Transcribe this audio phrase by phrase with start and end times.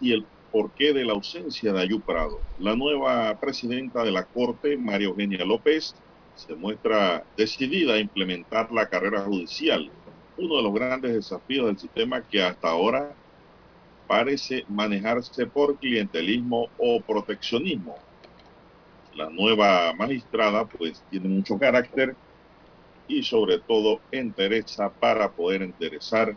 [0.00, 2.40] Y el porqué de la ausencia de Ayú Prado.
[2.58, 5.94] La nueva presidenta de la Corte, María Eugenia López,
[6.34, 9.90] se muestra decidida a implementar la carrera judicial,
[10.36, 13.16] uno de los grandes desafíos del sistema que hasta ahora
[14.06, 17.96] parece manejarse por clientelismo o proteccionismo.
[19.14, 22.16] La nueva magistrada pues tiene mucho carácter
[23.08, 26.36] y sobre todo interesa para poder enderezar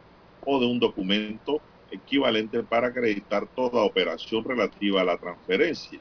[0.46, 1.60] o de un documento
[1.90, 5.98] equivalente para acreditar toda operación relativa a la transferencia.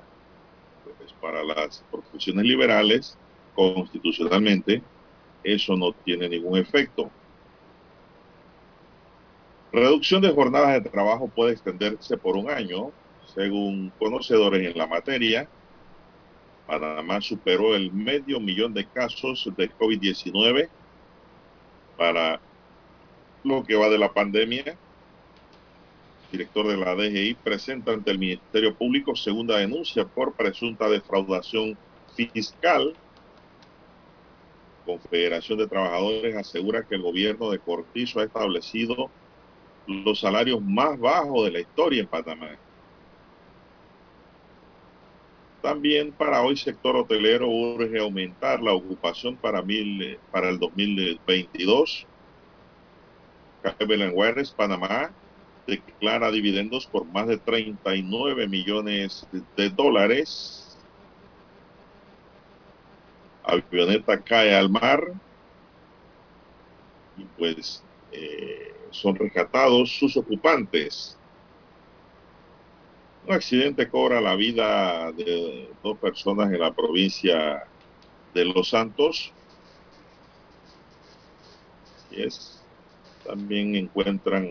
[0.95, 3.17] Pues para las profesiones liberales,
[3.55, 4.83] constitucionalmente,
[5.43, 7.09] eso no tiene ningún efecto.
[9.73, 12.91] Reducción de jornadas de trabajo puede extenderse por un año,
[13.33, 15.49] según conocedores en la materia.
[16.71, 20.69] Panamá superó el medio millón de casos de COVID-19
[21.97, 22.41] para
[23.43, 24.63] lo que va de la pandemia.
[24.63, 24.77] El
[26.31, 31.77] director de la DGI presenta ante el Ministerio Público segunda denuncia por presunta defraudación
[32.15, 32.97] fiscal.
[34.85, 39.11] Confederación de Trabajadores asegura que el gobierno de Cortizo ha establecido
[39.87, 42.57] los salarios más bajos de la historia en Panamá.
[45.61, 52.07] También para hoy sector hotelero urge aumentar la ocupación para, mil, para el 2022.
[53.87, 55.11] Belengueres, Panamá,
[55.67, 60.79] declara dividendos por más de 39 millones de dólares.
[63.43, 65.13] Avioneta cae al mar
[67.17, 71.20] y pues eh, son rescatados sus ocupantes.
[73.27, 77.63] Un accidente cobra la vida de dos personas en la provincia
[78.33, 79.31] de Los Santos.
[82.09, 82.63] Y es,
[83.25, 84.47] también encuentran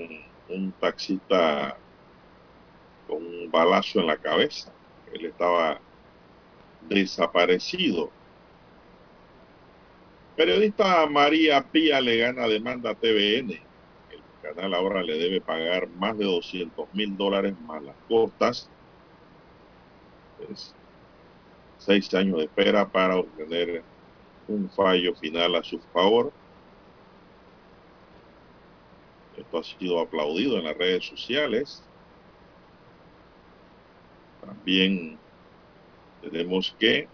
[0.49, 1.77] un taxista
[3.09, 4.73] con un balazo en la cabeza.
[5.13, 5.81] Él estaba
[6.89, 8.11] desaparecido.
[10.37, 13.70] Periodista María Pía le gana demanda a TVN.
[14.51, 18.69] El canal ahora le debe pagar más de 200 mil dólares más las costas.
[21.79, 23.85] seis años de espera para obtener
[24.49, 26.33] un fallo final a su favor.
[29.37, 31.85] Esto ha sido aplaudido en las redes sociales.
[34.45, 35.17] También
[36.23, 37.09] tenemos que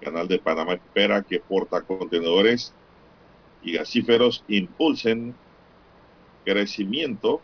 [0.00, 2.72] Canal de Panamá espera que portacontenedores
[3.62, 5.34] y gasíferos impulsen
[6.44, 7.40] crecimiento.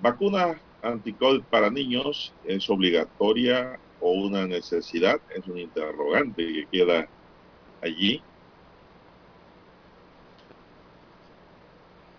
[0.00, 7.08] Vacuna anticovid para niños es obligatoria o una necesidad, es un interrogante que queda
[7.82, 8.22] allí.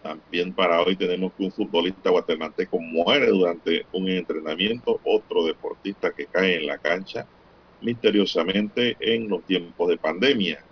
[0.03, 6.25] También para hoy tenemos que un futbolista guatemalteco muere durante un entrenamiento, otro deportista que
[6.25, 7.27] cae en la cancha
[7.81, 10.63] misteriosamente en los tiempos de pandemia.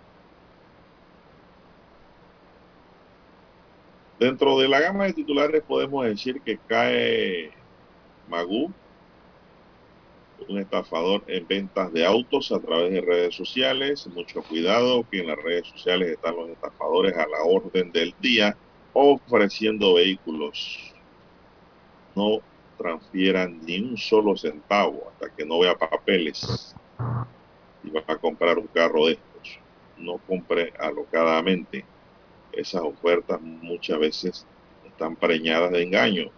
[4.19, 7.51] Dentro de la gama de titulares podemos decir que cae
[8.27, 8.71] Magú,
[10.47, 14.07] un estafador en ventas de autos a través de redes sociales.
[14.07, 18.57] Mucho cuidado que en las redes sociales están los estafadores a la orden del día
[18.93, 20.93] ofreciendo vehículos.
[22.15, 22.39] No
[22.77, 26.75] transfieran ni un solo centavo hasta que no vea papeles
[27.83, 29.59] y va a comprar un carro de estos.
[29.97, 31.85] No compre alocadamente.
[32.51, 34.45] Esas ofertas muchas veces
[34.85, 36.31] están preñadas de engaño.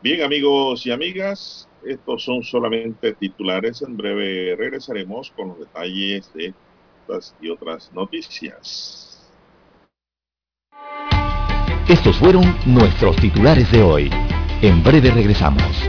[0.00, 3.82] Bien amigos y amigas, estos son solamente titulares.
[3.82, 6.54] En breve regresaremos con los detalles de
[7.00, 9.28] estas y otras noticias.
[11.88, 14.10] Estos fueron nuestros titulares de hoy.
[14.62, 15.88] En breve regresamos.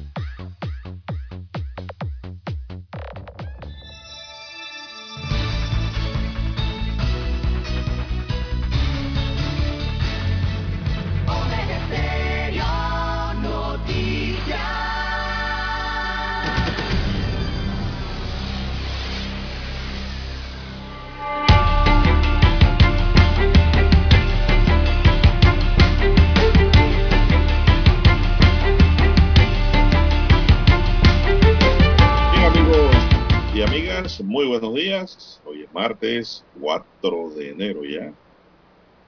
[35.45, 38.11] Hoy es martes 4 de enero ya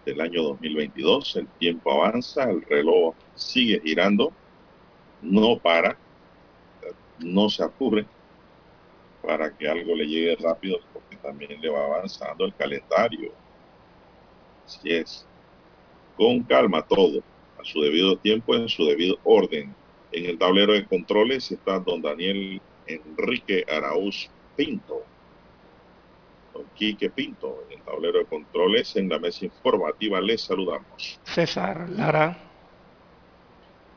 [0.05, 1.35] del año 2022.
[1.35, 4.31] El tiempo avanza, el reloj sigue girando,
[5.21, 5.97] no para,
[7.19, 8.05] no se apure
[9.21, 13.33] para que algo le llegue rápido porque también le va avanzando el calendario.
[14.65, 15.25] Así es.
[16.15, 17.21] Con calma todo,
[17.59, 19.75] a su debido tiempo, en su debido orden.
[20.13, 25.03] En el tablero de controles está don Daniel Enrique Araúz Pinto.
[26.53, 31.19] Don Quique Pinto, en el tablero de controles, en la mesa informativa, les saludamos.
[31.25, 32.37] César Lara.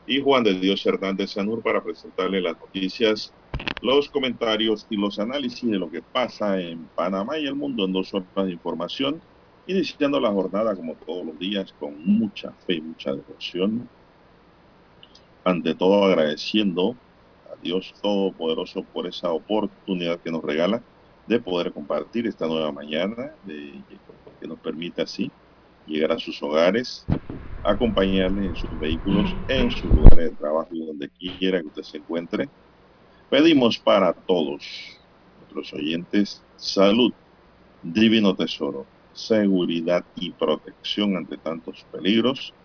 [0.05, 3.35] Y Juan de Dios Hernández Sanur para presentarle las noticias,
[3.81, 7.93] los comentarios y los análisis de lo que pasa en Panamá y el mundo en
[7.93, 9.21] dos horas de información,
[9.65, 13.91] iniciando la jornada como todos los días con mucha fe y mucha devoción.
[15.43, 16.97] Ante todo agradeciendo
[17.61, 20.83] Dios Todopoderoso por esa oportunidad que nos regala
[21.27, 23.85] de poder compartir esta nueva mañana, de,
[24.41, 25.33] que nos permite así
[25.85, 27.09] llegar a sus hogares,
[27.63, 31.97] acompañarles en sus vehículos, en sus lugares de trabajo y donde quiera que usted se
[31.99, 32.51] encuentre.
[33.29, 34.65] Pedimos para todos
[35.35, 37.13] nuestros oyentes salud,
[37.81, 42.55] divino tesoro, seguridad y protección ante tantos peligros,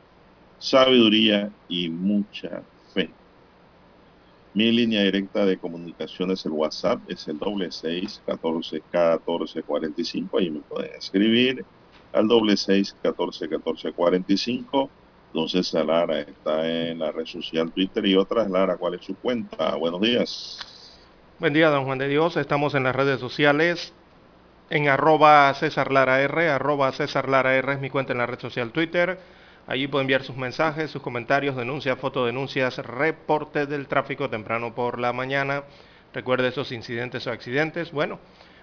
[0.58, 2.66] sabiduría y mucha
[4.54, 10.04] mi línea directa de comunicaciones, el WhatsApp, es el doble seis catorce catorce cuarenta y
[10.04, 10.38] cinco.
[10.38, 11.64] Ahí me pueden escribir
[12.12, 14.90] al doble seis catorce catorce cuarenta y cinco.
[15.48, 18.50] César Lara está en la red social Twitter y otras.
[18.50, 19.74] Lara, ¿cuál es su cuenta?
[19.76, 20.58] Buenos días.
[21.38, 22.36] Buen día, don Juan de Dios.
[22.36, 23.94] Estamos en las redes sociales
[24.68, 28.38] en arroba César Lara R, arroba César Lara R es mi cuenta en la red
[28.40, 29.18] social Twitter.
[29.66, 35.12] Allí puede enviar sus mensajes, sus comentarios, denuncias, fotodenuncias, reportes del tráfico temprano por la
[35.12, 35.62] mañana.
[36.12, 37.92] Recuerde esos incidentes o accidentes.
[37.92, 38.18] Bueno,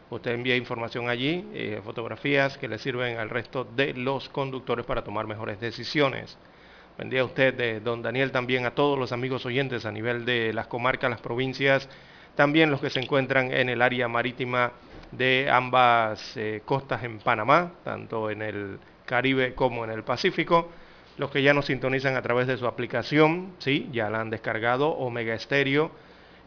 [0.09, 5.03] usted envía información allí, eh, fotografías que le sirven al resto de los conductores para
[5.03, 6.37] tomar mejores decisiones.
[6.97, 10.51] Buen día a usted, don Daniel, también a todos los amigos oyentes a nivel de
[10.51, 11.87] las comarcas, las provincias,
[12.35, 14.73] también los que se encuentran en el área marítima
[15.13, 20.69] de ambas eh, costas en Panamá, tanto en el Caribe como en el Pacífico.
[21.19, 24.87] Los que ya nos sintonizan a través de su aplicación, sí, ya la han descargado,
[24.87, 25.91] Omega Stereo.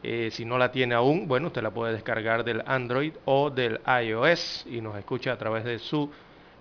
[0.02, 3.80] Eh, si no la tiene aún, bueno, usted la puede descargar del Android o del
[4.02, 6.10] iOS y nos escucha a través de su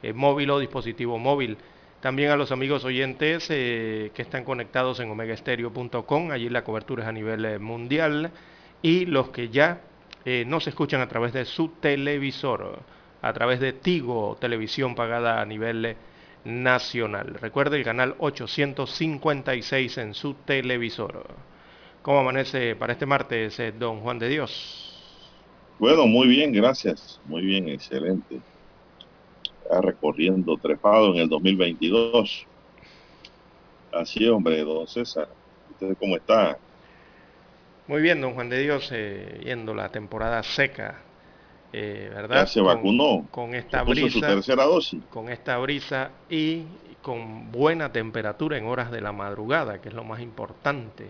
[0.03, 1.58] eh, móvil o dispositivo móvil.
[2.01, 7.08] También a los amigos oyentes eh, que están conectados en omegastereo.com, allí la cobertura es
[7.08, 8.30] a nivel mundial.
[8.82, 9.84] Y los que ya
[10.48, 12.80] nos escuchan a través de su televisor,
[13.22, 15.96] a través de Tigo, televisión pagada a nivel
[16.43, 17.36] nacional.
[17.39, 21.25] Recuerde el canal 856 en su televisor.
[22.01, 24.88] ¿Cómo amanece para este martes, eh, don Juan de Dios?
[25.77, 27.19] Bueno, muy bien, gracias.
[27.25, 28.39] Muy bien, excelente.
[29.63, 32.48] Está recorriendo trepado en el 2022.
[33.93, 35.27] Así, hombre, don César.
[35.71, 36.57] ¿Usted cómo está?
[37.88, 41.01] Muy bien, don Juan de Dios, eh, yendo la temporada seca
[41.74, 42.48] eh, ¿verdad?
[42.48, 43.25] se vacunó.
[43.32, 44.10] Con esta brisa.
[44.10, 45.01] Su tercera dosis.
[45.10, 46.63] Con esta brisa y
[47.01, 51.10] con buena temperatura en horas de la madrugada, que es lo más importante.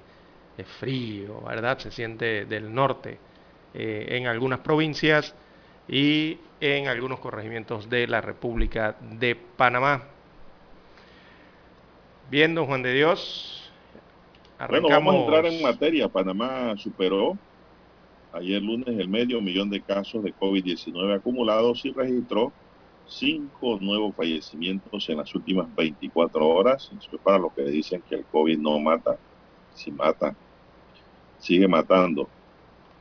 [0.58, 1.80] Es frío, ¿verdad?
[1.80, 3.18] Se siente del norte
[3.74, 5.34] eh, en algunas provincias
[5.88, 10.04] y en algunos corregimientos de la República de Panamá.
[12.30, 13.72] Bien, don Juan de Dios.
[14.58, 14.82] Arrancamos.
[14.82, 16.08] Bueno, vamos a entrar en materia.
[16.08, 17.38] Panamá superó
[18.34, 22.54] ayer lunes el medio millón de casos de COVID-19 acumulados y registró
[23.08, 26.90] cinco nuevos fallecimientos en las últimas 24 horas.
[26.98, 29.18] Eso es para los que dicen que el COVID no mata.
[29.74, 30.34] Si mata,
[31.40, 32.30] sigue matando.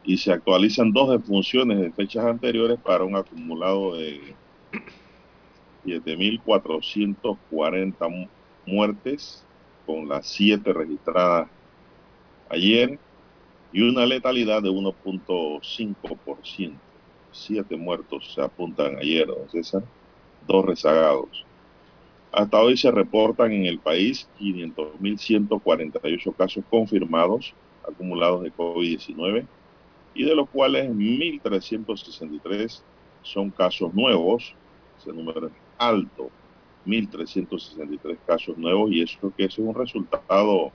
[0.03, 4.35] Y se actualizan dos defunciones de fechas anteriores para un acumulado de
[5.85, 8.29] 7.440
[8.67, 9.45] muertes,
[9.87, 11.49] con las siete registradas
[12.49, 12.99] ayer
[13.73, 16.73] y una letalidad de 1.5%.
[17.33, 19.85] Siete muertos se apuntan ayer, don César,
[20.47, 21.45] dos rezagados.
[22.33, 27.55] Hasta hoy se reportan en el país 500.148 casos confirmados
[27.89, 29.47] acumulados de COVID-19
[30.15, 32.83] y de los cuales 1.363
[33.23, 34.55] son casos nuevos.
[34.99, 36.31] Ese número es alto,
[36.87, 40.73] 1.363 casos nuevos y eso que es un resultado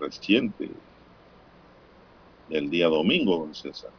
[0.00, 0.70] reciente,
[2.52, 3.90] el día domingo, don César.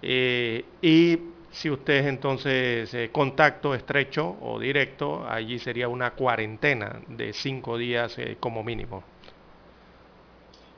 [0.00, 1.18] Eh, y
[1.52, 7.76] Si usted es entonces eh, contacto estrecho o directo, allí sería una cuarentena de cinco
[7.76, 9.04] días eh, como mínimo.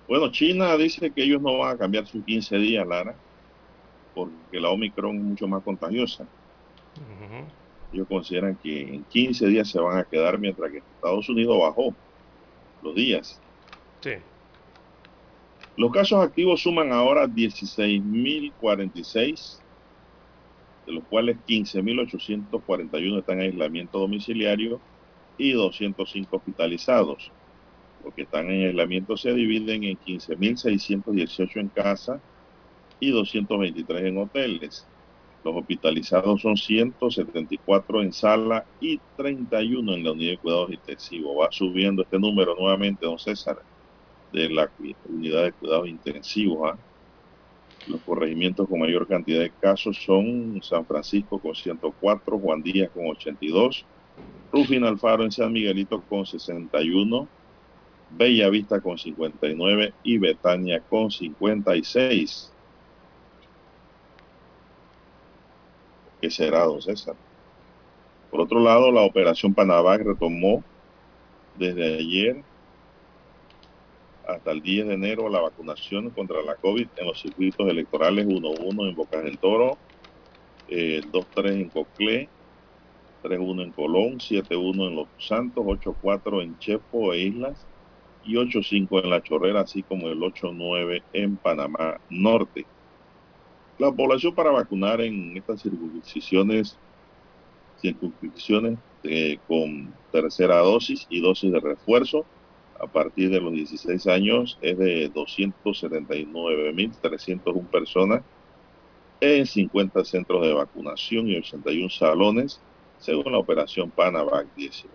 [0.08, 3.14] Bueno, China dice que ellos no van a cambiar sus 15 días, Lara,
[4.12, 6.26] porque la Omicron es mucho más contagiosa.
[7.92, 11.94] Ellos consideran que en 15 días se van a quedar, mientras que Estados Unidos bajó
[12.82, 13.40] los días.
[14.02, 14.12] Sí.
[15.76, 19.63] Los casos activos suman ahora 16.046,
[20.86, 24.80] de los cuales 15.841 están en aislamiento domiciliario
[25.38, 27.32] y 205 hospitalizados.
[28.04, 32.20] Los que están en aislamiento se dividen en 15.618 en casa
[33.00, 34.86] y 223 en hoteles.
[35.44, 41.36] Los hospitalizados son 174 en sala y 31 en la unidad de cuidados intensivos.
[41.38, 43.58] Va subiendo este número nuevamente, don César
[44.32, 44.70] de la
[45.08, 46.72] unidad de cuidados intensivos.
[46.72, 46.78] ¿ah?
[47.86, 53.06] Los corregimientos con mayor cantidad de casos son San Francisco con 104, Juan Díaz con
[53.08, 53.86] 82,
[54.52, 57.30] Rufín Alfaro en San Miguelito con 61,
[58.08, 62.54] Bella Vista con 59 y Betania con 56.
[66.20, 67.16] ¿Qué será, don César?
[68.30, 70.66] Por otro lado, la operación Panavac retomó
[71.54, 72.46] desde ayer
[74.26, 78.88] hasta el 10 de enero la vacunación contra la COVID en los circuitos electorales 1-1
[78.88, 79.76] en Bocas del Toro,
[80.68, 82.28] 2-3 eh, en Coclé,
[83.22, 87.66] 3-1 en Colón, 7-1 en Los Santos, 8-4 en Chepo e Islas
[88.24, 92.66] y 8-5 en La Chorrera, así como el 8-9 en Panamá Norte.
[93.78, 96.78] La población para vacunar en estas circunscripciones,
[97.80, 102.24] circunscripciones eh, con tercera dosis y dosis de refuerzo
[102.84, 108.22] a partir de los 16 años es de 279.301 personas
[109.20, 112.60] en 50 centros de vacunación y 81 salones,
[112.98, 114.94] según la operación Panavac 19.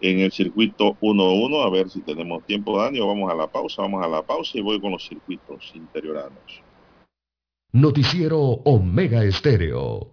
[0.00, 3.82] En el circuito 1-1, a ver si tenemos tiempo, Dani, o vamos a la pausa,
[3.82, 6.62] vamos a la pausa y voy con los circuitos interioranos.
[7.72, 10.12] Noticiero Omega Estéreo.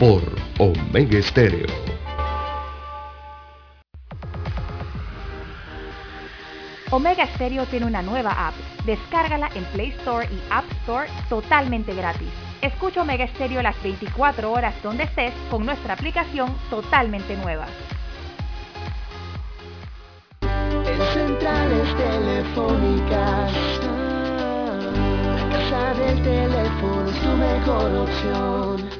[0.00, 0.22] por
[0.58, 1.66] Omega Estéreo.
[6.90, 8.54] Omega Stereo tiene una nueva app.
[8.86, 12.30] Descárgala en Play Store y App Store totalmente gratis.
[12.62, 17.66] Escucha Omega Stereo las 24 horas donde estés con nuestra aplicación totalmente nueva.
[20.40, 23.52] En centrales telefónicas,
[25.36, 28.99] la casa del teléfono es tu mejor opción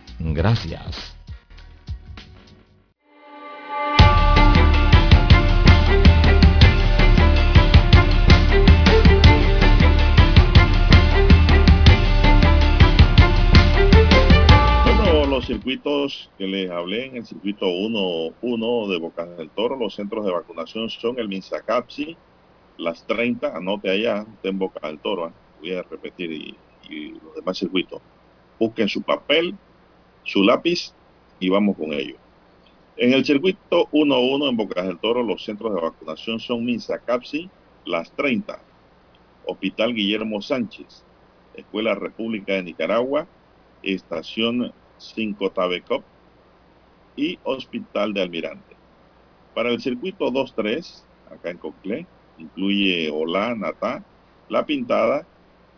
[0.23, 1.15] Gracias.
[15.29, 20.25] los circuitos que les hablé en el circuito 1, de Bocas del Toro, los centros
[20.25, 22.17] de vacunación son el Minsacapsi,
[22.77, 25.31] las 30, anote allá, en Boca del Toro, ¿eh?
[25.61, 26.57] voy a repetir y
[26.91, 28.01] y los demás circuitos.
[28.59, 29.55] Busquen su papel,
[30.23, 30.93] su lápiz
[31.39, 32.15] y vamos con ello.
[32.97, 37.49] En el circuito 1-1 en Bocas del Toro, los centros de vacunación son Misa Capsi,
[37.85, 38.61] Las 30,
[39.45, 41.03] Hospital Guillermo Sánchez,
[41.55, 43.27] Escuela República de Nicaragua,
[43.81, 46.03] Estación 5 Tabecop
[47.15, 48.75] y Hospital de Almirante.
[49.53, 52.07] Para el circuito 2-3, acá en Coclé,
[52.37, 54.03] incluye Olá, Natá,
[54.47, 55.25] La Pintada.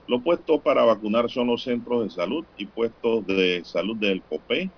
[0.07, 4.73] Los puestos para vacunar son los centros de salud y puestos de salud del COPE,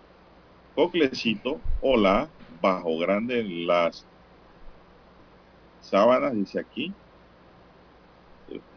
[0.74, 4.10] Coclecito, Olá, Bajo Grande, Las
[5.80, 6.98] Sábanas, dice aquí.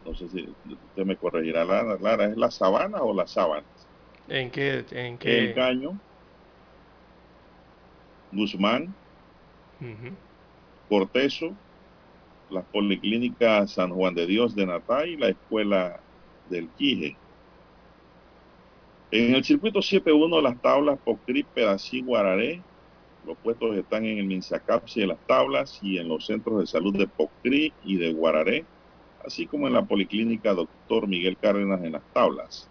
[0.05, 0.43] No sé si
[0.85, 3.89] usted me corregirá, Lara, Lara ¿es la sabana o las sábanas?
[4.27, 4.85] ¿En qué?
[4.91, 5.35] En qué?
[5.35, 5.97] El Caño,
[8.31, 8.95] Guzmán,
[9.81, 10.17] Ujú.
[10.87, 11.57] Cortezo,
[12.49, 16.03] las policlínicas San Juan de Dios de Natá y la escuela
[16.49, 17.15] del Quije.
[19.11, 22.61] En el circuito 7.1 las tablas Pocri, Pedací, Guararé.
[23.25, 26.95] Los puestos están en el Minsacapsi de las tablas y en los centros de salud
[26.95, 28.65] de Pocri y de Guararé,
[29.25, 32.69] así como en la policlínica Doctor Miguel Cárdenas en las tablas.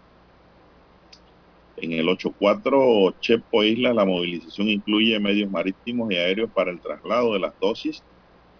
[1.75, 7.33] En el 8.4 Chepo Isla la movilización incluye medios marítimos y aéreos para el traslado
[7.33, 8.03] de las dosis.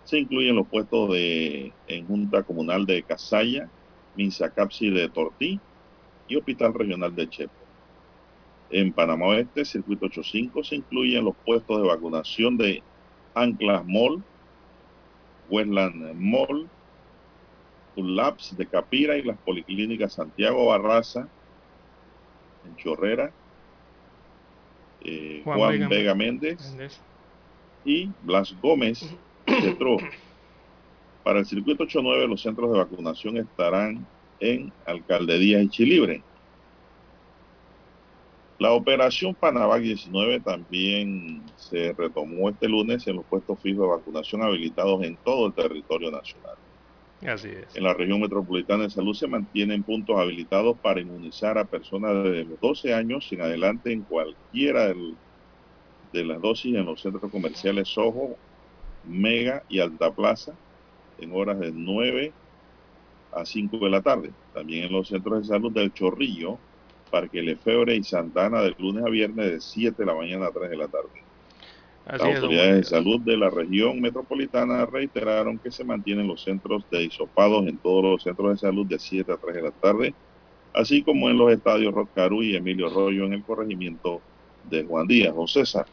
[0.04, 3.70] Se incluyen los puestos de en Junta Comunal de Casaya,
[4.20, 5.60] Minsacapsi de Tortí
[6.28, 7.54] y Hospital Regional de Chepo.
[8.70, 12.84] En Panamá Oeste, Circuito 85, se incluyen los puestos de vacunación de
[13.34, 14.22] Anclas Mall,
[15.50, 16.70] Westland Mall,
[17.96, 21.28] Labs de Capira y las policlínicas Santiago Barraza,
[22.66, 23.32] en Chorrera,
[25.02, 26.78] eh, Juan Juan, Vega Vega, Méndez
[27.86, 29.00] y Blas Gómez
[29.48, 29.98] Cetro.
[31.30, 34.04] Para el circuito 89 los centros de vacunación estarán
[34.40, 36.24] en Alcaldías y Chilibre.
[38.58, 44.42] La operación Panavac 19 también se retomó este lunes en los puestos fijos de vacunación
[44.42, 46.56] habilitados en todo el territorio nacional.
[47.22, 47.76] Así es.
[47.76, 52.46] En la región metropolitana de salud se mantienen puntos habilitados para inmunizar a personas de
[52.46, 55.20] los 12 años en adelante en cualquiera del-
[56.12, 58.36] de las dosis en los centros comerciales Soho,
[59.04, 60.58] Mega y Alta Plaza
[61.22, 62.32] en horas de 9
[63.34, 64.32] a 5 de la tarde.
[64.54, 66.58] También en los centros de salud del Chorrillo,
[67.10, 70.70] Parque Lefebre y Santana de lunes a viernes de 7 de la mañana a 3
[70.70, 71.10] de la tarde.
[72.06, 76.84] Así Las autoridades de salud de la región metropolitana reiteraron que se mantienen los centros
[76.90, 80.14] de hisopados en todos los centros de salud de 7 a 3 de la tarde,
[80.74, 84.22] así como en los estadios Roscarú y Emilio Rollo en el corregimiento
[84.70, 85.36] de Juan Díaz.
[85.36, 85.86] Don César,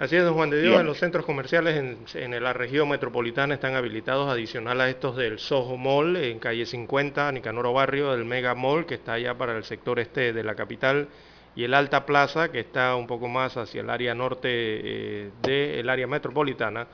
[0.00, 3.52] Así es, don Juan de Dios, en los centros comerciales en, en la región metropolitana
[3.52, 8.54] están habilitados adicional a estos del Soho Mall en calle 50, Nicanoro Barrio, del Mega
[8.54, 11.08] Mall que está allá para el sector este de la capital
[11.54, 15.86] y el Alta Plaza que está un poco más hacia el área norte eh, del
[15.90, 16.86] área metropolitana.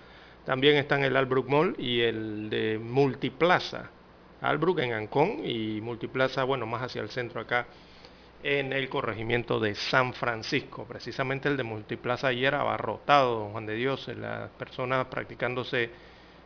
[0.45, 3.89] También están el Albrook Mall y el de Multiplaza.
[4.41, 7.69] Albrook en Ancón y Multiplaza, bueno, más hacia el centro acá
[8.43, 10.85] en el corregimiento de San Francisco.
[10.85, 15.91] Precisamente el de Multiplaza ayer abarrotado, don Juan de Dios, las personas practicándose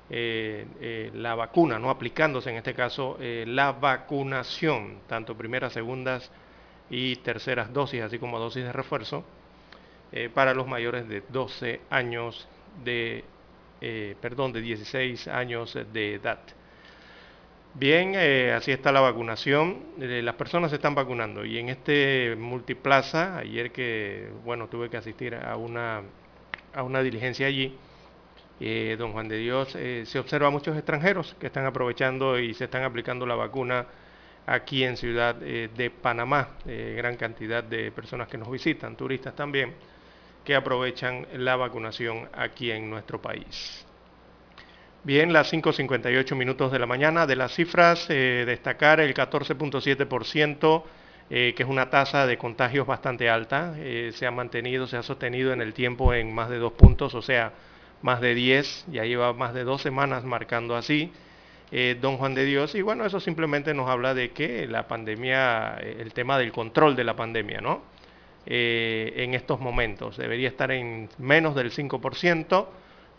[0.09, 6.31] eh, eh, la vacuna, no aplicándose en este caso eh, la vacunación, tanto primeras, segundas
[6.90, 9.24] y terceras dosis, así como dosis de refuerzo,
[10.12, 12.48] eh, para los mayores de 12 años
[12.85, 13.24] de,
[13.81, 16.40] eh, perdón, de 16 años de edad.
[17.72, 19.94] Bien, eh, así está la vacunación.
[20.00, 24.96] Eh, las personas se están vacunando y en este multiplaza, ayer que, bueno, tuve que
[24.96, 26.02] asistir a una,
[26.74, 27.78] a una diligencia allí,
[28.61, 32.64] eh, don Juan de Dios, eh, se observa muchos extranjeros que están aprovechando y se
[32.64, 33.87] están aplicando la vacuna
[34.46, 36.59] aquí en Ciudad eh, de Panamá.
[36.66, 39.74] Gran cantidad de personas que nos visitan, turistas también,
[40.44, 43.87] que aprovechan la vacunación aquí en nuestro país.
[45.02, 47.26] Bien, las 5.58 minutos de la mañana.
[47.26, 50.84] De las cifras, eh, destacar el 14.7%,
[51.30, 53.72] eh, que es una tasa de contagios bastante alta.
[53.78, 57.14] Eh, se ha mantenido, se ha sostenido en el tiempo en más de dos puntos,
[57.14, 57.54] o sea,
[58.02, 58.84] más de 10.
[58.92, 61.10] Ya lleva más de dos semanas marcando así.
[61.72, 65.78] Eh, don Juan de Dios, y bueno, eso simplemente nos habla de que la pandemia,
[65.78, 67.82] el tema del control de la pandemia, ¿no?
[68.44, 72.66] En estos momentos debería estar en menos del 5%,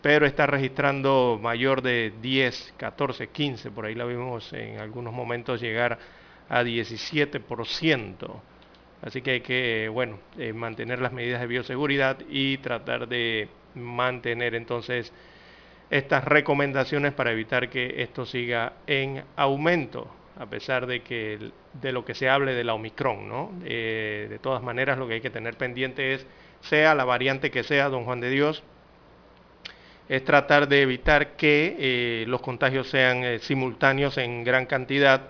[0.02, 5.60] pero está registrando mayor de 10, 14, 15, por ahí la vimos en algunos momentos
[5.60, 5.98] llegar
[6.48, 8.40] a 17%.
[9.02, 14.54] Así que hay que, bueno, eh, mantener las medidas de bioseguridad y tratar de mantener
[14.54, 15.12] entonces
[15.88, 22.04] estas recomendaciones para evitar que esto siga en aumento, a pesar de que de lo
[22.04, 23.52] que se hable de la Omicron, ¿no?
[23.64, 26.26] Eh, de todas maneras, lo que hay que tener pendiente es,
[26.60, 28.62] sea la variante que sea, don Juan de Dios,
[30.08, 35.22] es tratar de evitar que eh, los contagios sean eh, simultáneos en gran cantidad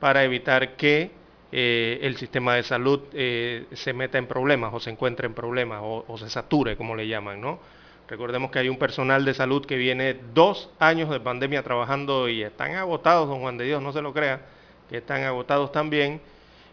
[0.00, 1.10] para evitar que
[1.52, 6.18] eh, el sistema de salud se meta en problemas o se encuentre en problemas o,
[6.18, 7.60] se sature, como le llaman, ¿no?
[8.08, 12.42] Recordemos que hay un personal de salud que viene dos años de pandemia trabajando y
[12.42, 14.42] están agotados, don Juan de Dios, no se lo crea,
[14.88, 16.20] que están agotados también.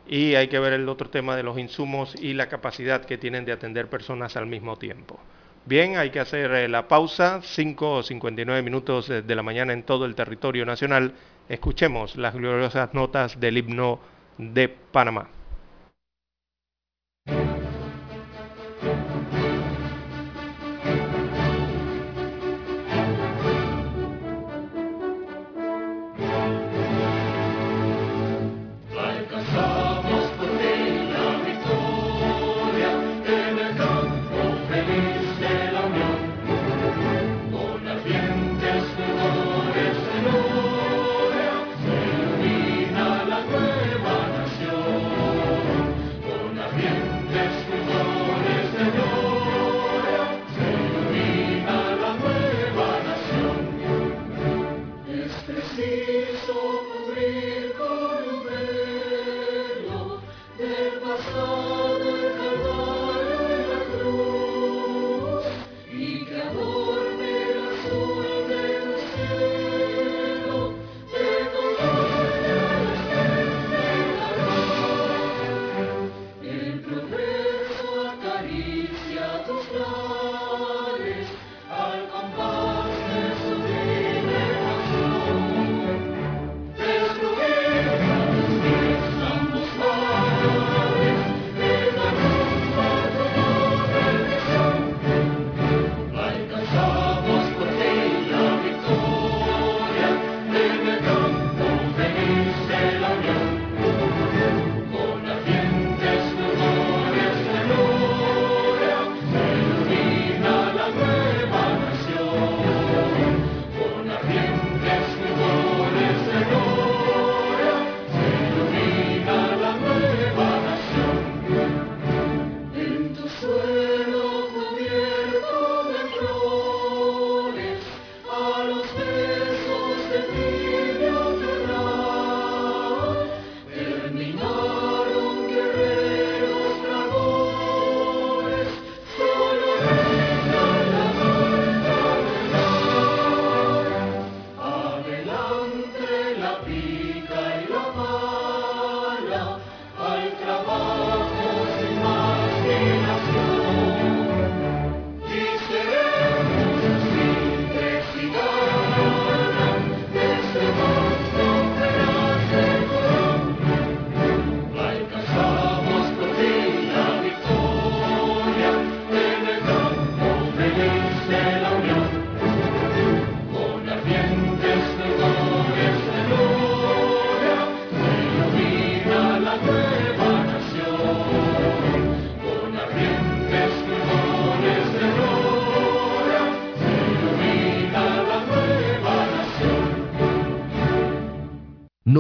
[0.06, 3.46] Y hay que ver el otro tema de los insumos y la capacidad que tienen
[3.46, 5.20] de atender personas al mismo tiempo.
[5.66, 9.84] Bien, hay que hacer eh, la pausa, 5 o 59 minutos de la mañana en
[9.84, 11.14] todo el territorio nacional.
[11.48, 14.00] Escuchemos las gloriosas notas del himno
[14.38, 15.30] de Panamá.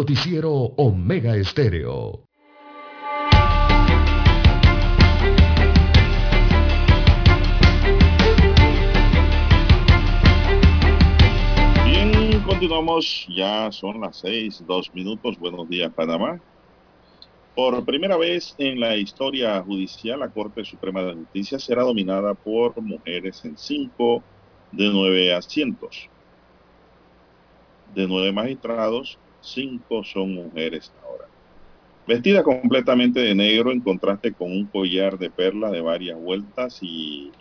[0.04, 2.28] Noticiero Omega Estéreo.
[11.86, 13.26] Bien, continuamos.
[13.30, 15.39] Ya son las seis, dos minutos.
[15.39, 16.38] Buenos días, Panamá.
[17.56, 22.82] Por primera vez en la historia judicial, la Corte Suprema de Justicia será dominada por
[22.82, 24.22] mujeres en cinco
[24.70, 26.10] de nueve asientos.
[27.96, 31.25] De nueve magistrados, cinco son mujeres ahora.
[32.08, 37.32] Vestida completamente de negro en contraste con un collar de perla de varias vueltas y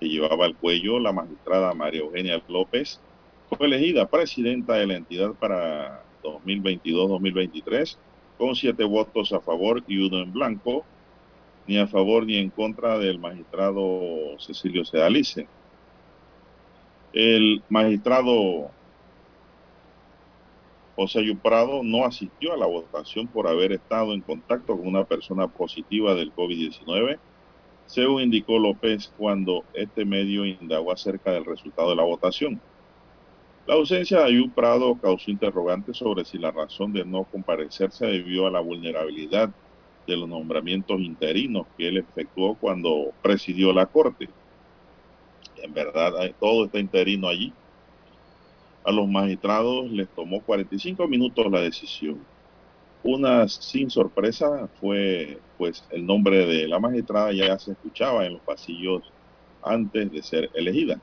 [0.00, 3.00] que llevaba al cuello, la magistrada María Eugenia López
[3.48, 7.96] fue elegida presidenta de la entidad para 2022-2023
[8.36, 10.84] con siete votos a favor y uno en blanco,
[11.66, 15.48] ni a favor ni en contra del magistrado Cecilio Sedalice.
[17.12, 18.70] El magistrado
[20.98, 25.46] José Prado no asistió a la votación por haber estado en contacto con una persona
[25.46, 27.20] positiva del COVID-19,
[27.86, 32.60] según indicó López cuando este medio indagó acerca del resultado de la votación.
[33.68, 38.06] La ausencia de Ayú Prado causó interrogantes sobre si la razón de no comparecer se
[38.06, 39.50] debió a la vulnerabilidad
[40.04, 44.28] de los nombramientos interinos que él efectuó cuando presidió la Corte.
[45.62, 47.52] En verdad, todo está interino allí
[48.88, 52.24] a los magistrados les tomó 45 minutos la decisión.
[53.02, 58.42] Una sin sorpresa fue pues el nombre de la magistrada ya se escuchaba en los
[58.42, 59.02] pasillos
[59.62, 60.98] antes de ser elegida.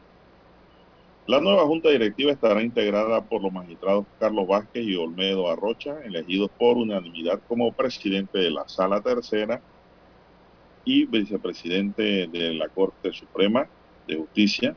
[1.28, 6.50] La nueva junta directiva estará integrada por los magistrados Carlos Vázquez y Olmedo Arrocha, elegidos
[6.58, 9.62] por unanimidad como presidente de la Sala Tercera
[10.86, 13.68] y vicepresidente de la Corte Suprema
[14.08, 14.76] de Justicia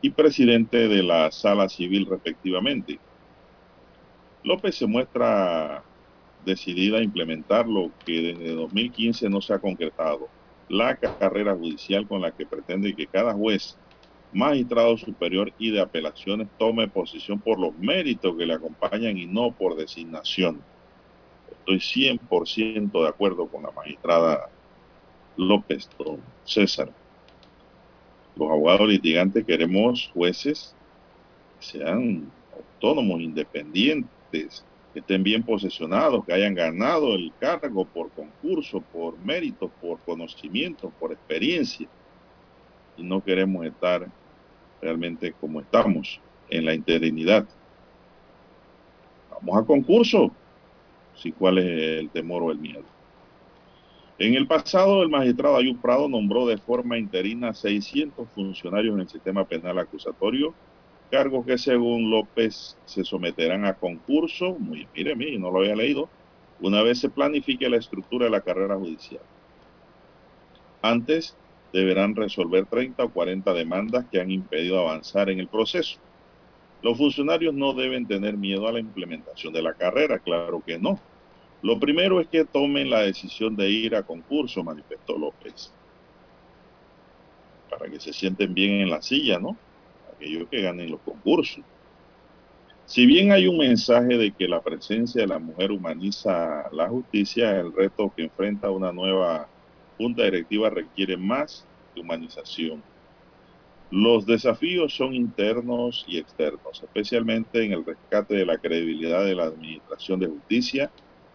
[0.00, 3.00] y presidente de la Sala Civil respectivamente.
[4.42, 5.84] López se muestra
[6.38, 10.32] decidida a implementar lo que desde 2015 no se ha concretado,
[10.68, 13.78] la carrera judicial con la que pretende que cada juez,
[14.30, 19.54] magistrado superior y de apelaciones tome posición por los méritos que le acompañan y no
[19.54, 20.66] por designación.
[21.46, 24.50] Estoy 100% de acuerdo con la magistrada
[25.36, 25.88] López,
[26.44, 26.94] César.
[28.40, 30.74] Los abogados litigantes queremos jueces
[31.58, 38.80] que sean autónomos, independientes, que estén bien posesionados, que hayan ganado el cargo por concurso,
[38.80, 41.86] por mérito, por conocimiento, por experiencia.
[42.96, 44.08] Y no queremos estar
[44.80, 47.46] realmente como estamos, en la interinidad.
[49.32, 50.32] Vamos a concurso,
[51.14, 52.99] si cuál es el temor o el miedo.
[54.20, 59.08] En el pasado, el magistrado Ayub Prado nombró de forma interina 600 funcionarios en el
[59.08, 60.54] sistema penal acusatorio,
[61.10, 66.10] cargos que según López se someterán a concurso, muy, mire, mire, no lo había leído,
[66.60, 69.22] una vez se planifique la estructura de la carrera judicial.
[70.82, 71.34] Antes
[71.72, 75.98] deberán resolver 30 o 40 demandas que han impedido avanzar en el proceso.
[76.82, 81.00] Los funcionarios no deben tener miedo a la implementación de la carrera, claro que no.
[81.62, 85.72] Lo primero es que tomen la decisión de ir a concurso, manifestó López.
[87.68, 89.56] Para que se sienten bien en la silla, ¿no?
[90.14, 91.62] Aquellos que ganen los concursos.
[92.86, 97.60] Si bien hay un mensaje de que la presencia de la mujer humaniza la justicia,
[97.60, 99.48] el reto que enfrenta una nueva
[99.96, 102.82] junta directiva requiere más humanización.
[103.90, 109.44] Los desafíos son internos y externos, especialmente en el rescate de la credibilidad de la
[109.44, 110.90] Administración de Justicia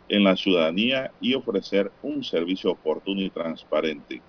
[0.10, 4.22] en la ciudadanía y ofrecer un servicio oportuno y transparente.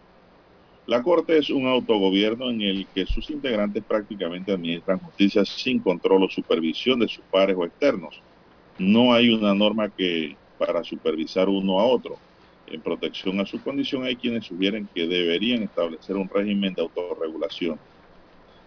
[0.86, 6.22] La Corte es un autogobierno en el que sus integrantes prácticamente administran justicia sin control
[6.22, 8.20] o supervisión de sus pares o externos.
[8.78, 12.16] No hay una norma que para supervisar uno a otro.
[12.68, 17.78] En protección a su condición hay quienes sugieren que deberían establecer un régimen de autorregulación.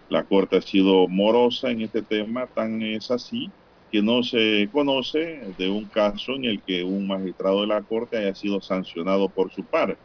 [0.10, 3.50] La Corte ha sido morosa en este tema, tan es así
[3.92, 8.18] que no se conoce de un caso en el que un magistrado de la Corte
[8.18, 9.98] haya sido sancionado por su par.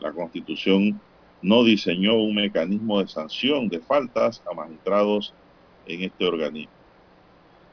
[0.00, 1.00] La Constitución
[1.42, 5.34] no diseñó un mecanismo de sanción de faltas a magistrados
[5.86, 6.72] en este organismo.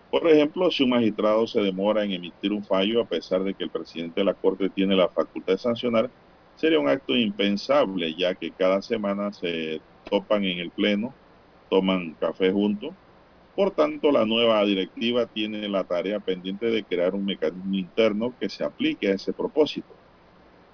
[0.10, 3.64] Por ejemplo, si un magistrado se demora en emitir un fallo a pesar de que
[3.64, 6.10] el presidente de la Corte tiene la facultad de sancionar,
[6.56, 11.14] sería un acto impensable, ya que cada semana se topan en el Pleno,
[11.70, 12.94] toman café juntos,
[13.60, 18.48] por tanto, la nueva directiva tiene la tarea pendiente de crear un mecanismo interno que
[18.48, 19.90] se aplique a ese propósito.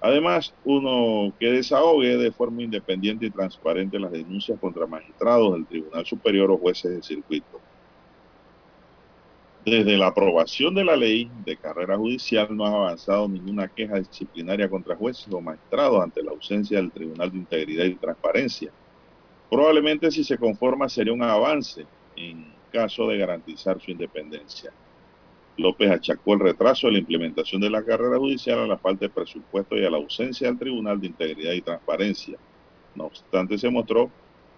[0.00, 6.06] Además, uno que desahogue de forma independiente y transparente las denuncias contra magistrados del Tribunal
[6.06, 7.60] Superior o jueces de circuito.
[9.64, 14.70] Desde la aprobación de la ley de carrera judicial no ha avanzado ninguna queja disciplinaria
[14.70, 18.70] contra jueces o magistrados ante la ausencia del Tribunal de Integridad y Transparencia.
[19.50, 24.70] Probablemente si se conforma sería un avance en caso de garantizar su independencia.
[25.56, 29.10] López achacó el retraso de la implementación de la carrera judicial a la falta de
[29.10, 32.36] presupuesto y a la ausencia del Tribunal de Integridad y Transparencia.
[32.94, 34.10] No obstante, se mostró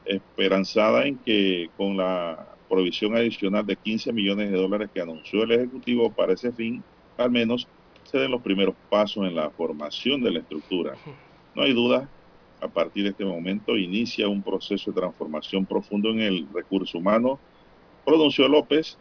[0.04, 5.52] esperanzada en que con la provisión adicional de 15 millones de dólares que anunció el
[5.52, 6.82] Ejecutivo para ese fin,
[7.16, 7.68] al menos
[8.02, 10.94] se den los primeros pasos en la formación de la estructura.
[11.54, 12.08] No hay duda,
[12.60, 17.38] a partir de este momento inicia un proceso de transformación profundo en el recurso humano
[18.04, 18.96] pronunció López.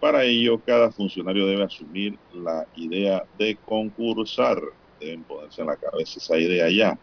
[0.00, 4.60] Para ello, cada funcionario debe asumir la idea de concursar.
[4.98, 6.98] Deben ponerse en la cabeza esa idea ya.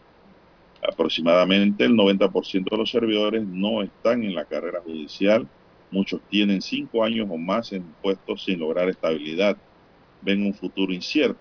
[0.82, 5.48] Aproximadamente el 90% de los servidores no están en la carrera judicial.
[5.90, 9.56] Muchos tienen cinco años o más en puestos sin lograr estabilidad.
[10.22, 11.38] Ven un futuro incierto.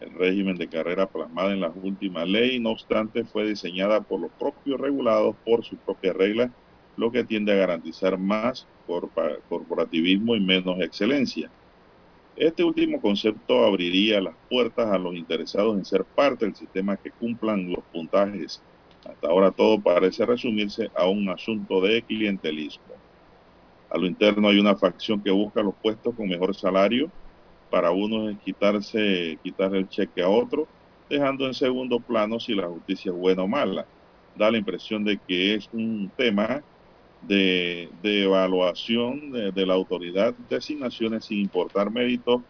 [0.00, 4.32] El régimen de carrera plasmada en la última ley, no obstante, fue diseñada por los
[4.32, 6.50] propios regulados por sus propias reglas,
[6.96, 11.50] lo que tiende a garantizar más corporativismo y menos excelencia.
[12.36, 17.10] Este último concepto abriría las puertas a los interesados en ser parte del sistema que
[17.10, 18.62] cumplan los puntajes.
[19.04, 22.94] Hasta ahora todo parece resumirse a un asunto de clientelismo.
[23.90, 27.10] A lo interno hay una facción que busca los puestos con mejor salario,
[27.72, 30.68] para uno es quitarse, quitarle el cheque a otro,
[31.08, 33.86] dejando en segundo plano si la justicia es buena o mala.
[34.34, 36.62] Da la impresión de que es un tema
[37.22, 42.42] de, evaluación de, la autoridad de asignaciones sin importar mérito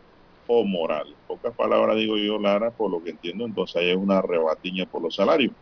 [0.46, 1.14] o moral.
[1.26, 5.14] pocas palabras digo yo, Lara, por lo que entiendo, entonces hay una rebatiña por los
[5.14, 5.52] salarios.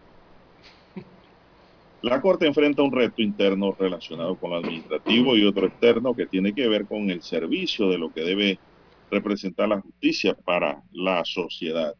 [2.02, 6.54] La Corte enfrenta un reto interno relacionado con lo administrativo y otro externo que tiene
[6.54, 8.58] que ver con el servicio de lo que debe
[9.10, 11.94] representar la justicia para la sociedad.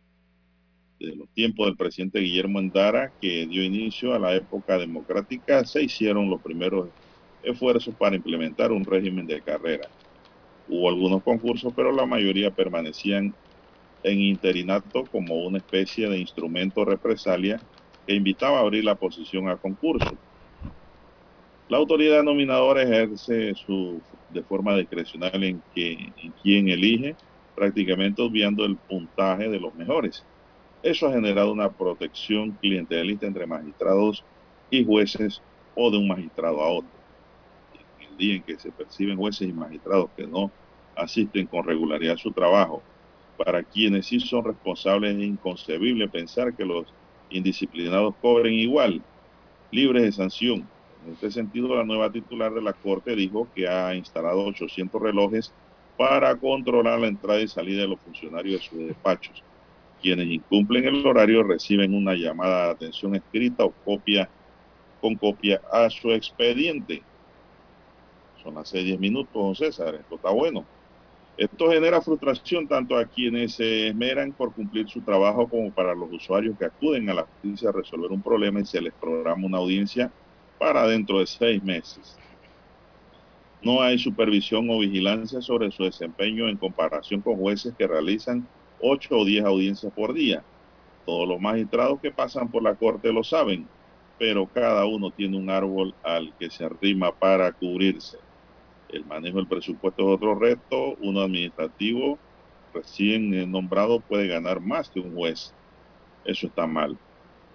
[0.99, 5.83] Desde los tiempos del presidente Guillermo Endara, que dio inicio a la época democrática, se
[5.83, 6.89] hicieron los primeros
[7.43, 9.91] esfuerzos para implementar un régimen de carrera.
[10.67, 13.37] Hubo algunos concursos, pero la mayoría permanecían
[14.03, 17.63] en interinato como una especie de instrumento represalia
[18.07, 20.19] que invitaba a abrir la posición a concurso.
[21.69, 27.19] La autoridad nominadora ejerce su, de forma discrecional en, que, en quien elige,
[27.55, 30.29] prácticamente obviando el puntaje de los mejores.
[30.83, 34.27] Eso ha generado una protección clientelista entre magistrados
[34.71, 37.00] y jueces o de un magistrado a otro.
[38.21, 40.53] Día en que se perciben jueces y magistrados que no
[40.95, 42.83] asisten con regularidad a su trabajo,
[43.37, 46.95] para quienes sí son responsables es inconcebible pensar que los
[47.31, 49.03] indisciplinados cobren igual,
[49.71, 50.71] libres de sanción.
[51.07, 55.55] En este sentido, la nueva titular de la Corte dijo que ha instalado 800 relojes
[55.97, 59.43] para controlar la entrada y salida de los funcionarios de sus despachos.
[60.01, 64.31] Quienes incumplen el horario reciben una llamada de atención escrita o copia
[65.01, 67.03] con copia a su expediente.
[68.43, 69.95] Son las 6, 10 minutos, don César.
[69.95, 70.65] Esto está bueno.
[71.37, 76.13] Esto genera frustración tanto a quienes se esmeran por cumplir su trabajo como para los
[76.13, 79.59] usuarios que acuden a la justicia a resolver un problema y se les programa una
[79.59, 80.13] audiencia
[80.59, 82.19] para dentro de seis meses.
[83.63, 88.47] No hay supervisión o vigilancia sobre su desempeño en comparación con jueces que realizan
[88.79, 90.43] ocho o diez audiencias por día.
[91.07, 93.67] Todos los magistrados que pasan por la corte lo saben,
[94.19, 98.19] pero cada uno tiene un árbol al que se arrima para cubrirse.
[98.93, 100.97] El manejo del presupuesto es otro reto.
[101.01, 102.19] Uno administrativo
[102.73, 105.55] recién nombrado puede ganar más que un juez.
[106.25, 106.97] Eso está mal.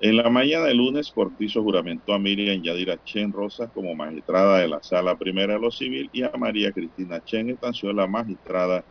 [0.02, 4.68] En la mañana del lunes, Cortizo juramentó a Miriam Yadira Chen Rosas como magistrada de
[4.68, 7.58] la Sala Primera de lo Civil y a María Cristina Chen
[7.94, 8.84] la magistrada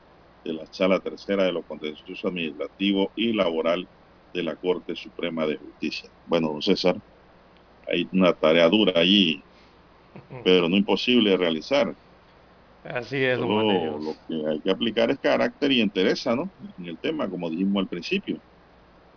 [0.44, 3.86] de la Sala Tercera de lo Contencioso Administrativo y Laboral
[4.32, 6.08] de la Corte Suprema de Justicia.
[6.26, 6.96] Bueno, don César,
[7.86, 9.42] hay una tarea dura allí,
[10.42, 11.94] pero no imposible de realizar.
[12.84, 16.50] Así es, Lo que hay que aplicar es carácter y interesa, ¿no?
[16.78, 18.38] En el tema, como dijimos al principio.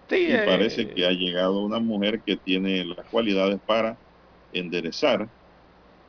[0.09, 3.97] Sí, y eh, parece que ha llegado una mujer que tiene las cualidades para
[4.53, 5.27] enderezar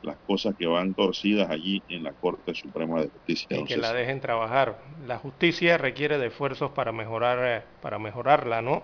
[0.03, 3.57] las cosas que van torcidas allí en la Corte Suprema de Justicia.
[3.57, 4.79] Y que la dejen trabajar.
[5.05, 8.83] La justicia requiere de esfuerzos para mejorar, eh, para mejorarla, ¿no?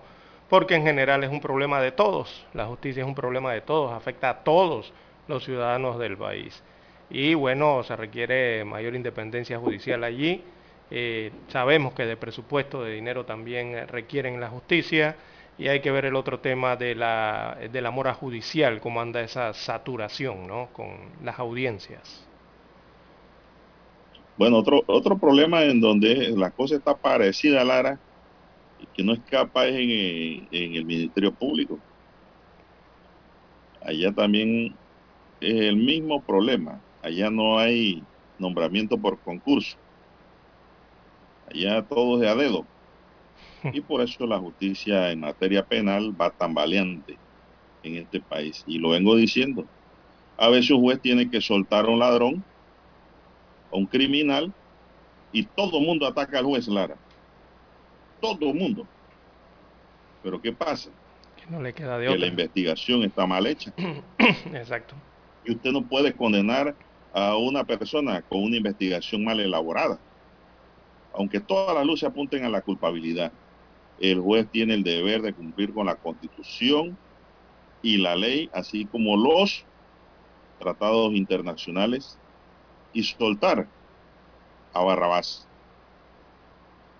[0.50, 2.44] Porque en general es un problema de todos.
[2.52, 4.92] La justicia es un problema de todos, afecta a todos
[5.28, 6.62] los ciudadanos del país
[7.10, 10.42] y bueno, se requiere mayor independencia judicial allí.
[10.90, 15.16] Eh, sabemos que de presupuesto, de dinero también requieren la justicia
[15.58, 19.20] y hay que ver el otro tema de la, de la mora judicial, cómo anda
[19.22, 20.72] esa saturación ¿no?
[20.72, 22.28] con las audiencias.
[24.36, 28.02] Bueno, otro, otro problema en donde la cosa está parecida, Lara,
[28.78, 31.84] y que no escapa es en, en el Ministerio Público.
[33.80, 34.78] Allá también
[35.40, 36.85] es el mismo problema.
[37.06, 38.02] Allá no hay
[38.36, 39.76] nombramiento por concurso.
[41.48, 42.66] Allá todo es de a dedo.
[43.72, 47.16] Y por eso la justicia en materia penal va tan valiente
[47.84, 48.64] en este país.
[48.66, 49.64] Y lo vengo diciendo.
[50.36, 52.42] A veces un juez tiene que soltar a un ladrón,
[53.72, 54.52] a un criminal,
[55.30, 56.96] y todo el mundo ataca al juez Lara.
[58.20, 58.84] Todo el mundo.
[60.24, 60.90] Pero ¿qué pasa?
[61.36, 63.72] Que no le queda de que la investigación está mal hecha.
[64.52, 64.96] Exacto.
[65.44, 66.74] Y usted no puede condenar
[67.16, 69.98] a una persona con una investigación mal elaborada.
[71.14, 73.32] Aunque todas las luces apunten a la culpabilidad,
[73.98, 76.94] el juez tiene el deber de cumplir con la constitución
[77.80, 79.64] y la ley, así como los
[80.58, 82.18] tratados internacionales,
[82.92, 83.66] y soltar
[84.74, 85.48] a Barrabás,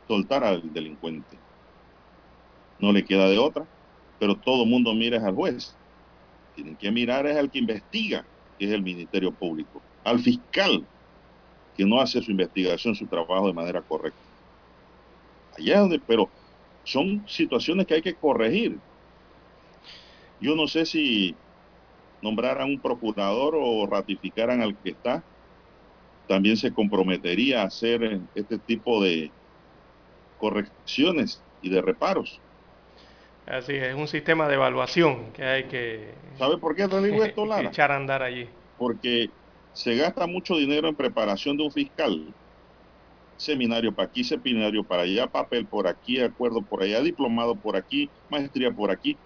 [0.09, 1.37] soltar al delincuente.
[2.79, 3.67] No le queda de otra,
[4.19, 5.77] pero todo el mundo mira al juez.
[6.55, 8.25] Tienen que mirar es al que investiga,
[8.59, 10.85] que es el Ministerio Público al fiscal
[11.77, 14.19] que no hace su investigación, su trabajo de manera correcta.
[15.59, 16.31] Allá donde, pero
[16.85, 18.79] son situaciones que hay que corregir.
[20.41, 21.35] Yo no sé si
[22.23, 25.23] nombraran un procurador o ratificaran al que está,
[26.29, 29.31] también se comprometería a hacer este tipo de,
[30.39, 32.41] correcciones y de reparos.
[33.47, 36.15] Así es, un sistema de evaluación que hay que...
[36.39, 37.69] ¿Sabe por qué te digo esto, Lara?
[37.69, 38.49] echar a andar allí.
[38.79, 39.31] Porque
[39.77, 42.35] se gasta mucho dinero en preparación de un fiscal.
[43.37, 48.09] Seminario para aquí, seminario para allá, papel por aquí, acuerdo por allá, diplomado por aquí,
[48.31, 49.19] maestría por aquí.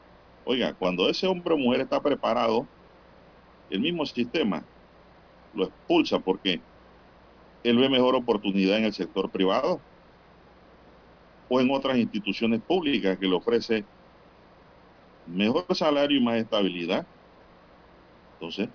[0.44, 2.66] Oiga, cuando ese hombre o mujer está preparado,
[3.68, 4.64] el mismo sistema
[5.55, 6.61] lo expulsa porque
[7.62, 9.80] él ve mejor oportunidad en el sector privado
[11.48, 13.84] o en otras instituciones públicas que le ofrece
[15.26, 17.07] mejor salario y más estabilidad.
[18.32, 18.68] Entonces,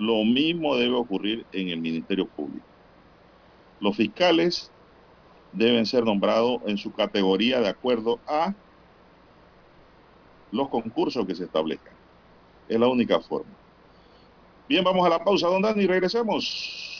[0.00, 2.64] lo mismo debe ocurrir en el Ministerio Público.
[3.80, 4.72] Los fiscales
[5.52, 8.54] deben ser nombrados en su categoría de acuerdo a
[10.52, 11.92] los concursos que se establezcan.
[12.66, 13.52] Es la única forma.
[14.66, 16.99] Bien, vamos a la pausa, don Dani, regresemos.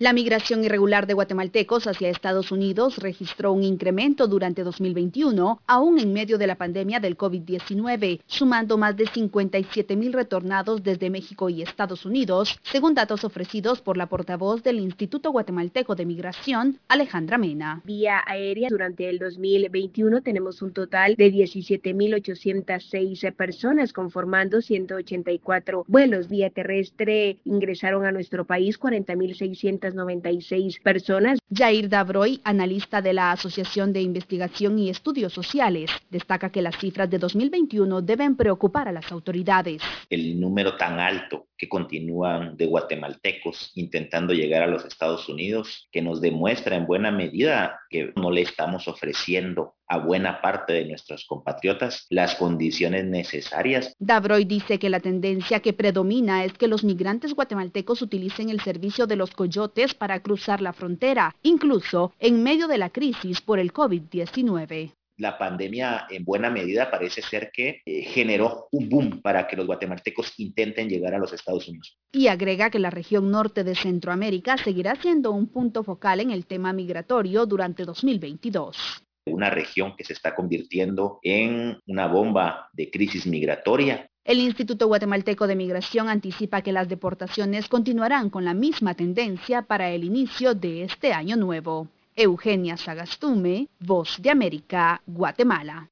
[0.00, 6.12] La migración irregular de guatemaltecos hacia Estados Unidos registró un incremento durante 2021, aún en
[6.12, 11.62] medio de la pandemia del COVID-19, sumando más de 57 mil retornados desde México y
[11.62, 17.82] Estados Unidos, según datos ofrecidos por la portavoz del Instituto Guatemalteco de Migración, Alejandra Mena.
[17.84, 26.28] Vía aérea durante el 2021 tenemos un total de 17.806 personas, conformando 184 vuelos.
[26.28, 31.38] Vía terrestre ingresaron a nuestro país 40.600 96 personas.
[31.50, 37.08] Jair Dabroy, analista de la Asociación de Investigación y Estudios Sociales, destaca que las cifras
[37.08, 39.82] de 2021 deben preocupar a las autoridades.
[40.10, 46.02] El número tan alto que continúan de guatemaltecos intentando llegar a los Estados Unidos, que
[46.02, 51.24] nos demuestra en buena medida que no le estamos ofreciendo a buena parte de nuestros
[51.26, 53.94] compatriotas las condiciones necesarias.
[53.98, 59.06] Dabroy dice que la tendencia que predomina es que los migrantes guatemaltecos utilicen el servicio
[59.06, 63.72] de los coyotes para cruzar la frontera, incluso en medio de la crisis por el
[63.72, 69.56] COVID-19 la pandemia en buena medida parece ser que eh, generó un boom para que
[69.56, 71.98] los guatemaltecos intenten llegar a los Estados Unidos.
[72.12, 76.46] Y agrega que la región norte de Centroamérica seguirá siendo un punto focal en el
[76.46, 83.26] tema migratorio durante 2022 una región que se está convirtiendo en una bomba de crisis
[83.26, 84.08] migratoria.
[84.24, 89.90] El Instituto Guatemalteco de Migración anticipa que las deportaciones continuarán con la misma tendencia para
[89.90, 91.88] el inicio de este año nuevo.
[92.20, 95.88] Eugenia Sagastume, Voz de América, Guatemala.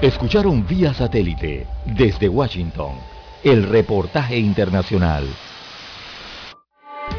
[0.00, 2.94] Escucharon vía satélite desde Washington
[3.44, 5.28] el reportaje internacional.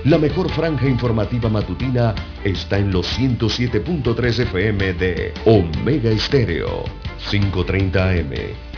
[0.06, 6.84] La mejor franja informativa matutina está en los 107.3 FM de Omega Estéreo,
[7.30, 8.71] 530 AM.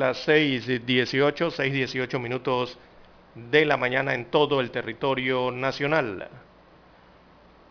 [0.00, 2.78] Las 6.18, 6.18 minutos
[3.34, 6.26] de la mañana en todo el territorio nacional.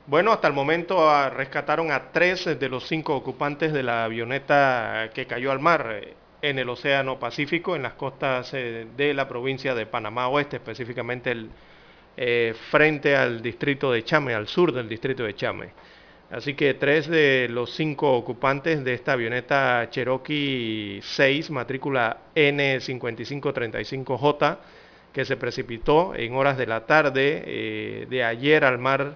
[0.06, 5.10] Bueno, hasta el momento ah, rescataron a tres de los cinco ocupantes de la avioneta
[5.14, 6.02] que cayó al mar
[6.42, 11.36] en el Océano Pacífico, en las costas eh, de la provincia de Panamá Oeste, específicamente
[12.16, 15.70] eh, frente al distrito de Chame, al sur del distrito de Chame.
[16.32, 24.58] Así que tres de los cinco ocupantes de esta avioneta Cherokee 6, matrícula N5535J,
[25.12, 29.16] que se precipitó en horas de la tarde eh, de ayer al mar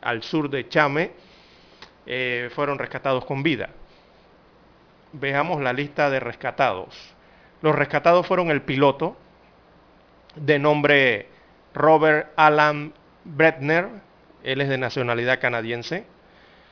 [0.00, 1.10] al sur de Chame,
[2.06, 3.68] eh, fueron rescatados con vida.
[5.12, 7.14] Veamos la lista de rescatados.
[7.60, 9.14] Los rescatados fueron el piloto,
[10.36, 11.28] de nombre
[11.74, 13.88] Robert Alan Bretner,
[14.42, 16.06] él es de nacionalidad canadiense.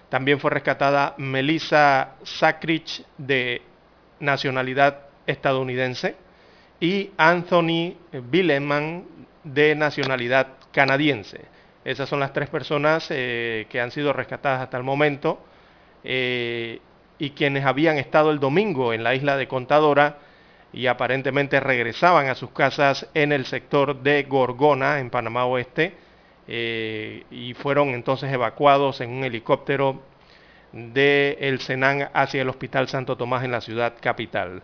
[0.08, 3.62] También fue rescatada Melissa Sackrich, de
[4.20, 6.16] nacionalidad estadounidense,
[6.80, 9.04] y Anthony Billeman,
[9.44, 11.40] de nacionalidad canadiense.
[11.84, 15.40] Esas son las tres personas eh, que han sido rescatadas hasta el momento
[16.04, 16.80] eh,
[17.18, 20.18] y quienes habían estado el domingo en la isla de Contadora
[20.72, 25.94] y aparentemente regresaban a sus casas en el sector de Gorgona, en Panamá Oeste,
[26.50, 30.00] eh, y fueron entonces evacuados en un helicóptero
[30.72, 34.62] del el Senán hacia el Hospital Santo Tomás en la ciudad capital.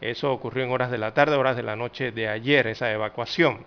[0.00, 3.64] Eso ocurrió en horas de la tarde, horas de la noche de ayer, esa evacuación.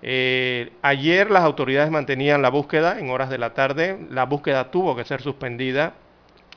[0.00, 3.98] Eh, ayer las autoridades mantenían la búsqueda en horas de la tarde.
[4.10, 5.92] La búsqueda tuvo que ser suspendida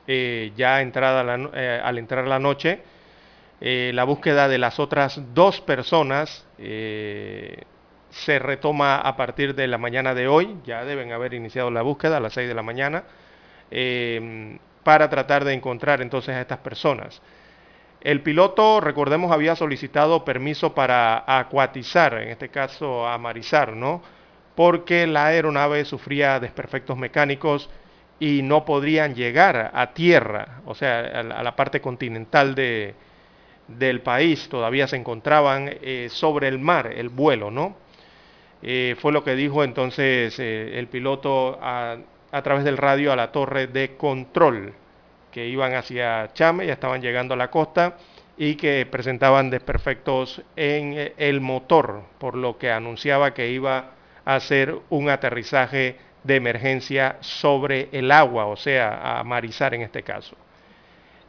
[0.06, 2.80] eh, ya entrada al entrar la noche
[3.60, 6.44] la búsqueda de las otras dos personas
[8.14, 12.18] se retoma a partir de la mañana de hoy, ya deben haber iniciado la búsqueda
[12.18, 13.02] a las 6 de la mañana,
[13.72, 17.20] eh, para tratar de encontrar entonces a estas personas.
[18.00, 24.00] El piloto, recordemos, había solicitado permiso para acuatizar, en este caso amarizar, ¿no?
[24.54, 27.68] Porque la aeronave sufría desperfectos mecánicos
[28.20, 32.94] y no podrían llegar a tierra, o sea, a la parte continental de,
[33.66, 37.82] del país todavía se encontraban eh, sobre el mar, el vuelo, ¿no?
[38.66, 41.98] Eh, fue lo que dijo entonces eh, el piloto a,
[42.42, 44.72] través del radio a la torre de control,
[45.30, 47.98] que iban hacia Chame, ya estaban llegando a la costa
[48.38, 53.90] y que presentaban desperfectos en el motor, por lo que anunciaba que iba
[54.24, 60.02] a hacer un aterrizaje de emergencia sobre el agua, o sea, a marizar en este
[60.02, 60.36] caso.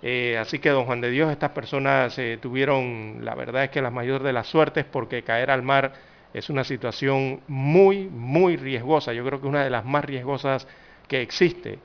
[0.02, 3.82] Eh, así que, don Juan de Dios, estas personas eh, tuvieron, la verdad es que
[3.82, 5.94] la mayor de las suertes, porque caer al mar
[6.36, 9.14] es una situación muy, muy riesgosa.
[9.14, 10.68] Yo creo que es una de las más riesgosas
[11.08, 11.80] que existe.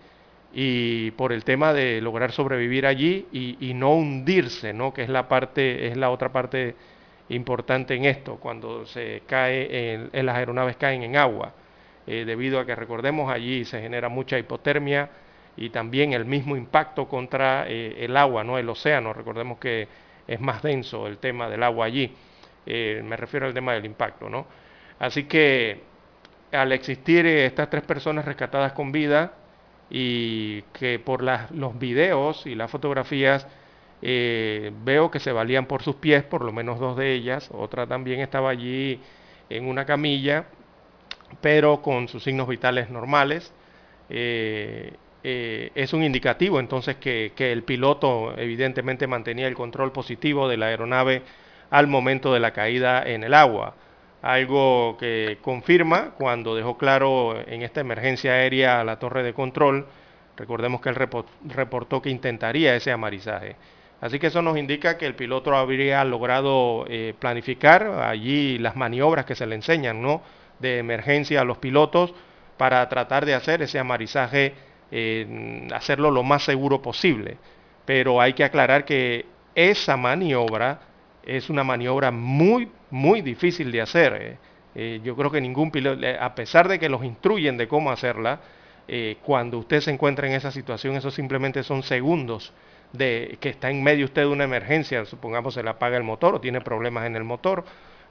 [0.52, 4.92] Y por el tema de lograr sobrevivir allí y, no hundirse, ¿no?
[4.92, 6.74] que es la parte, es la otra parte
[7.28, 11.54] importante en esto, cuando se cae, en, las aeronaves caen en agua,
[12.08, 15.10] eh, debido a que recordemos allí se genera mucha hipotermia,
[15.56, 19.12] y también el mismo impacto contra eh, el agua, no el océano.
[19.12, 19.86] Recordemos que
[20.26, 22.12] es más denso el tema del agua allí.
[22.66, 24.46] Eh, me refiero al tema del impacto, ¿no?
[24.98, 25.82] Así que
[26.52, 29.32] al existir eh, estas tres personas rescatadas con vida
[29.90, 33.46] y que por los videos y las fotografías
[34.02, 38.20] veo que se valían por sus pies, por lo menos dos de ellas, otra también
[38.20, 39.00] estaba allí
[39.50, 40.46] en una camilla,
[41.40, 43.52] pero con sus signos vitales normales.
[45.22, 50.66] Eh, es un indicativo entonces que, el piloto evidentemente mantenía el control positivo de la
[50.66, 51.22] aeronave
[51.70, 53.74] al momento de la caída en el agua.
[54.22, 59.86] Algo que confirma cuando dejó claro en esta emergencia aérea la torre de control,
[60.36, 60.96] recordemos que él
[61.48, 63.56] reportó que intentaría ese amarizaje.
[64.00, 69.26] Así que eso nos indica que el piloto habría logrado eh, planificar allí las maniobras
[69.26, 70.22] que se le enseñan ¿no?
[70.58, 72.14] de emergencia a los pilotos
[72.56, 74.54] para tratar de hacer ese amarizaje
[75.72, 77.36] hacerlo lo más seguro posible.
[77.84, 80.80] Pero hay que aclarar que esa maniobra
[81.24, 84.12] es una maniobra muy, muy difícil de hacer.
[84.20, 84.36] Eh.
[84.74, 87.90] Eh, yo creo que ningún piloto, eh, a pesar de que los instruyen de cómo
[87.90, 88.40] hacerla,
[89.22, 92.52] cuando usted se encuentra en esa situación, eso simplemente son segundos
[92.92, 96.34] de que está en medio usted de una emergencia, supongamos se le apaga el motor
[96.34, 97.64] o tiene problemas en el motor,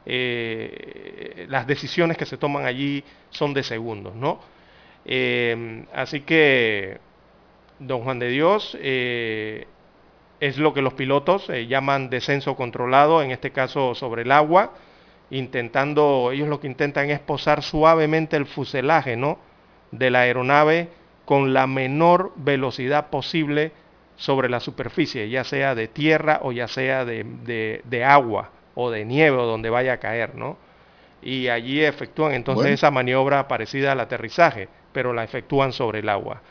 [0.05, 4.39] las decisiones que se toman allí son de segundos, ¿no?
[5.93, 6.97] Así que,
[7.79, 8.77] don Juan de Dios,
[10.39, 14.73] es lo que los pilotos eh, llaman descenso controlado, en este caso sobre el agua,
[15.29, 19.39] intentando, ellos lo que intentan es posar suavemente el fuselaje ¿no?
[19.91, 20.89] de la aeronave
[21.25, 23.71] con la menor velocidad posible
[24.15, 27.23] sobre la superficie, ya sea de tierra o ya sea de,
[27.85, 30.57] de, agua o de nieve o donde vaya a caer, ¿no?
[31.21, 36.41] Y allí efectúan entonces esa maniobra parecida al aterrizaje pero la efectúan sobre el agua.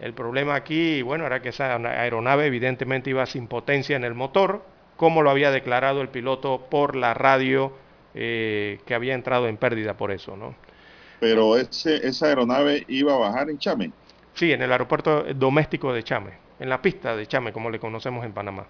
[0.00, 4.62] El problema aquí, bueno, era que esa aeronave evidentemente iba sin potencia en el motor,
[4.96, 7.72] como lo había declarado el piloto por la radio
[8.14, 10.54] eh, que había entrado en pérdida por eso, ¿no?
[11.20, 13.92] Pero ese, esa aeronave iba a bajar en Chame.
[14.34, 18.24] Sí, en el aeropuerto doméstico de Chame, en la pista de Chame, como le conocemos
[18.24, 18.66] en Panamá.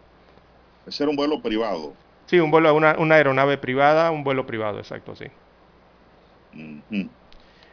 [0.86, 1.94] Ese era un vuelo privado.
[2.26, 5.26] Sí, un vuelo, una, una aeronave privada, un vuelo privado, exacto, sí.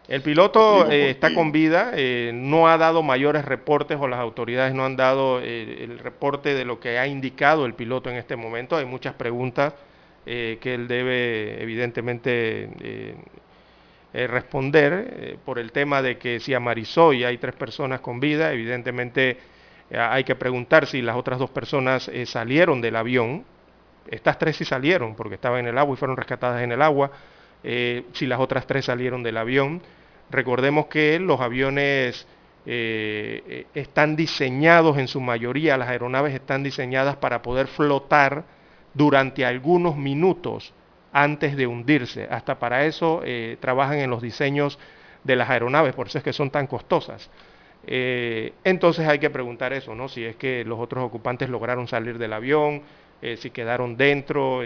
[0.09, 4.73] El piloto eh, está con vida, eh, no ha dado mayores reportes o las autoridades
[4.73, 8.35] no han dado eh, el reporte de lo que ha indicado el piloto en este
[8.35, 8.75] momento.
[8.75, 9.75] Hay muchas preguntas
[10.25, 13.15] que él debe evidentemente
[14.13, 19.37] responder por el tema de que si a Marisoy hay tres personas con vida, evidentemente
[19.91, 23.43] hay que preguntar si las otras dos personas eh, salieron del avión.
[24.07, 27.11] Estas tres sí salieron porque estaban en el agua y fueron rescatadas en el agua.
[27.63, 29.81] Si las otras tres salieron del avión.
[30.31, 32.27] Recordemos que los aviones
[32.65, 38.43] eh, eh, están diseñados en su mayoría, las aeronaves están diseñadas para poder flotar
[38.93, 40.73] durante algunos minutos
[41.11, 42.27] antes de hundirse.
[42.29, 44.77] Hasta para eso eh, trabajan en los diseños
[45.23, 47.29] de las aeronaves, por eso es que son tan costosas.
[47.91, 50.09] Entonces hay que preguntar eso, ¿no?
[50.09, 52.83] Si es que los otros ocupantes lograron salir del avión,
[53.37, 54.61] si quedaron dentro,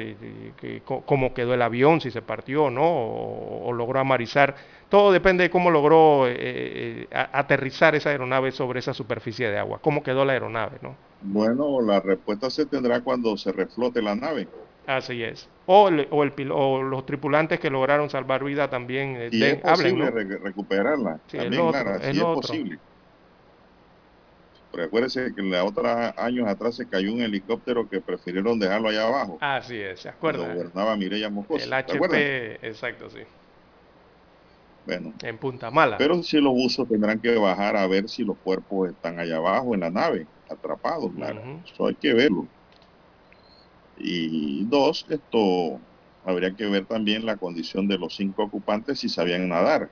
[0.84, 4.55] cómo quedó el avión, si se partió o no, o logró amarizar.
[4.94, 6.36] Todo depende de cómo logró eh,
[7.04, 11.00] eh, aterrizar esa aeronave sobre esa superficie de agua, cómo quedó la aeronave, ¿no?
[11.22, 14.52] Bueno, la respuesta se tendrá cuando se reflote la nave.
[14.86, 15.52] Así es.
[15.66, 19.58] O, el- o el o los tripulantes que lograron salvar vida también eh, Y den-
[19.58, 20.12] es hablen, posible ¿no?
[20.12, 21.22] re- recuperarla.
[21.28, 22.80] Sí, También, otro, Lara, es sí es posible.
[24.72, 29.08] Pero acuérdese que la otra años atrás se cayó un helicóptero que prefirieron dejarlo allá
[29.08, 29.41] abajo.
[29.41, 30.48] Así es, ¿se Cuando acuerda?
[30.48, 31.72] gobernaba Mireya Moscoso.
[32.00, 32.24] El.
[32.24, 33.22] HP, exacto, sí.
[34.86, 35.97] Bueno, En Punta Mala.
[35.97, 39.73] pero si los buzos tendrán que bajar a ver si los cuerpos están allá abajo
[39.73, 41.39] en la nave, atrapados, Lara.
[41.39, 41.63] Ujú.
[41.65, 42.49] Eso hay que verlo.
[43.95, 45.79] Y dos, esto
[46.23, 49.91] habría que ver también la condición de los cinco ocupantes si sabían nadar.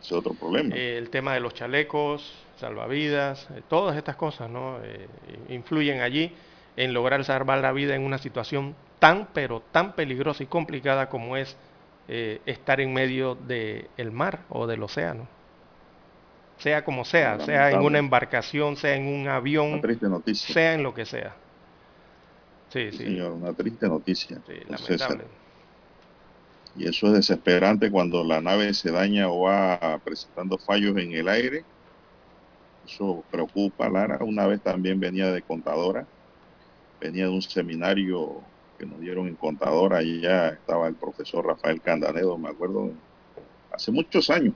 [0.00, 0.76] Ese es otro problema.
[0.76, 4.78] Eh, el tema de los chalecos, salvavidas, eh, todas estas cosas ¿no?
[4.84, 5.08] Eh,
[5.48, 6.32] influyen allí
[6.76, 11.36] en lograr salvar la vida en una situación tan, pero tan peligrosa y complicada como
[11.36, 11.56] es
[12.08, 15.28] eh, estar en medio del mar o del océano.
[16.58, 19.28] Sea como sea, sea en una embarcación, sea en un
[19.62, 20.54] Una avión, triste noticia.
[20.54, 21.36] sea en lo que sea.
[22.68, 24.42] Sí, Sí, señor, una triste noticia.
[24.46, 25.24] sí, lamentable.
[26.74, 31.28] Y eso es desesperante cuando la nave se daña o va presentando fallos en el
[31.28, 31.68] aire.
[32.84, 34.18] Eso preocupa, Lara.
[34.24, 36.08] Una vez también venía de contadora,
[37.00, 41.80] venía de un seminario que nos dieron en contadora, y ya estaba el profesor Rafael
[41.82, 42.92] Candanedo, me acuerdo,
[43.72, 44.54] hace muchos años.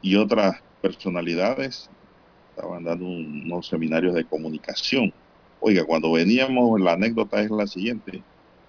[0.00, 1.90] Y otras personalidades
[2.50, 5.12] estaban dando un- unos seminarios de comunicación.
[5.60, 8.22] Oiga, cuando veníamos, la anécdota es la siguiente.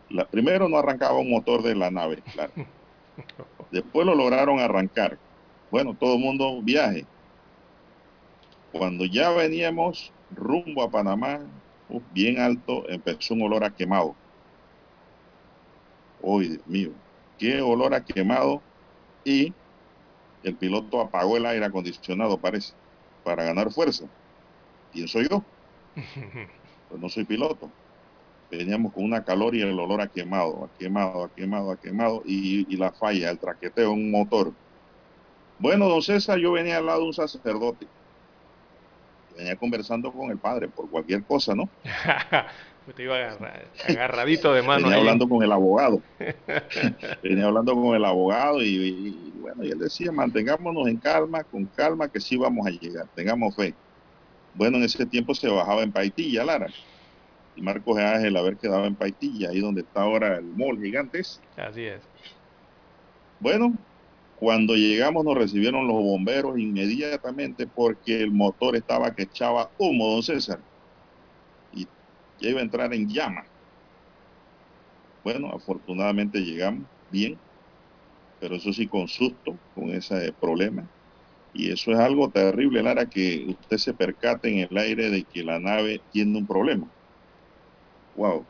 [0.10, 2.54] La, primero no arrancaba un motor de la nave, claro.
[3.72, 5.20] Después lo lograron arrancar.
[5.70, 7.06] Bueno, todo el mundo viaje.
[8.72, 11.40] Cuando ya veníamos rumbo a Panamá,
[12.14, 14.16] bien alto, empezó un olor a quemado.
[16.22, 16.92] Uy, Dios mío,
[17.38, 18.62] qué olor a quemado.
[19.24, 19.54] Y
[20.44, 22.74] el piloto apagó el aire acondicionado, parece,
[23.24, 24.06] para ganar fuerza.
[24.92, 25.44] Pienso yo,
[26.90, 27.70] pues no soy piloto
[28.50, 32.24] veníamos con una calor y el olor a quemado, a quemado, a quemado, a quemado,
[32.26, 34.54] y, y la falla, el traqueteo un motor.
[35.60, 37.88] Bueno, don César, yo venía al lado de un sacerdote.
[39.40, 41.70] Venía conversando con el padre por cualquier cosa, ¿no?
[42.94, 44.82] Te iba agarra- agarradito de mano.
[44.84, 45.00] Venía ahí.
[45.00, 46.02] hablando con el abogado.
[47.24, 51.68] venía hablando con el abogado y, y, bueno, y él decía, mantengámonos en calma, con
[51.68, 53.74] calma, que sí vamos a llegar, tengamos fe.
[54.56, 56.68] Bueno, en ese tiempo se bajaba en Paitilla, Lara.
[57.56, 61.40] Y Marcos Ángel haber quedado en Paitilla, ahí donde está ahora el mall gigantes.
[61.56, 62.02] Así es.
[63.40, 63.74] Bueno,
[64.40, 70.24] cuando llegamos nos recibieron los bomberos inmediatamente porque el motor estaba que echaba humo, don
[70.24, 70.64] César.
[71.72, 71.90] Y
[72.38, 73.44] ya iba a entrar en llama.
[75.24, 77.42] Bueno, afortunadamente llegamos bien,
[78.40, 80.90] pero eso sí con susto, con ese problema.
[81.54, 85.44] Y eso es algo terrible, Lara, que usted se percate en el aire de que
[85.44, 86.92] la nave tiene un problema.
[88.14, 88.48] Wow.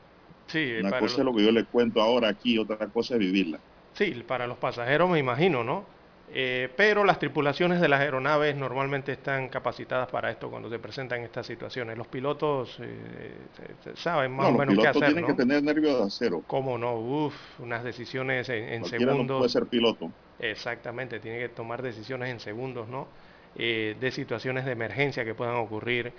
[0.47, 3.19] Sí, Una cosa los- es lo que yo le cuento ahora aquí, otra cosa es
[3.21, 3.63] vivirla.
[3.99, 5.85] Sí, para los pasajeros me imagino, ¿no?
[6.31, 11.21] Eh, pero las tripulaciones de las aeronaves normalmente están capacitadas para esto cuando se presentan
[11.23, 11.97] estas situaciones.
[11.97, 13.49] Los pilotos eh,
[13.83, 15.27] se- saben más No, o menos qué pilotos hacer, tienen ¿no?
[15.27, 16.43] que tener nervios de acero.
[16.47, 16.95] ¿Cómo no?
[16.99, 19.35] Uf, unas decisiones en, en Cualquiera no segundos.
[19.35, 20.15] puede ser piloto.
[20.39, 23.09] Exactamente, tiene que tomar decisiones en segundos, ¿no?
[23.55, 26.13] Eh, de situaciones de emergencia que puedan ocurrir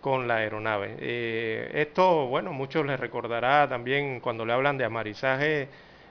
[0.00, 0.96] con la aeronave.
[0.98, 5.68] Eh, esto, bueno, muchos les recordará también cuando le hablan de amarizaje,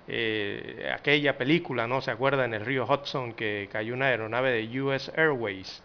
[0.08, 2.02] eh, aquella película, ¿no?
[2.02, 5.84] ¿Se acuerda en el río Hudson que cayó una aeronave de US Airways?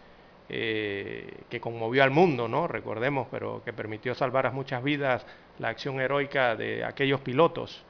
[0.53, 2.67] eh, que conmovió al mundo, ¿no?
[2.67, 5.25] Recordemos, pero que permitió salvar a muchas vidas
[5.59, 7.85] la acción heroica de aquellos pilotos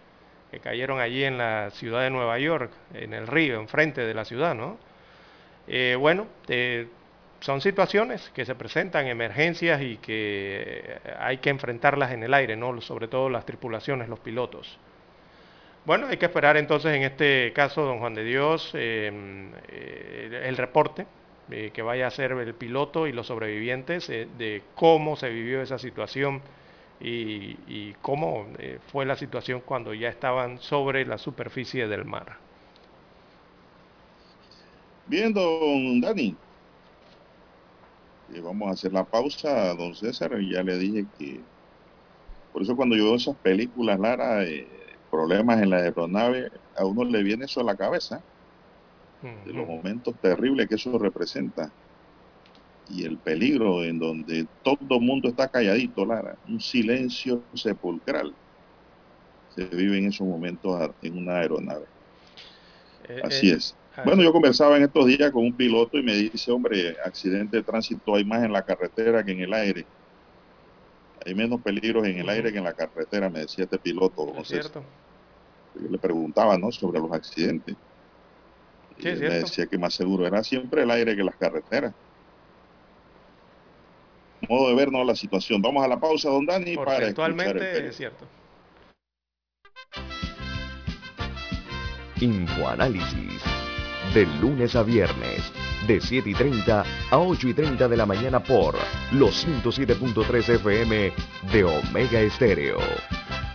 [0.51, 4.25] que cayeron allí en la ciudad de Nueva York, en el río, enfrente de la
[4.25, 4.77] ciudad, ¿no?
[5.67, 6.87] Eh, bueno, eh,
[7.39, 12.79] son situaciones que se presentan, emergencias y que hay que enfrentarlas en el aire, ¿no?
[12.81, 14.77] Sobre todo las tripulaciones, los pilotos.
[15.85, 19.53] Bueno, hay que esperar entonces en este caso, don Juan de Dios, el
[20.57, 21.07] reporte
[21.53, 25.61] eh, que vaya a ser el piloto y los sobrevivientes eh, de cómo se vivió
[25.61, 26.41] esa situación
[27.01, 32.37] y, cómo eh, fue la situación cuando ya estaban sobre la superficie del mar.
[35.07, 36.35] Bien, don Dani.
[38.41, 40.31] vamos a hacer la pausa, don César.
[40.39, 41.41] Ya le dije que
[42.53, 44.45] por eso cuando yo veo esas películas, Lara,
[45.11, 48.21] problemas en la aeronave, a uno le viene eso a la cabeza
[49.45, 51.71] de los momentos terribles que eso representa
[52.89, 58.33] y el peligro en donde todo el mundo está calladito, Lara, un silencio sepulcral
[59.55, 61.85] se vive en esos momentos en una aeronave.
[63.07, 63.75] Eh, así eh, es.
[64.05, 67.63] Bueno, yo conversaba en estos días con un piloto y me dice, hombre, accidente de
[67.63, 69.85] tránsito hay más en la carretera que en el aire.
[71.25, 74.33] Hay menos peligros en el aire que en la carretera, me decía este piloto.
[74.37, 74.83] Es cierto.
[75.75, 77.75] Yo le preguntaba, ¿no?, sobre los accidentes.
[78.97, 81.93] Sí, me decía que más seguro era siempre el aire que las carreteras.
[84.47, 85.61] Modo de vernos la situación.
[85.61, 88.25] Vamos a la pausa, don Dani, para actualmente es cierto.
[92.19, 93.41] Infoanálisis.
[94.13, 95.53] De lunes a viernes,
[95.87, 98.75] de 7 y 30 a 8 y 30 de la mañana por
[99.13, 101.13] los 107.3 FM
[101.53, 102.77] de Omega Estéreo.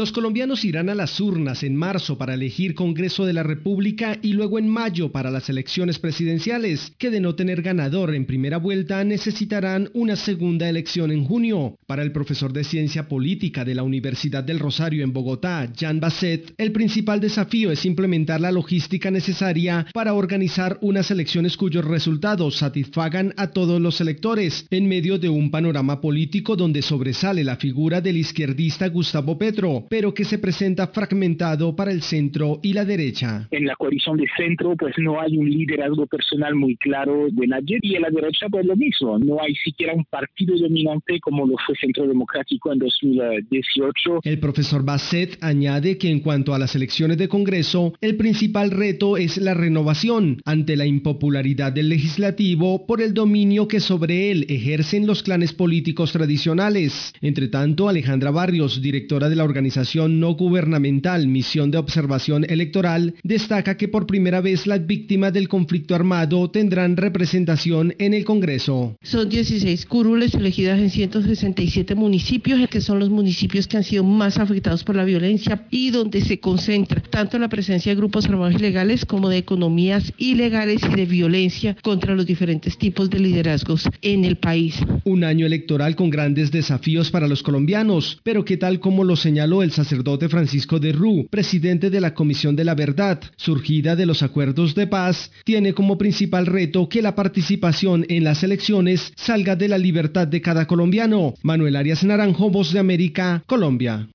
[0.00, 4.32] Los colombianos irán a las urnas en marzo para elegir Congreso de la República y
[4.32, 9.04] luego en mayo para las elecciones presidenciales, que de no tener ganador en primera vuelta
[9.04, 11.76] necesitarán una segunda elección en junio.
[11.86, 16.54] Para el profesor de Ciencia Política de la Universidad del Rosario en Bogotá, Jan Basset,
[16.56, 23.34] el principal desafío es implementar la logística necesaria para organizar unas elecciones cuyos resultados satisfagan
[23.36, 28.16] a todos los electores, en medio de un panorama político donde sobresale la figura del
[28.16, 33.48] izquierdista Gustavo Petro, pero que se presenta fragmentado para el centro y la derecha.
[33.50, 37.80] En la coalición de centro, pues no hay un liderazgo personal muy claro de nadie
[37.82, 39.18] y en la derecha, pues lo mismo.
[39.18, 44.20] No hay siquiera un partido dominante como lo fue Centro Democrático en 2018.
[44.22, 49.16] El profesor Basset añade que en cuanto a las elecciones de Congreso, el principal reto
[49.16, 55.08] es la renovación ante la impopularidad del legislativo por el dominio que sobre él ejercen
[55.08, 57.12] los clanes políticos tradicionales.
[57.20, 63.14] Entre tanto, Alejandra Barrios, directora de la organización organización no gubernamental Misión de Observación Electoral
[63.22, 68.96] destaca que por primera vez las víctimas del conflicto armado tendrán representación en el Congreso.
[69.02, 74.38] Son 16 curules elegidas en 167 municipios, que son los municipios que han sido más
[74.38, 79.06] afectados por la violencia y donde se concentra tanto la presencia de grupos armados ilegales
[79.06, 84.36] como de economías ilegales y de violencia contra los diferentes tipos de liderazgos en el
[84.36, 84.76] país.
[85.04, 89.59] Un año electoral con grandes desafíos para los colombianos, pero que tal como lo señaló
[89.62, 94.22] el sacerdote Francisco de Rú, presidente de la Comisión de la Verdad, surgida de los
[94.22, 99.68] acuerdos de paz, tiene como principal reto que la participación en las elecciones salga de
[99.68, 101.34] la libertad de cada colombiano.
[101.42, 104.08] Manuel Arias Naranjo, Voz de América, Colombia.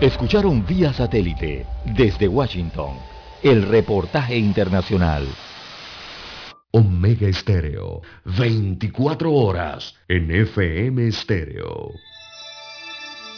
[0.00, 2.94] Escucharon vía satélite desde Washington
[3.42, 5.26] el reportaje internacional.
[6.72, 11.92] Omega Estéreo, 24 horas en FM Estéreo.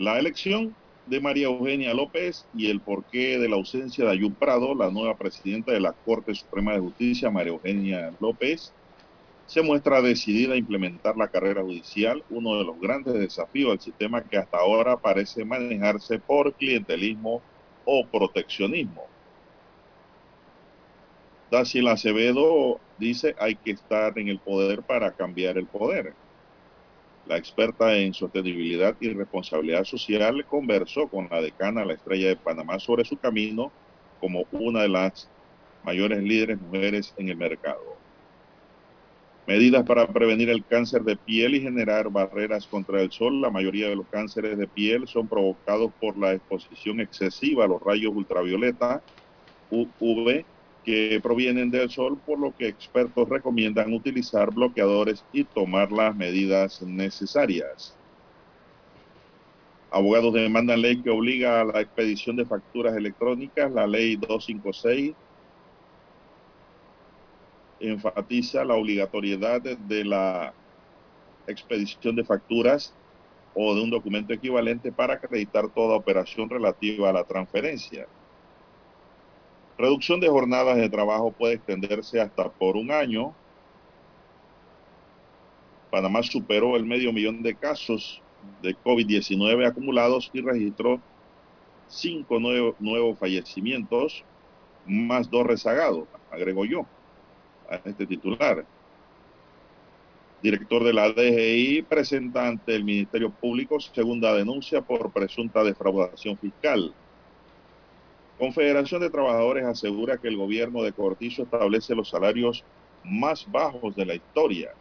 [0.00, 0.74] La elección
[1.04, 5.18] de María Eugenia López y el porqué de la ausencia de Ayub Prado, la nueva
[5.18, 8.72] presidenta de la Corte Suprema de Justicia, María Eugenia López,
[9.44, 14.26] se muestra decidida a implementar la carrera judicial, uno de los grandes desafíos del sistema
[14.26, 17.42] que hasta ahora parece manejarse por clientelismo
[17.84, 19.02] o proteccionismo.
[21.50, 26.16] Daciel Acevedo dice hay que estar en el poder para cambiar el poder.
[27.30, 32.80] La experta en sostenibilidad y responsabilidad social conversó con la decana La Estrella de Panamá
[32.80, 33.72] sobre su camino
[34.18, 35.30] como una de las
[35.84, 38.02] mayores líderes mujeres en el mercado.
[39.46, 43.40] Medidas para prevenir el cáncer de piel y generar barreras contra el sol.
[43.40, 47.80] La mayoría de los cánceres de piel son provocados por la exposición excesiva a los
[47.80, 49.04] rayos ultravioleta,
[49.68, 50.46] UV,
[50.84, 56.82] que provienen del sol, por lo que expertos recomiendan utilizar bloqueadores y tomar las medidas
[56.82, 57.94] necesarias.
[59.90, 65.14] Abogados demandan ley que obliga a la expedición de facturas electrónicas, la ley 256
[67.80, 70.52] enfatiza la obligatoriedad de la
[71.46, 72.94] expedición de facturas
[73.54, 78.06] o de un documento equivalente para acreditar toda operación relativa a la transferencia.
[79.80, 83.34] Reducción de jornadas de trabajo puede extenderse hasta por un año.
[85.90, 88.20] Panamá superó el medio millón de casos
[88.60, 91.00] de COVID-19 acumulados y registró
[91.88, 94.22] cinco nuevos fallecimientos,
[94.84, 96.84] más dos rezagados, agregó yo
[97.70, 98.66] a este titular.
[100.42, 106.94] Director de la DGI presenta ante el Ministerio Público segunda denuncia por presunta defraudación fiscal.
[108.40, 112.64] Confederación de Trabajadores asegura que el gobierno de Cortizo establece los salarios
[113.04, 114.72] más bajos de la historia.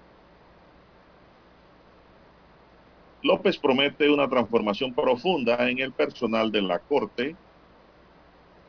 [3.21, 7.35] López promete una transformación profunda en el personal de la Corte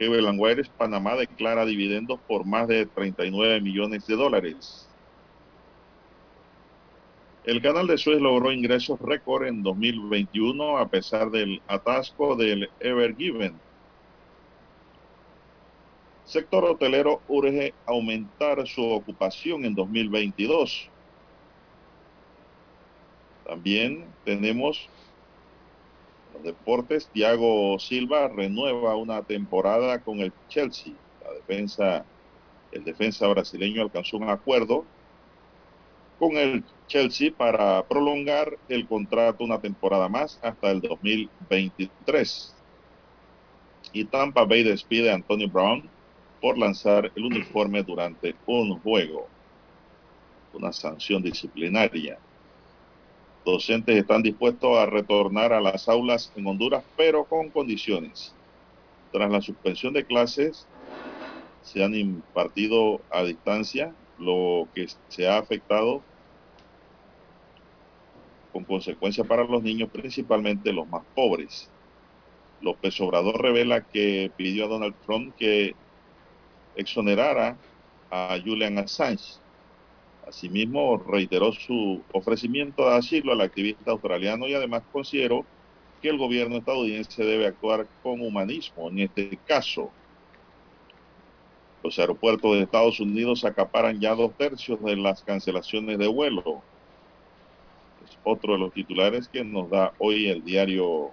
[0.09, 4.89] Belanguares, Panamá, declara dividendos por más de 39 millones de dólares.
[7.45, 13.17] El canal de Suez logró ingresos récord en 2021 a pesar del atasco del Ever
[13.17, 13.70] Given.
[16.31, 20.89] Sector hotelero urge aumentar su ocupación en 2022.
[23.45, 24.89] También tenemos
[26.45, 30.93] deportes, Thiago Silva renueva una temporada con el Chelsea.
[31.25, 32.05] La defensa,
[32.71, 34.85] el defensa brasileño alcanzó un acuerdo
[36.21, 42.55] con el Chelsea para prolongar el contrato una temporada más hasta el 2023.
[43.93, 45.91] Y Tampa Bay despide a Antonio Brown
[46.41, 49.29] por lanzar el uniforme durante un juego.
[50.53, 52.19] Una sanción disciplinaria
[53.45, 58.35] docentes están dispuestos a retornar a las aulas en Honduras, pero con condiciones.
[59.13, 60.67] Tras la suspensión de clases,
[61.63, 66.03] se han impartido a distancia, lo que se ha afectado
[68.53, 71.71] con consecuencia para los niños, principalmente los más pobres.
[72.61, 75.75] López Obrador revela que pidió a Donald Trump que
[76.77, 77.57] exonerara
[78.11, 79.41] a Julian Assange
[80.31, 85.45] Asimismo, reiteró su ofrecimiento de asilo al activista australiano y además consideró
[86.01, 89.91] que el gobierno estadounidense debe actuar con humanismo en este caso.
[91.83, 96.63] Los aeropuertos de Estados Unidos acaparan ya dos tercios de las cancelaciones de vuelo.
[98.05, 101.11] Es otro de los titulares que nos da hoy el diario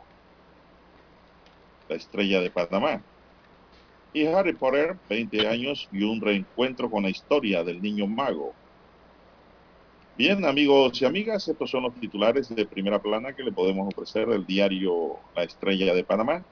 [1.90, 3.02] La Estrella de Panamá.
[4.14, 8.54] Y Harry Potter, 20 años y un reencuentro con la historia del niño mago.
[10.18, 14.28] Bien, amigos y amigas, estos son los titulares de primera plana que le podemos ofrecer
[14.28, 16.44] del diario La Estrella de Panamá,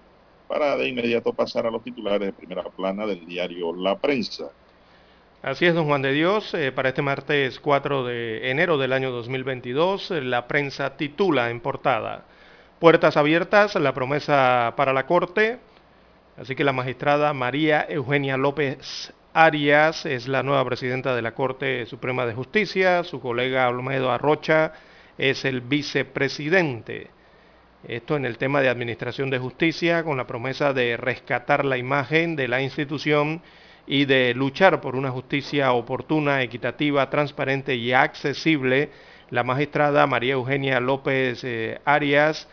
[0.48, 4.52] para de inmediato pasar a los titulares de primera plana del diario La Prensa.
[5.42, 9.12] Así es, don Juan de Dios, eh, para este martes 4 de enero del año
[9.12, 12.26] 2022, la prensa titula en portada,
[12.80, 15.60] Puertas abiertas, la promesa para la Corte,
[16.38, 21.86] así que la magistrada María Eugenia López Arias es la nueva presidenta de la Corte
[21.86, 24.74] Suprema de Justicia, su colega Olmedo Arrocha
[25.18, 27.10] es el vicepresidente.
[27.88, 32.36] Esto en el tema de Administración de Justicia, con la promesa de rescatar la imagen
[32.36, 33.42] de la institución
[33.88, 38.90] y de luchar por una justicia oportuna, equitativa, transparente y accesible.
[39.30, 42.48] La magistrada María Eugenia López eh, Arias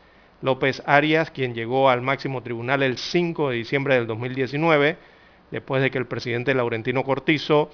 [0.42, 4.98] López Arias, quien llegó al máximo tribunal el 5 de diciembre del 2019,
[5.50, 7.70] después de que el presidente Laurentino Cortizo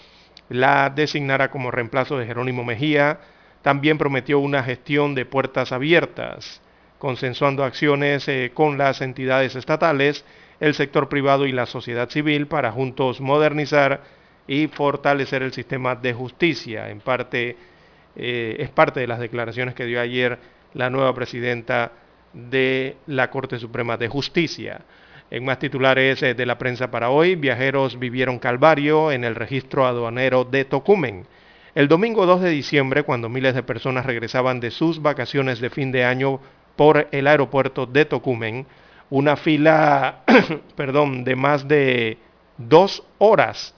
[0.48, 3.20] la designara como reemplazo de Jerónimo Mejía.
[3.62, 6.60] También prometió una gestión de puertas abiertas,
[6.98, 10.24] consensuando acciones eh, con las entidades estatales,
[10.62, 14.04] el sector privado y la sociedad civil para juntos modernizar
[14.46, 16.88] y fortalecer el sistema de justicia.
[16.88, 17.56] En parte,
[18.14, 20.38] eh, es parte de las declaraciones que dio ayer
[20.74, 21.90] la nueva presidenta
[22.32, 24.82] de la Corte Suprema de Justicia.
[25.32, 29.84] En más titulares eh, de la prensa para hoy, viajeros vivieron calvario en el registro
[29.84, 31.26] aduanero de Tocumen.
[31.74, 35.90] El domingo 2 de diciembre, cuando miles de personas regresaban de sus vacaciones de fin
[35.90, 36.38] de año
[36.76, 38.64] por el aeropuerto de Tocumen,
[39.12, 40.22] una fila
[40.74, 42.16] perdón, de más de
[42.56, 43.74] dos horas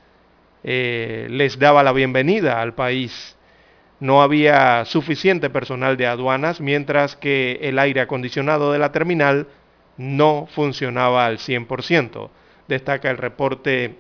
[0.63, 3.37] eh, les daba la bienvenida al país.
[3.99, 9.49] No había suficiente personal de aduanas, mientras que el aire acondicionado de la terminal
[9.97, 12.31] no funcionaba al 100%,
[12.69, 13.97] destaca el reporte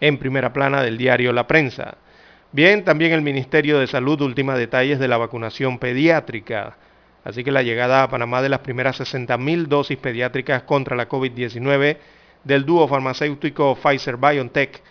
[0.00, 1.96] en primera plana del diario La Prensa.
[2.52, 6.76] Bien, también el Ministerio de Salud última detalles de la vacunación pediátrica.
[7.24, 11.96] Así que la llegada a Panamá de las primeras 60.000 dosis pediátricas contra la COVID-19
[12.44, 14.82] del dúo farmacéutico Pfizer-BioNTech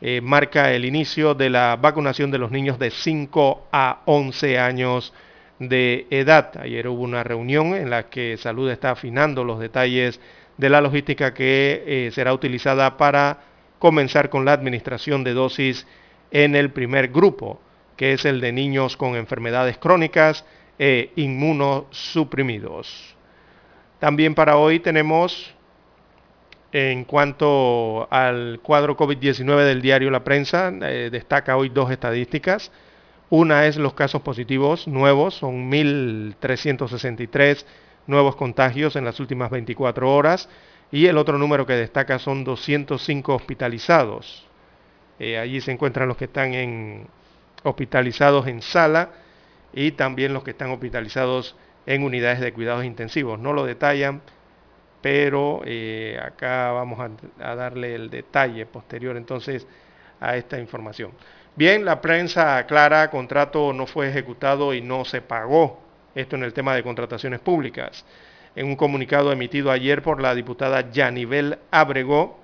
[0.00, 5.14] eh, marca el inicio de la vacunación de los niños de 5 a 11 años
[5.58, 6.52] de edad.
[6.60, 10.20] Ayer hubo una reunión en la que Salud está afinando los detalles
[10.58, 13.38] de la logística que eh, será utilizada para
[13.78, 15.86] comenzar con la administración de dosis
[16.30, 17.60] en el primer grupo,
[17.96, 20.44] que es el de niños con enfermedades crónicas
[20.78, 23.16] e inmunosuprimidos.
[23.98, 25.52] También para hoy tenemos,
[26.72, 32.70] en cuanto al cuadro COVID-19 del diario La Prensa, eh, destaca hoy dos estadísticas.
[33.30, 37.64] Una es los casos positivos nuevos, son 1.363
[38.06, 40.48] nuevos contagios en las últimas 24 horas
[40.90, 44.46] y el otro número que destaca son 205 hospitalizados.
[45.18, 47.06] Eh, allí se encuentran los que están en,
[47.64, 49.10] hospitalizados en sala
[49.72, 51.56] y también los que están hospitalizados
[51.86, 53.38] en unidades de cuidados intensivos.
[53.38, 54.22] No lo detallan,
[55.00, 56.98] pero eh, acá vamos
[57.40, 59.66] a darle el detalle posterior entonces
[60.20, 61.12] a esta información.
[61.56, 65.80] Bien, la prensa aclara, contrato no fue ejecutado y no se pagó.
[66.14, 68.04] Esto en el tema de contrataciones públicas.
[68.54, 72.38] En un comunicado emitido ayer por la diputada Yanivel Abregó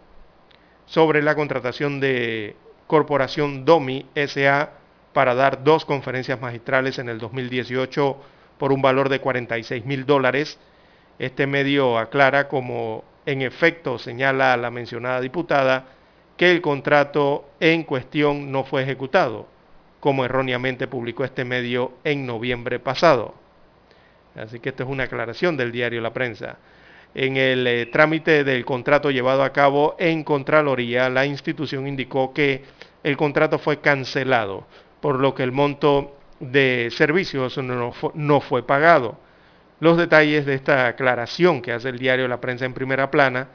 [0.87, 2.57] sobre la contratación de
[2.87, 4.71] Corporación Domi SA
[5.15, 8.17] para dar dos conferencias magistrales en el 2018
[8.59, 10.59] por un valor de 46 mil dólares.
[11.19, 15.87] Este medio aclara como en efecto señala la mencionada diputada
[16.37, 19.47] que el contrato en cuestión no fue ejecutado,
[20.01, 23.35] como erróneamente publicó este medio en noviembre pasado.
[24.35, 26.59] Así que esto es una aclaración del diario La Prensa.
[27.15, 32.65] En el eh, trámite del contrato llevado a cabo en Contraloría, la institución indicó que
[33.05, 34.67] el contrato fue cancelado,
[35.05, 39.19] por lo que el monto de servicios no fue, no fue pagado.
[39.79, 43.49] Los detalles de esta aclaración que hace el diario La Prensa en primera plana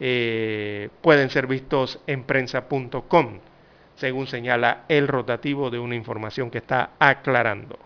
[0.00, 3.38] eh, pueden ser vistos en prensa.com,
[3.94, 7.78] según señala el rotativo de una información que está aclarando.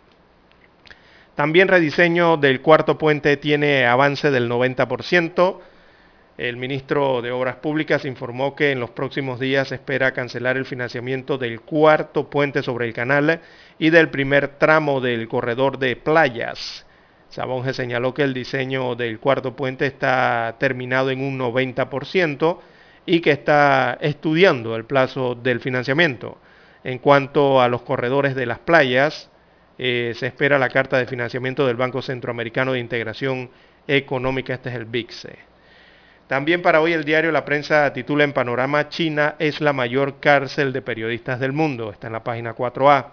[1.34, 5.58] También rediseño del cuarto puente tiene avance del 90%.
[6.40, 11.36] El ministro de Obras Públicas informó que en los próximos días espera cancelar el financiamiento
[11.36, 13.40] del cuarto puente sobre el canal
[13.78, 16.86] y del primer tramo del corredor de playas.
[17.28, 22.58] Sabonge señaló que el diseño del cuarto puente está terminado en un 90%
[23.04, 26.38] y que está estudiando el plazo del financiamiento.
[26.84, 29.30] En cuanto a los corredores de las playas,
[29.76, 33.50] eh, se espera la carta de financiamiento del Banco Centroamericano de Integración
[33.86, 35.49] Económica, este es el BICSE.
[36.30, 40.72] También para hoy el diario La Prensa titula en Panorama, China es la mayor cárcel
[40.72, 43.06] de periodistas del mundo, está en la página 4A.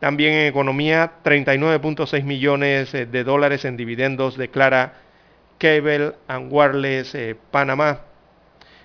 [0.00, 4.94] También en economía, 39.6 millones eh, de dólares en dividendos declara
[5.58, 8.00] Cable and Wireless eh, Panamá.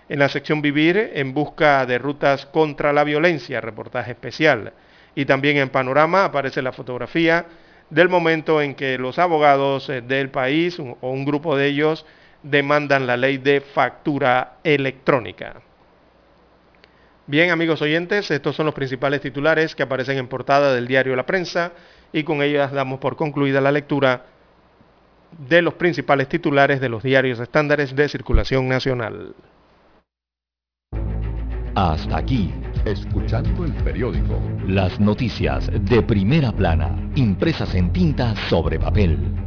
[0.08, 4.74] En la sección Vivir, en busca de rutas contra la violencia, reportaje especial.
[5.16, 7.48] Y también en Panorama aparece la fotografía
[7.90, 12.06] del momento en que los abogados eh, del país o un grupo de ellos
[12.50, 15.62] demandan la ley de factura electrónica.
[17.26, 21.26] Bien, amigos oyentes, estos son los principales titulares que aparecen en portada del diario La
[21.26, 21.74] Prensa
[22.14, 24.26] y con ellas damos por concluida la lectura
[25.38, 29.36] de los principales titulares de los diarios estándares de circulación nacional.
[31.76, 32.52] Hasta aquí,
[32.86, 34.42] escuchando el periódico.
[34.66, 39.47] Las noticias de primera plana, impresas en tinta sobre papel.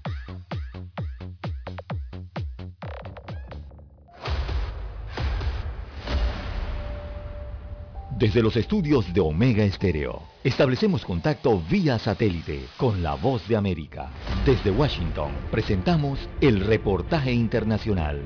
[8.21, 14.11] Desde los estudios de Omega Estéreo, establecemos contacto vía satélite con la voz de América.
[14.45, 18.21] Desde Washington, presentamos el reportaje internacional.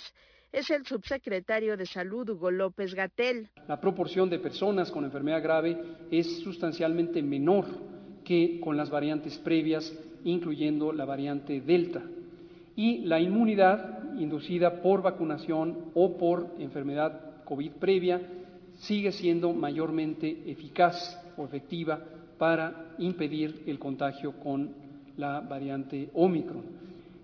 [0.52, 3.48] Es el subsecretario de Salud, Hugo López Gatel.
[3.66, 7.64] La proporción de personas con enfermedad grave es sustancialmente menor
[8.22, 9.92] que con las variantes previas,
[10.24, 12.02] incluyendo la variante Delta.
[12.76, 18.18] Y la inmunidad inducida por vacunación o por enfermedad COVID previa
[18.78, 22.00] sigue siendo mayormente eficaz o efectiva
[22.38, 24.70] para impedir el contagio con
[25.18, 26.64] la variante Omicron.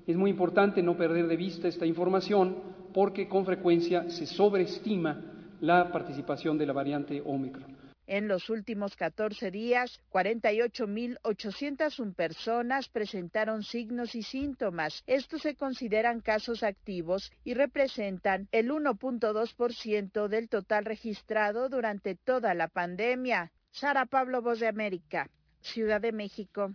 [0.06, 2.56] Es muy importante no perder de vista esta información
[2.92, 5.18] porque con frecuencia se sobreestima
[5.62, 7.77] la participación de la variante Omicron.
[8.08, 15.02] En los últimos 14 días, 48.801 personas presentaron signos y síntomas.
[15.06, 22.68] Estos se consideran casos activos y representan el 1.2% del total registrado durante toda la
[22.68, 23.52] pandemia.
[23.70, 25.28] Sara Pablo, Voz de América,
[25.60, 26.72] Ciudad de México.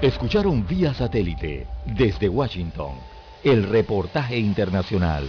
[0.00, 2.94] Escucharon vía satélite desde Washington
[3.42, 5.28] el reportaje internacional.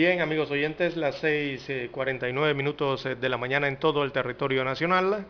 [0.00, 5.26] Bien, amigos oyentes, las 6.49 minutos de la mañana en todo el territorio nacional.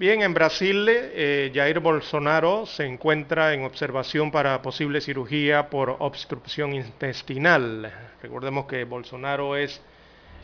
[0.00, 6.74] Bien, en Brasil, eh, Jair Bolsonaro se encuentra en observación para posible cirugía por obstrucción
[6.74, 7.92] intestinal.
[8.20, 9.80] Recordemos que Bolsonaro es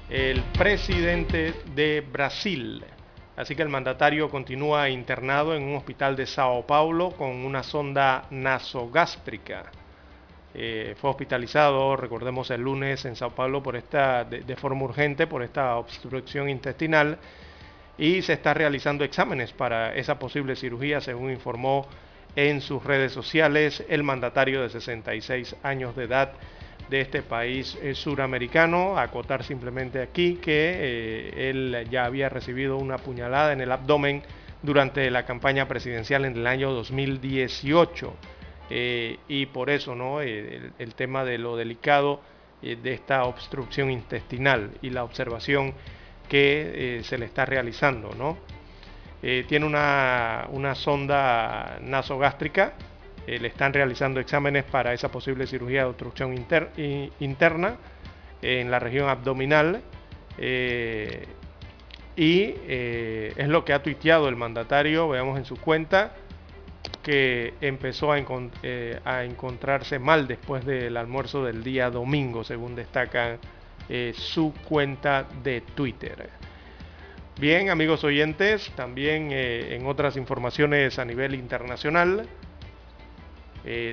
[0.09, 2.85] el presidente de Brasil.
[3.37, 8.29] Así que el mandatario continúa internado en un hospital de Sao Paulo con una sonda
[8.31, 9.73] nasogástrica.
[10.53, 15.43] Eh, fue hospitalizado, recordemos, el lunes en Sao Paulo por esta, de, forma urgente por
[15.43, 17.19] esta obstrucción intestinal
[17.97, 21.87] y se está realizando exámenes para esa posible cirugía, según informó
[22.35, 26.33] en sus redes sociales el mandatario de 66 años de edad
[26.89, 28.99] de este país eh, suramericano.
[28.99, 34.23] Acotar simplemente aquí que eh, él ya había recibido una puñalada en el abdomen
[34.63, 38.15] durante la campaña presidencial en el año 2018
[38.71, 40.23] eh, y por eso ¿no?
[40.23, 42.21] Eh, el, tema de lo delicado
[42.63, 45.75] eh, de esta obstrucción intestinal y la observación
[46.29, 48.15] que se le está realizando.
[48.17, 48.39] ¿no?
[49.21, 52.75] tiene una, sonda nasogástrica,
[53.27, 56.47] le están realizando exámenes para esa posible cirugía de obstrucción
[57.19, 57.79] interna
[58.43, 59.83] en la región abdominal.
[60.39, 61.25] y
[62.17, 66.13] es lo que ha tuiteado el mandatario, veamos en su cuenta,
[67.03, 73.39] que empezó eh, a, encontrarse mal después del almuerzo del día domingo, según destaca
[73.89, 76.29] eh, su cuenta de Twitter.
[77.39, 82.27] Bien, amigos oyentes, también eh, en otras informaciones a nivel internacional,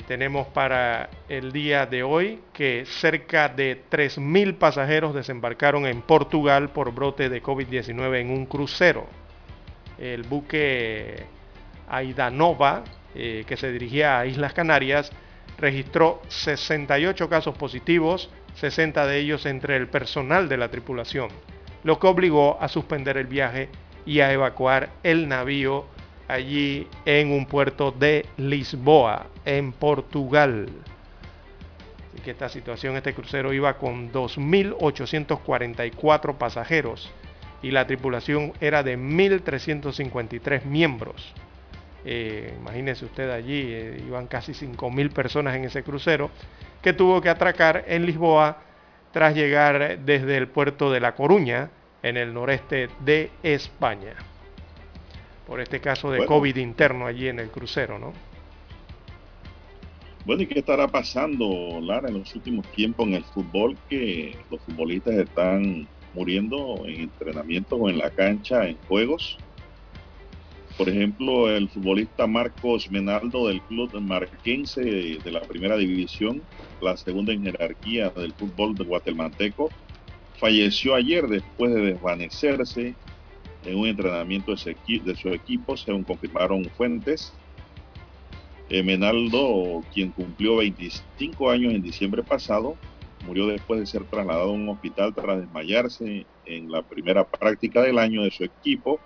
[0.07, 6.93] tenemos para el día de hoy que cerca de 3.000 pasajeros desembarcaron en Portugal por
[6.93, 9.07] brote de COVID-19 en un crucero.
[9.97, 11.25] El buque
[11.89, 12.85] Aidanova
[13.15, 15.11] eh, que se dirigía a Islas Canarias,
[15.57, 21.29] registró 68 casos positivos, 60 de ellos entre el personal de la tripulación,
[21.83, 23.69] lo que obligó a suspender el viaje
[24.05, 25.85] y a evacuar el navío
[26.27, 30.67] allí en un puerto de Lisboa, en Portugal.
[32.19, 37.09] Así esta situación, este crucero iba con 2.844 pasajeros
[37.61, 41.33] y la tripulación era de 1.353 miembros.
[42.05, 46.29] Eh, imagínense usted allí, eh, iban casi 5.000 personas en ese crucero,
[46.81, 48.61] que tuvo que atracar en Lisboa
[49.11, 51.69] tras llegar desde el puerto de La Coruña,
[52.03, 54.13] en el noreste de España.
[55.45, 58.13] Por este caso de COVID interno allí en el crucero, ¿no?
[60.25, 63.77] Bueno, ¿y qué estará pasando, Lara, en los últimos tiempos en el fútbol?
[63.89, 69.37] Que los futbolistas están muriendo en entrenamiento o en la cancha, en juegos.
[70.77, 76.43] Por ejemplo, el futbolista Marcos Menaldo del club marquense de la primera división,
[76.81, 79.69] la segunda en jerarquía del fútbol de guatemalteco,
[80.39, 82.93] falleció ayer después de desvanecerse
[83.65, 87.33] en un entrenamiento de su equipo, según confirmaron fuentes.
[88.69, 92.75] Eh, Menaldo, quien cumplió 25 años en diciembre pasado,
[93.25, 97.97] murió después de ser trasladado a un hospital tras desmayarse en la primera práctica del
[97.97, 98.99] año de su equipo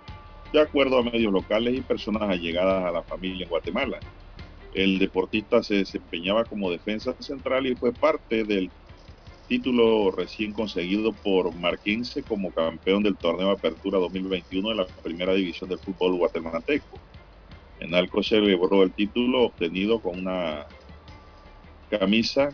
[0.52, 3.98] de acuerdo a medios locales y personas allegadas a la familia en Guatemala.
[4.74, 8.70] El deportista se desempeñaba como defensa central y fue parte del
[9.48, 15.68] título recién conseguido por Marquense como campeón del torneo Apertura 2021 de la primera división
[15.68, 16.98] del fútbol guatemalteco.
[17.80, 20.66] En Alco celebró el título obtenido con una
[21.90, 22.50] camisa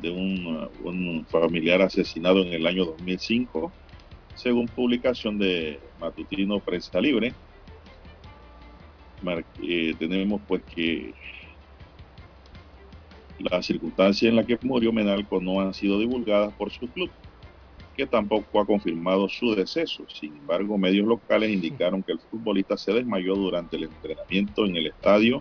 [0.00, 3.72] de un, un familiar asesinado en el año 2005
[4.38, 7.34] según publicación de Matutino Prensa Libre.
[9.62, 11.12] Eh, tenemos pues que
[13.40, 17.10] las circunstancias en las que murió Menalco no han sido divulgadas por su club,
[17.96, 20.04] que tampoco ha confirmado su deceso.
[20.08, 24.86] Sin embargo, medios locales indicaron que el futbolista se desmayó durante el entrenamiento en el
[24.86, 25.40] estadio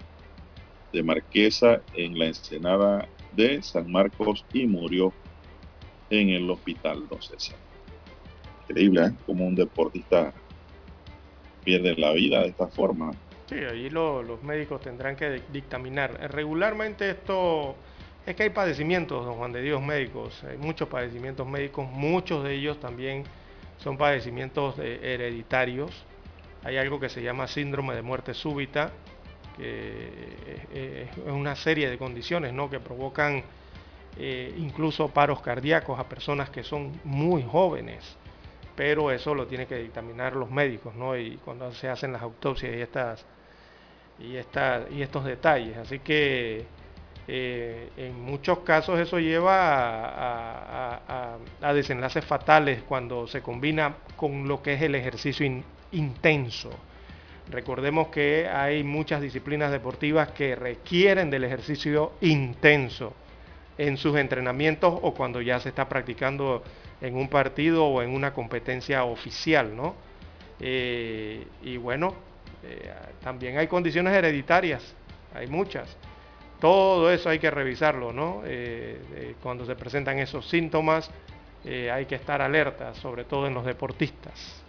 [0.92, 5.14] de Marquesa en la ensenada de San Marcos y murió
[6.10, 7.67] en el hospital Don César
[8.68, 9.12] increíble, ¿eh?
[9.26, 10.34] Como un deportista
[11.64, 13.12] pierde la vida de esta forma.
[13.50, 16.32] Sí, ahí los médicos tendrán que dictaminar.
[16.32, 17.76] Regularmente esto
[18.26, 20.44] es que hay padecimientos, don Juan de Dios, médicos.
[20.44, 23.24] Hay muchos padecimientos médicos, muchos de ellos también
[23.78, 25.92] son padecimientos eh, hereditarios.
[26.64, 28.92] Hay algo que se llama síndrome de muerte súbita,
[29.56, 32.70] que es una serie de condiciones ¿no?
[32.70, 33.44] que provocan
[34.20, 38.18] eh, incluso paros cardíacos a personas que son muy jóvenes
[38.78, 41.18] pero eso lo tienen que dictaminar los médicos, ¿no?
[41.18, 43.26] Y cuando se hacen las autopsias y estas
[44.20, 44.38] y,
[44.96, 45.76] y estos detalles.
[45.78, 46.64] Así que
[47.28, 49.58] eh, en muchos casos eso lleva
[51.60, 55.46] a, desenlaces fatales cuando se combina con lo que es el ejercicio
[55.92, 56.70] intenso.
[57.50, 63.14] Recordemos que hay muchas disciplinas deportivas que requieren del ejercicio intenso
[63.78, 66.64] en sus entrenamientos o cuando ya se está practicando
[67.02, 69.96] en un partido o en una competencia oficial, ¿no?
[70.60, 72.16] y bueno,
[73.24, 74.96] también hay condiciones hereditarias,
[75.36, 75.96] hay muchas.
[76.60, 78.42] Todo eso hay que revisarlo, ¿no?
[79.44, 81.12] cuando se presentan esos síntomas,
[81.64, 84.64] hay que estar alerta, sobre todo en los deportistas.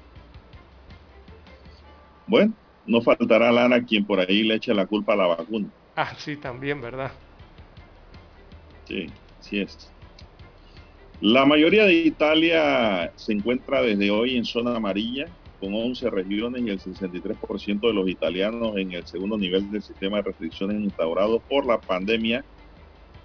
[2.27, 2.53] Bueno,
[2.85, 5.69] no faltará Lana quien por ahí le eche la culpa a la vacuna.
[5.97, 7.11] Ah, sí, también, ¿verdad?
[8.85, 9.07] Sí,
[9.41, 9.91] sí es.
[11.21, 16.69] La mayoría de Italia se encuentra desde hoy en zona amarilla, con 11 regiones y
[16.71, 21.67] el 63% de los italianos en el segundo nivel del sistema de restricciones instaurado por
[21.67, 22.47] la pandemia,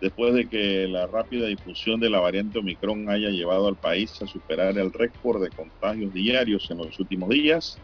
[0.01, 4.27] después de que la rápida difusión de la variante Omicron haya llevado al país a
[4.27, 7.83] superar el récord de contagios diarios en los últimos días.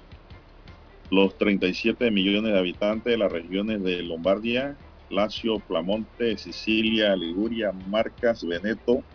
[1.12, 8.44] Los 37 millones de habitantes de las regiones de Lombardia, Lazio, Plamonte, Sicilia, Liguria, Marcas,
[8.44, 9.06] Veneto,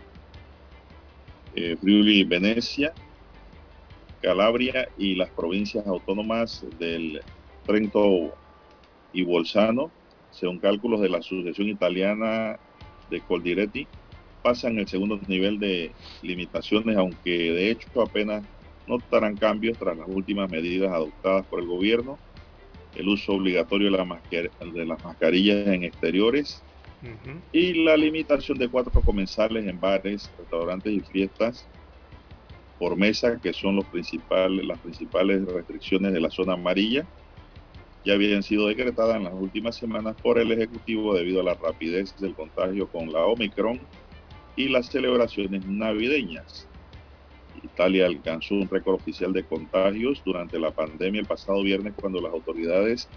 [1.54, 2.92] eh, Friuli, Venecia,
[4.20, 7.20] Calabria y las provincias autónomas del
[7.66, 8.34] Trento
[9.12, 9.90] y Bolzano,
[10.30, 12.58] según cálculos de la Asociación Italiana
[13.10, 13.86] de Coldiretti,
[14.42, 18.44] pasan el segundo nivel de limitaciones, aunque de hecho apenas
[18.86, 22.18] notarán cambios tras las últimas medidas adoptadas por el gobierno,
[22.94, 24.20] el uso obligatorio de, la
[24.72, 26.62] de las mascarillas en exteriores
[27.52, 31.68] y la limitación de cuatro comensales en bares, restaurantes y fiestas
[32.78, 37.06] por mesa, que son los principales, las principales restricciones de la zona amarilla,
[38.04, 42.14] ya habían sido decretadas en las últimas semanas por el Ejecutivo debido a la rapidez
[42.16, 43.80] del contagio con la Omicron
[44.56, 46.68] y las celebraciones navideñas.
[47.62, 52.32] Italia alcanzó un récord oficial de contagios durante la pandemia el pasado viernes cuando las
[52.32, 53.08] autoridades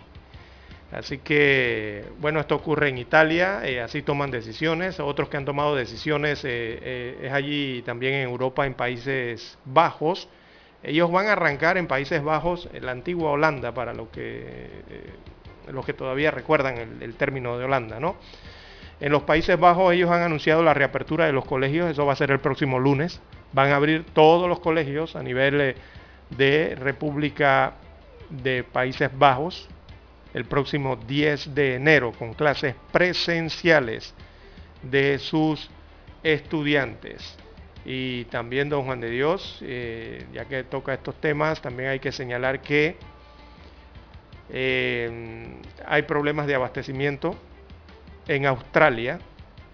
[0.93, 5.01] Así que, bueno, esto ocurre en Italia, eh, así toman decisiones.
[5.01, 10.29] Otros que han tomado decisiones eh, eh, es allí también en Europa, en Países Bajos.
[10.83, 14.69] Ellos van a arrancar en Países Bajos, la antigua Holanda, para los que,
[15.69, 18.17] los que todavía recuerdan el, el, término de Holanda, ¿no?
[19.03, 22.17] En los Países Bajos ellos han anunciado la reapertura de los colegios, eso va a
[22.17, 23.21] ser el próximo lunes.
[23.53, 25.75] Van a abrir todos los colegios a nivel
[26.31, 27.73] de República
[28.31, 29.69] de Países Bajos,
[30.35, 34.15] el próximo 10 de enero con clases presenciales
[34.83, 35.69] de sus
[36.23, 37.37] estudiantes.
[37.85, 42.13] Y también, don Juan de Dios, eh, ya que toca estos temas, también hay que
[42.13, 42.95] señalar que
[44.49, 45.57] eh,
[45.87, 47.37] hay problemas de abastecimiento
[48.29, 49.19] en Australia,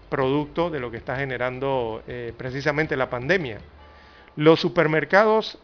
[0.09, 3.59] producto de lo que está generando eh, precisamente la pandemia.
[4.35, 5.59] Los supermercados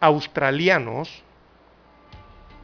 [0.00, 1.24] australianos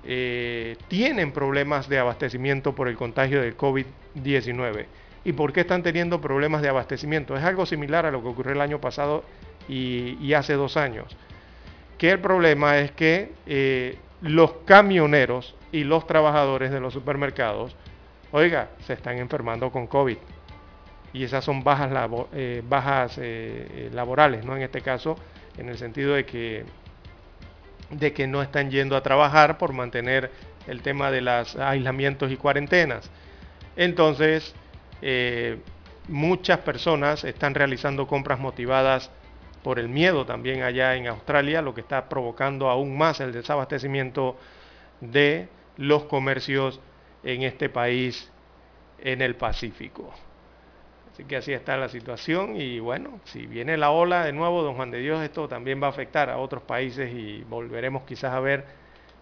[0.04, 4.86] eh, tienen problemas de abastecimiento por el contagio del COVID-19.
[5.24, 7.36] ¿Y por qué están teniendo problemas de abastecimiento?
[7.36, 9.24] Es algo similar a lo que ocurrió el año pasado
[9.68, 11.14] y, hace dos años.
[11.98, 17.76] Que el problema es que eh, los camioneros y los trabajadores de los supermercados,
[18.32, 20.18] oiga, se están enfermando con COVID.
[21.12, 21.90] Y esas son bajas,
[22.32, 23.18] eh, bajas
[23.92, 24.56] laborales, ¿no?
[24.56, 25.16] En este caso,
[25.56, 26.66] en el sentido de que
[28.26, 30.30] no están yendo a trabajar por mantener
[30.66, 33.10] el tema de los aislamientos y cuarentenas.
[33.74, 34.54] Entonces,
[35.00, 35.58] eh,
[36.08, 39.10] muchas personas están realizando compras motivadas
[39.62, 44.36] por el miedo también allá en Australia, lo que está provocando aún más el desabastecimiento
[45.00, 46.80] de los comercios
[47.22, 48.30] en este país
[49.00, 50.12] en el Pacífico.
[51.12, 54.76] Así que así está la situación y bueno, si viene la ola de nuevo, don
[54.76, 58.40] Juan de Dios, esto también va a afectar a otros países y volveremos quizás a
[58.40, 58.66] ver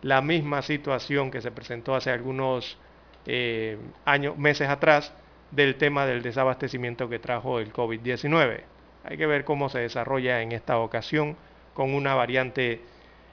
[0.03, 2.79] la misma situación que se presentó hace algunos
[3.25, 5.15] eh, años, meses atrás
[5.51, 8.61] del tema del desabastecimiento que trajo el COVID-19.
[9.05, 11.37] Hay que ver cómo se desarrolla en esta ocasión
[11.73, 12.83] con una variante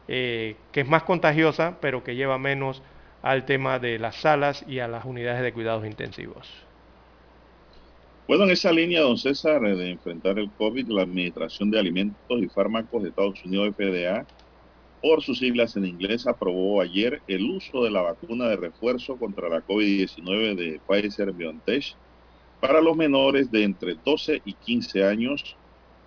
[0.07, 2.81] eh, que es más contagiosa, pero que lleva menos
[3.23, 6.47] al tema de las salas y a las unidades de cuidados intensivos.
[8.27, 12.47] Bueno, en esa línea, don César, de enfrentar el COVID, la Administración de Alimentos y
[12.49, 14.25] Fármacos de Estados Unidos, FDA,
[15.01, 19.49] por sus siglas en inglés, aprobó ayer el uso de la vacuna de refuerzo contra
[19.49, 21.95] la COVID-19 de Pfizer BioNTech
[22.59, 25.57] para los menores de entre 12 y 15 años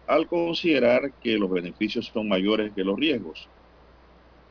[0.07, 3.51] al considerar que los beneficios son mayores que los riesgos.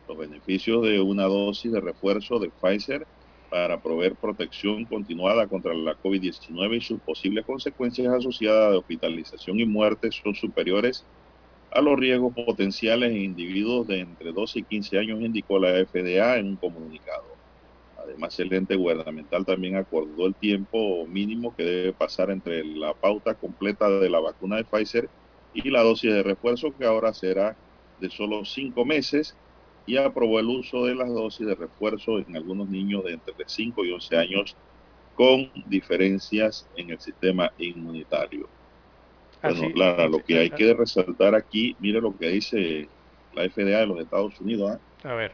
[0.07, 3.07] Los beneficios de una dosis de refuerzo de Pfizer
[3.49, 9.65] para proveer protección continuada contra la COVID-19 y sus posibles consecuencias asociadas de hospitalización y
[9.65, 11.07] muerte son superiores
[11.71, 16.37] a los riesgos potenciales en individuos de entre 12 y 15 años, indicó la FDA
[16.37, 17.39] en un comunicado.
[17.95, 23.35] Además, el ente gubernamental también acordó el tiempo mínimo que debe pasar entre la pauta
[23.35, 25.11] completa de la vacuna de Pfizer
[25.53, 27.57] y la dosis de refuerzo, que ahora será
[27.97, 29.37] de solo cinco meses,
[29.85, 33.85] y aprobó el uso de las dosis de refuerzo en algunos niños de entre 5
[33.85, 34.55] y 11 años
[35.15, 38.47] con diferencias en el sistema inmunitario.
[39.41, 42.89] Bueno, Clara, lo que hay que resaltar aquí, mire lo que dice
[43.33, 44.77] la FDA de los Estados Unidos.
[45.03, 45.09] ¿ah?
[45.09, 45.31] A ver.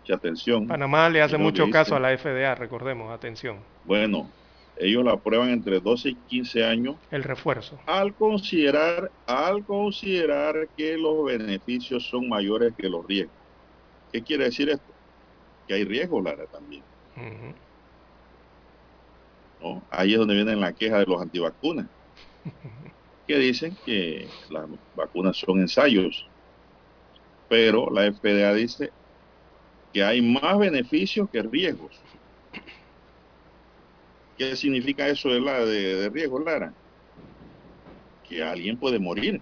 [0.00, 0.66] Mucha atención.
[0.66, 3.58] Panamá le hace mucho caso a la FDA, recordemos, atención.
[3.84, 4.28] Bueno,
[4.76, 6.96] ellos la aprueban entre 12 y 15 años.
[7.12, 7.78] El refuerzo.
[7.86, 13.41] Al considerar, al considerar que los beneficios son mayores que los riesgos.
[14.12, 14.94] ¿Qué quiere decir esto?
[15.66, 16.84] Que hay riesgo, Lara, también.
[19.60, 19.82] ¿No?
[19.90, 21.88] Ahí es donde viene la queja de los antivacunas.
[23.26, 26.28] que dicen que las vacunas son ensayos,
[27.48, 28.92] pero la FDA dice
[29.92, 32.00] que hay más beneficios que riesgos.
[34.36, 36.74] ¿Qué significa eso de, la, de, riesgo, Lara?
[38.24, 39.40] Que alguien puede morir.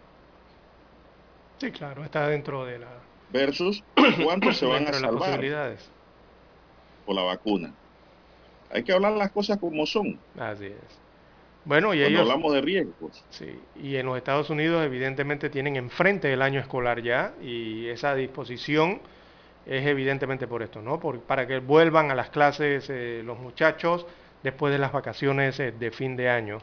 [1.58, 3.09] Sí, claro, está dentro de la...
[3.32, 3.82] Versus
[4.24, 5.40] cuántos se van a salvar
[7.06, 7.72] por la vacuna.
[8.72, 10.18] Hay que hablar las cosas como son.
[10.38, 11.00] Así es.
[11.64, 12.20] Bueno, y Cuando ellos...
[12.20, 13.24] hablamos de riesgos.
[13.30, 18.14] Sí, y en los Estados Unidos evidentemente tienen enfrente el año escolar ya y esa
[18.14, 19.00] disposición
[19.66, 20.98] es evidentemente por esto, ¿no?
[20.98, 24.06] Por, para que vuelvan a las clases eh, los muchachos
[24.42, 26.58] después de las vacaciones eh, de fin de año.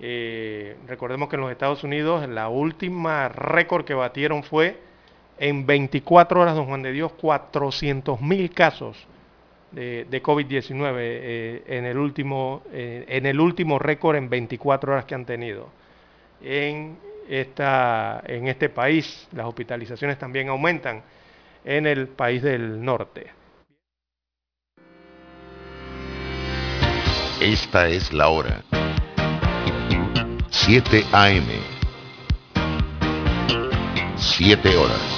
[0.00, 4.78] Eh, recordemos que en los Estados Unidos la última récord que batieron fue
[5.38, 8.96] en 24 horas, don Juan de Dios, 400 mil casos
[9.72, 15.04] de, de COVID-19 eh, en el último, eh, en el último récord en 24 horas
[15.04, 15.68] que han tenido.
[16.42, 16.98] En,
[17.28, 21.02] esta, en este país las hospitalizaciones también aumentan
[21.64, 23.26] en el país del norte.
[27.40, 28.62] Esta es la hora.
[30.50, 31.46] 7 AM.
[34.16, 35.17] 7 horas.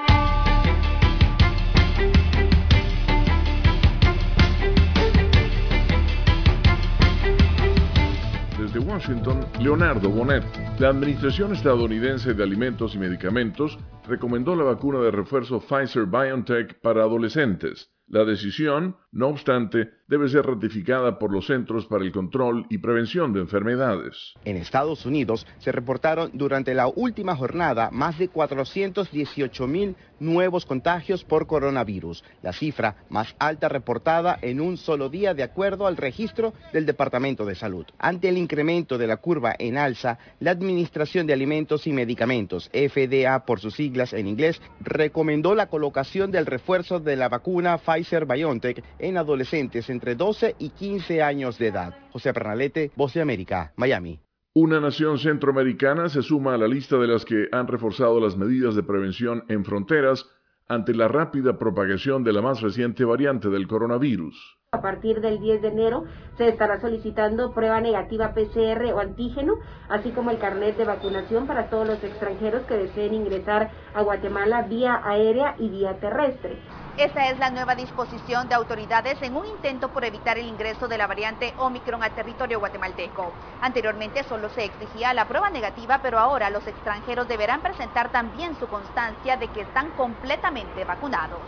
[8.79, 10.43] Washington, Leonardo Bonet.
[10.79, 13.77] La Administración Estadounidense de Alimentos y Medicamentos
[14.07, 17.91] recomendó la vacuna de refuerzo Pfizer BioNTech para adolescentes.
[18.07, 23.33] La decisión, no obstante, debe ser ratificada por los Centros para el Control y Prevención
[23.33, 24.33] de Enfermedades.
[24.45, 31.23] En Estados Unidos se reportaron durante la última jornada más de 418 mil nuevos contagios
[31.23, 36.53] por coronavirus, la cifra más alta reportada en un solo día de acuerdo al registro
[36.71, 37.85] del Departamento de Salud.
[37.97, 43.45] Ante el incremento de la curva en alza, la Administración de Alimentos y Medicamentos, FDA
[43.45, 48.83] por sus siglas en inglés, recomendó la colocación del refuerzo de la vacuna Pfizer BioNTech
[49.01, 51.93] en adolescentes entre 12 y 15 años de edad.
[52.11, 54.19] José Pernalete, Voz de América, Miami.
[54.53, 58.75] Una nación centroamericana se suma a la lista de las que han reforzado las medidas
[58.75, 60.25] de prevención en fronteras
[60.67, 64.57] ante la rápida propagación de la más reciente variante del coronavirus.
[64.73, 66.05] A partir del 10 de enero
[66.37, 69.55] se estará solicitando prueba negativa PCR o antígeno,
[69.89, 74.61] así como el carnet de vacunación para todos los extranjeros que deseen ingresar a Guatemala
[74.61, 76.57] vía aérea y vía terrestre.
[76.97, 80.97] Esta es la nueva disposición de autoridades en un intento por evitar el ingreso de
[80.97, 83.31] la variante Omicron al territorio guatemalteco.
[83.61, 88.67] Anteriormente solo se exigía la prueba negativa, pero ahora los extranjeros deberán presentar también su
[88.67, 91.39] constancia de que están completamente vacunados.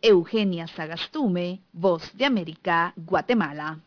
[0.00, 3.80] Eugenia Sagastume, Voz de América, Guatemala.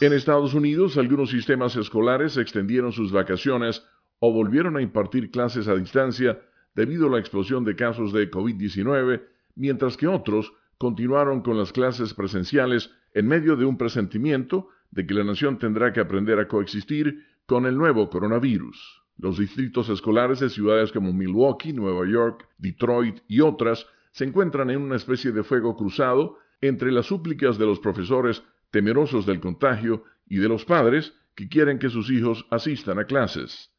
[0.00, 3.84] En Estados Unidos, algunos sistemas escolares extendieron sus vacaciones
[4.18, 6.40] o volvieron a impartir clases a distancia
[6.74, 9.22] debido a la explosión de casos de COVID-19,
[9.54, 15.14] mientras que otros continuaron con las clases presenciales en medio de un presentimiento de que
[15.14, 19.02] la nación tendrá que aprender a coexistir con el nuevo coronavirus.
[19.18, 24.80] Los distritos escolares de ciudades como Milwaukee, Nueva York, Detroit y otras se encuentran en
[24.80, 30.38] una especie de fuego cruzado entre las súplicas de los profesores temerosos del contagio y
[30.38, 33.71] de los padres que quieren que sus hijos asistan a clases.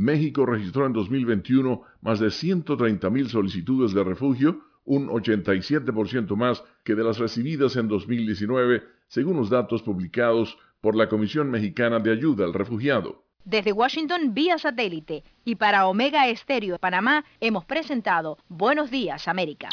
[0.00, 7.04] México registró en 2021 más de 130.000 solicitudes de refugio, un 87% más que de
[7.04, 12.54] las recibidas en 2019, según los datos publicados por la Comisión Mexicana de Ayuda al
[12.54, 13.24] Refugiado.
[13.44, 19.68] Desde Washington vía satélite y para Omega Estéreo de Panamá hemos presentado Buenos Días América.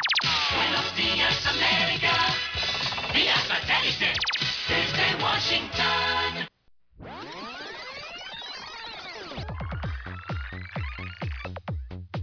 [0.53, 2.11] Buenos días, América.
[3.13, 4.11] Vía satélite.
[4.67, 6.16] Desde Washington.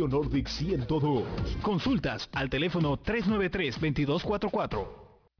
[0.00, 1.24] Nordic 102.
[1.62, 4.86] Consultas al teléfono 393-2244.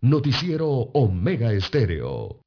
[0.02, 2.40] Noticiero Omega Estéreo.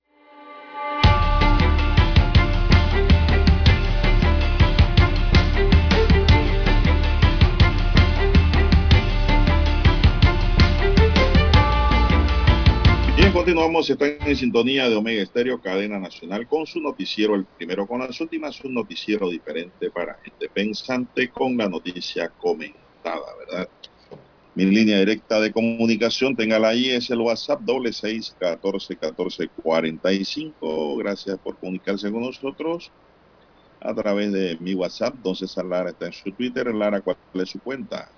[13.35, 13.89] Continuamos.
[13.89, 18.21] Están en sintonía de Omega Estéreo, cadena nacional, con su noticiero, el primero con las
[18.21, 23.67] últimas, un noticiero diferente para gente pensante con la noticia comentada, ¿verdad?
[24.55, 30.13] Mi línea directa de comunicación, téngala ahí, es el WhatsApp doble seis catorce catorce cuarenta
[30.13, 30.95] y cinco.
[30.95, 32.89] Gracias por comunicarse con nosotros
[33.81, 35.13] a través de mi WhatsApp.
[35.35, 36.73] César Lara está en su Twitter.
[36.73, 38.09] Lara, ¿cuál es su cuenta?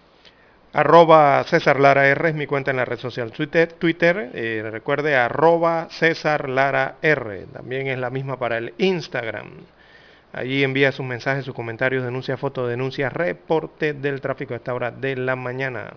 [0.77, 3.73] Arroba César Lara R es mi cuenta en la red social Twitter.
[3.73, 7.47] Twitter eh, recuerde, arroba César Lara R.
[7.51, 9.53] También es la misma para el Instagram.
[10.33, 14.91] Allí envía sus mensajes, sus comentarios, denuncia, foto, denuncia, reporte del tráfico a esta hora
[14.91, 15.95] de la mañana.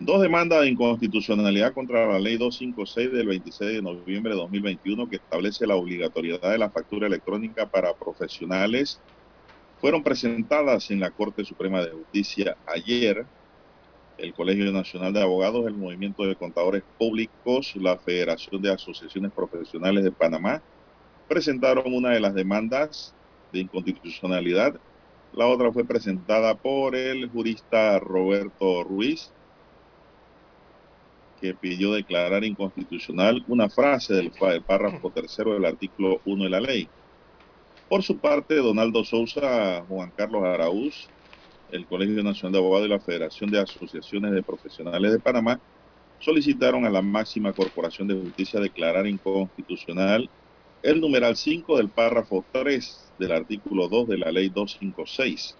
[0.00, 5.16] Dos demandas de inconstitucionalidad contra la ley 256 del 26 de noviembre de 2021 que
[5.16, 8.98] establece la obligatoriedad de la factura electrónica para profesionales
[9.82, 13.26] fueron presentadas en la Corte Suprema de Justicia ayer.
[14.16, 20.04] El Colegio Nacional de Abogados, el Movimiento de Contadores Públicos, la Federación de Asociaciones Profesionales
[20.04, 20.62] de Panamá
[21.26, 23.12] presentaron una de las demandas
[23.52, 24.78] de inconstitucionalidad.
[25.32, 29.32] La otra fue presentada por el jurista Roberto Ruiz,
[31.40, 34.30] que pidió declarar inconstitucional una frase del
[34.64, 36.88] párrafo tercero del artículo 1 de la ley.
[37.92, 41.12] Por su parte, Donaldo Sousa, Juan Carlos Araúz,
[41.68, 45.60] el Colegio Nacional de Abogados y la Federación de Asociaciones de Profesionales de Panamá
[46.18, 50.30] solicitaron a la máxima corporación de justicia declarar inconstitucional
[50.80, 55.58] el numeral 5 del párrafo 3 del artículo 2 de la ley 256.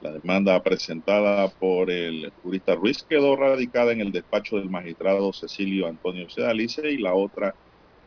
[0.00, 5.86] La demanda presentada por el jurista Ruiz quedó radicada en el despacho del magistrado Cecilio
[5.86, 7.54] Antonio Sedalice y la otra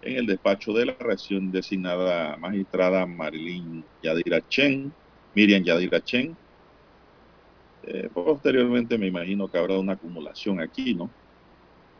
[0.01, 4.93] en el despacho de la recién designada magistrada Marilyn Yadira Chen,
[5.33, 6.37] Miriam Yadira Chen.
[7.83, 11.09] Eh, posteriormente me imagino que habrá una acumulación aquí, ¿no?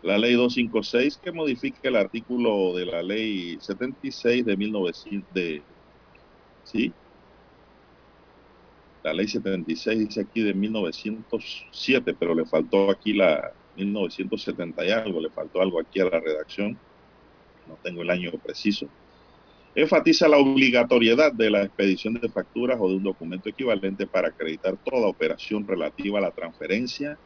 [0.03, 5.63] La ley 256 que modifica el artículo de la ley 76 de 1900, de,
[6.63, 6.93] ¿sí?
[9.03, 15.21] La ley 76 dice aquí de 1907, pero le faltó aquí la 1970 y algo,
[15.21, 16.79] le faltó algo aquí a la redacción
[17.68, 18.88] no tengo el año preciso,
[19.76, 24.76] enfatiza la obligatoriedad de la expedición de facturas o de un documento equivalente para acreditar
[24.84, 27.19] toda operación relativa a la transferencia,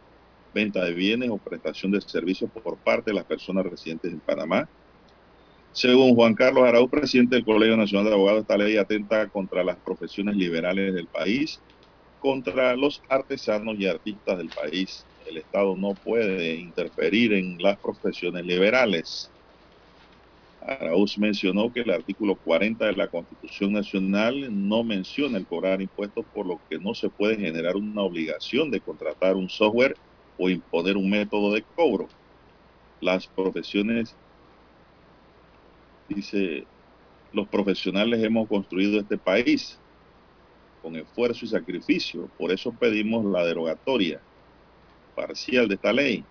[0.53, 4.67] venta de bienes o prestación de servicios por parte de las personas residentes en Panamá.
[5.71, 9.77] Según Juan Carlos Araúz, presidente del Colegio Nacional de Abogados, esta ley atenta contra las
[9.77, 11.61] profesiones liberales del país,
[12.19, 15.05] contra los artesanos y artistas del país.
[15.25, 19.31] El Estado no puede interferir en las profesiones liberales.
[20.61, 26.25] Araúz mencionó que el artículo 40 de la Constitución Nacional no menciona el cobrar impuestos,
[26.33, 29.99] por lo que no se puede generar una obligación de contratar un software
[30.37, 32.07] o imponer un método de cobro.
[32.99, 34.17] Las profesiones
[36.07, 36.69] Dice,
[37.31, 39.81] los profesionales hemos construido este país
[40.81, 42.33] con esfuerzo y sacrificio.
[42.37, 44.25] Por eso pedimos la derogatoria
[45.15, 46.29] parcial de esta ley.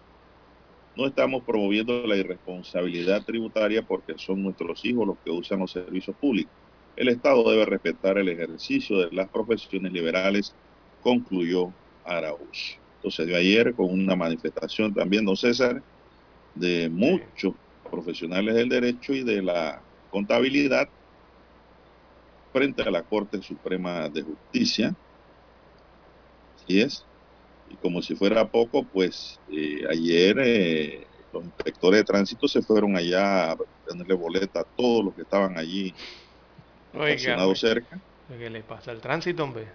[0.96, 6.16] No estamos promoviendo la irresponsabilidad tributaria porque son nuestros hijos los que usan los servicios
[6.16, 6.52] públicos.
[6.96, 10.56] El Estado debe respetar el ejercicio de las profesiones liberales,
[11.00, 11.72] concluyó.
[12.04, 15.82] Entonces, de ayer con una manifestación también, don César,
[16.54, 17.54] de muchos
[17.90, 20.88] profesionales del derecho y de la contabilidad
[22.52, 24.94] frente a la Corte Suprema de Justicia.
[26.56, 27.09] Así es.
[27.70, 32.96] Y como si fuera poco, pues eh, ayer eh, los inspectores de tránsito se fueron
[32.96, 33.56] allá a
[33.86, 35.94] tenerle boleta a todos los que estaban allí
[36.92, 38.00] estacionados cerca.
[38.28, 39.68] ¿Qué le pasa al tránsito, hombre?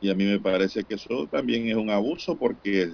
[0.00, 2.92] Y a mí me parece que eso también es un abuso porque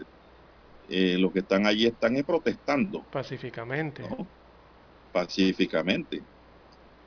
[0.89, 3.03] eh, los que están allí están protestando.
[3.11, 4.03] Pacíficamente.
[4.09, 4.27] ¿no?
[5.13, 6.23] Pacíficamente.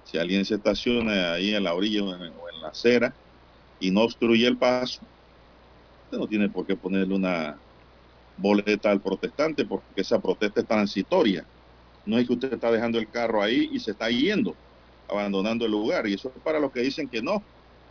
[0.03, 3.14] Si alguien se estaciona ahí en la orilla o en, o en la acera
[3.80, 5.02] y no obstruye el paso,
[6.08, 7.62] usted no tiene por qué ponerle una
[8.38, 11.46] boleta al protestante porque esa protesta es transitoria.
[12.06, 14.56] No es que usted está dejando el carro ahí y se está yendo,
[15.10, 16.08] abandonando el lugar.
[16.08, 17.44] Y eso es para los que dicen que no,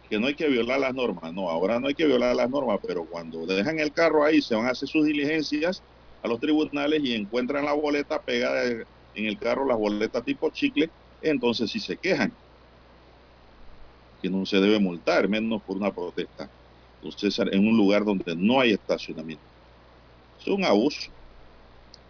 [0.08, 1.32] que no hay que violar las normas.
[1.34, 4.54] No, ahora no hay que violar las normas, pero cuando dejan el carro ahí, se
[4.54, 5.84] van a hacer sus diligencias
[6.22, 8.86] a los tribunales y encuentran la boleta pegada en
[9.26, 10.90] el carro, las boletas tipo chicle,
[11.20, 12.38] entonces sí se quejan.
[14.20, 16.50] Que no se debe multar, menos por una protesta.
[17.14, 19.44] Entonces, en un lugar donde no hay estacionamiento.
[20.40, 21.10] Es un abuso.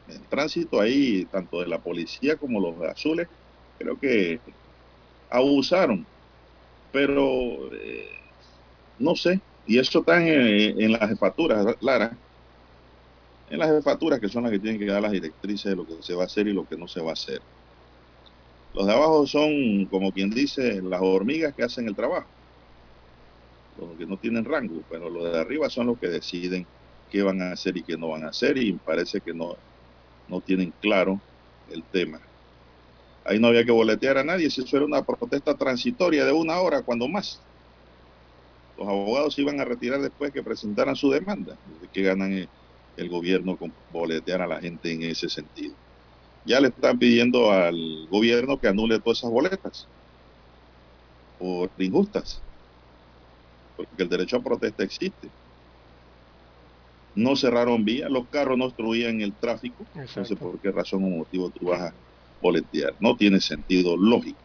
[0.09, 3.29] El tránsito ahí, tanto de la policía como los azules,
[3.79, 4.41] creo que
[5.31, 6.07] abusaron
[6.97, 8.09] pero eh,
[8.99, 12.17] no sé, y eso está en, en, las jefaturas, Lara,
[13.51, 16.03] en las jefaturas que son las que tienen que dar las directrices de lo que
[16.03, 17.43] se va a hacer y lo que no se va a hacer.
[18.73, 22.31] Los de abajo son, como quien dice, las hormigas que hacen el trabajo,
[23.77, 26.67] los que no tienen rango, pero los de arriba son los que deciden
[27.11, 29.57] qué van a hacer y qué no van a hacer, y parece que no,
[30.29, 31.21] no tienen claro
[31.69, 32.21] el tema.
[33.25, 36.61] Ahí no había que boletear a nadie, si eso era una protesta transitoria de una
[36.61, 37.41] hora, cuando más.
[38.77, 41.59] Los abogados se iban a retirar después que presentaran su demanda.
[41.93, 42.49] que ganan
[42.97, 45.75] el gobierno con boletear a la gente en ese sentido?
[46.45, 49.91] Ya le están pidiendo al gobierno que anule todas esas boletas
[51.39, 52.46] por injustas,
[53.77, 55.29] porque el derecho a protesta existe.
[57.15, 60.21] No cerraron vías, los carros no obstruían el tráfico, Exacto.
[60.21, 61.95] no sé por qué razón o motivo tú vas a
[62.43, 62.95] boletear.
[63.01, 64.39] No tiene sentido lógico.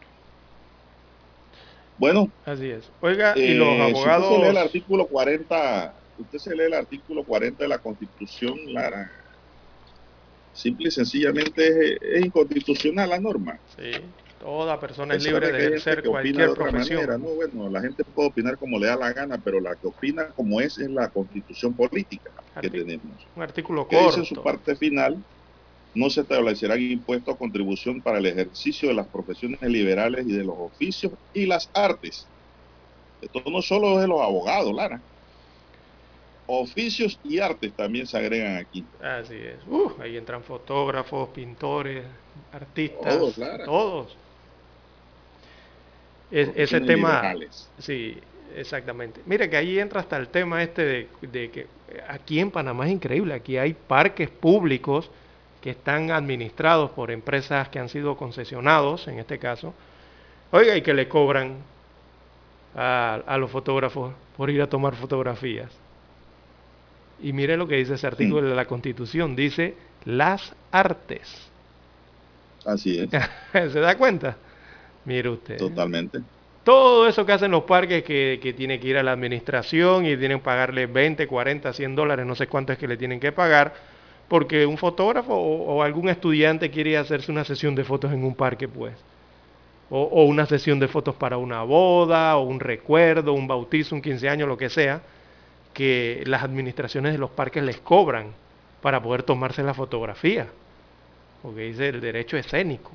[1.98, 2.32] Bueno.
[2.46, 2.90] Así es.
[3.02, 4.28] Oiga, y los eh, abogados...
[4.28, 7.78] Si usted se lee el artículo 40, usted se lee el artículo 40 de la
[7.78, 9.12] Constitución, Lara,
[10.54, 13.60] simple y sencillamente es, es inconstitucional la norma.
[13.78, 13.92] Sí,
[14.42, 17.06] toda persona es libre de ejercer cualquier profesión.
[17.06, 19.88] Manera, no, bueno, la gente puede opinar como le da la gana, pero la que
[19.88, 23.06] opina como es es la constitución política que tenemos.
[23.36, 24.10] Un artículo que corto.
[24.10, 25.18] dice en su parte final,
[25.94, 30.44] no se establecerán impuestos o contribución para el ejercicio de las profesiones liberales y de
[30.44, 32.26] los oficios y las artes.
[33.22, 35.00] Esto no solo es de los abogados, Lara.
[36.48, 38.84] Oficios y artes también se agregan aquí.
[39.02, 39.58] Así es.
[39.68, 42.04] Uh, ahí entran fotógrafos, pintores,
[42.52, 43.64] artistas, Todos, Lara.
[43.66, 44.18] todos.
[46.32, 47.70] Es, ese tema, liberales.
[47.78, 48.18] sí,
[48.56, 49.22] exactamente.
[49.26, 51.68] Mire que ahí entra hasta el tema este de, de que
[52.08, 55.12] aquí en Panamá es increíble, aquí hay parques públicos
[55.62, 59.74] que están administrados por empresas que han sido concesionados, en este caso,
[60.52, 61.58] oiga, y que le cobran
[62.76, 65.72] a, a los fotógrafos por ir a tomar fotografías.
[67.20, 69.76] Y mire lo que dice ese artículo de la Constitución, dice
[70.06, 71.52] las artes.
[72.66, 73.10] Así es.
[73.74, 74.38] ¿Se da cuenta?
[75.06, 75.58] Mire usted.
[75.58, 76.20] Totalmente.
[76.64, 80.16] Todo eso que hacen los parques que, que tiene que ir a la administración y
[80.16, 83.32] tienen que pagarle 20, 40, 100 dólares, no sé cuánto es que le tienen que
[83.32, 83.74] pagar,
[84.28, 88.36] porque un fotógrafo o, o algún estudiante quiere hacerse una sesión de fotos en un
[88.36, 88.94] parque, pues.
[89.90, 94.02] O, o, una sesión de fotos para una boda, o un recuerdo, un bautizo, un
[94.02, 95.02] 15 años, lo que sea,
[95.74, 98.34] que las administraciones de los parques les cobran
[98.82, 100.48] para poder tomarse la fotografía.
[101.42, 102.92] Porque dice el derecho escénico.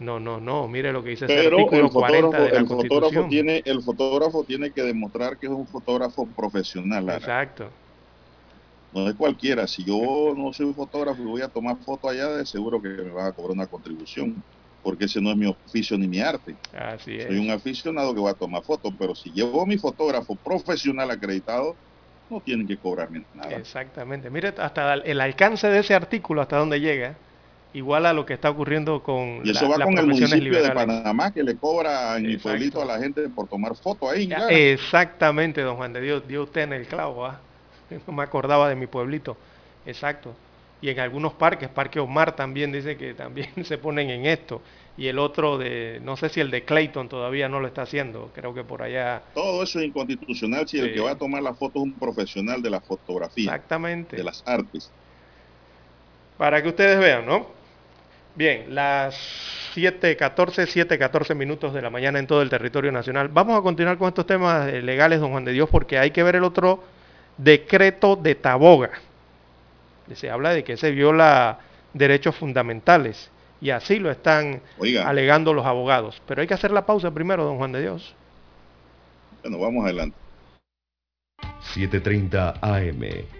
[0.00, 2.58] No, no, no, mire lo que dice Pero ese artículo el 40 fotógrafo, de la
[2.58, 7.04] el fotógrafo tiene, el fotógrafo tiene que demostrar que es un fotógrafo profesional.
[7.04, 7.18] Lara.
[7.18, 7.68] Exacto.
[8.94, 9.66] No es cualquiera.
[9.66, 12.88] Si yo no soy un fotógrafo y voy a tomar fotos allá, de seguro que
[12.88, 14.42] me van a cobrar una contribución,
[14.82, 16.56] porque ese no es mi oficio ni mi arte.
[16.74, 17.26] Así es.
[17.26, 21.10] Soy un aficionado que va a tomar fotos, pero si llevo a mi fotógrafo profesional
[21.10, 21.76] acreditado,
[22.30, 23.50] no tienen que cobrarme nada.
[23.52, 24.30] Exactamente.
[24.30, 27.16] Mire hasta el alcance de ese artículo, hasta dónde llega.
[27.72, 31.32] Igual a lo que está ocurriendo con y eso va con el municipio de Panamá
[31.32, 34.28] que le cobra en el pueblito a la gente por tomar fotos ahí.
[34.48, 37.40] Exactamente, don Juan de Dios, dio usted en el clavo, ¿ah?
[38.06, 39.36] no me acordaba de mi pueblito,
[39.86, 40.34] exacto.
[40.82, 44.62] Y en algunos parques, Parque Omar también dice que también se ponen en esto.
[44.96, 48.30] Y el otro de, no sé si el de Clayton todavía no lo está haciendo,
[48.34, 49.22] creo que por allá.
[49.34, 52.60] Todo eso es inconstitucional si el que va a tomar la foto es un profesional
[52.60, 53.44] de la fotografía.
[53.44, 54.16] Exactamente.
[54.16, 54.90] De las artes.
[56.36, 57.59] Para que ustedes vean, ¿no?
[58.34, 59.14] Bien, las
[59.74, 63.28] 7.14, 7.14 minutos de la mañana en todo el territorio nacional.
[63.28, 66.22] Vamos a continuar con estos temas eh, legales, don Juan de Dios, porque hay que
[66.22, 66.82] ver el otro
[67.36, 68.90] decreto de Taboga.
[70.14, 71.58] Se habla de que se viola
[71.92, 73.30] derechos fundamentales
[73.60, 74.60] y así lo están
[75.04, 76.20] alegando los abogados.
[76.26, 78.14] Pero hay que hacer la pausa primero, don Juan de Dios.
[79.42, 80.16] Bueno, vamos adelante.
[81.74, 83.39] 7.30 AM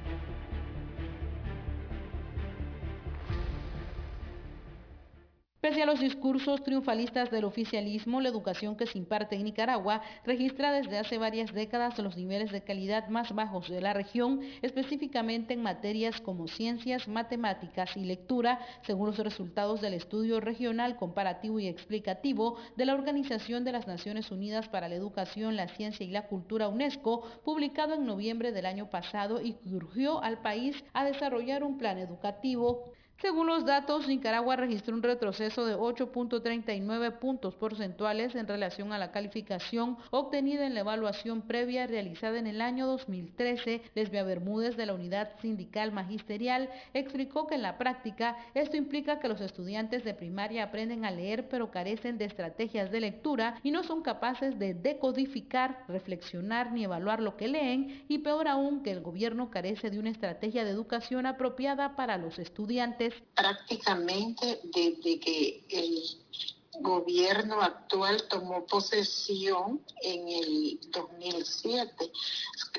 [5.61, 10.71] Pese a los discursos triunfalistas del oficialismo, la educación que se imparte en Nicaragua registra
[10.71, 15.61] desde hace varias décadas los niveles de calidad más bajos de la región, específicamente en
[15.61, 18.57] materias como ciencias, matemáticas y lectura,
[18.87, 24.31] según los resultados del estudio regional comparativo y explicativo de la Organización de las Naciones
[24.31, 28.89] Unidas para la Educación, la Ciencia y la Cultura UNESCO, publicado en noviembre del año
[28.89, 34.55] pasado y que urgió al país a desarrollar un plan educativo según los datos, Nicaragua
[34.55, 40.79] registró un retroceso de 8.39 puntos porcentuales en relación a la calificación obtenida en la
[40.79, 43.83] evaluación previa realizada en el año 2013.
[43.93, 49.27] Lesbia Bermúdez de la Unidad Sindical Magisterial explicó que en la práctica esto implica que
[49.27, 53.83] los estudiantes de primaria aprenden a leer pero carecen de estrategias de lectura y no
[53.83, 59.01] son capaces de decodificar, reflexionar ni evaluar lo que leen y peor aún que el
[59.01, 66.03] gobierno carece de una estrategia de educación apropiada para los estudiantes Prácticamente desde que el
[66.79, 72.11] gobierno actual tomó posesión en el 2007.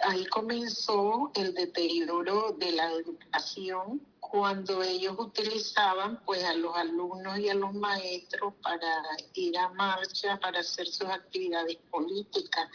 [0.02, 7.48] Ahí comenzó el deterioro de la educación cuando ellos utilizaban pues a los alumnos y
[7.48, 8.86] a los maestros para
[9.34, 12.68] ir a marcha, para hacer sus actividades políticas.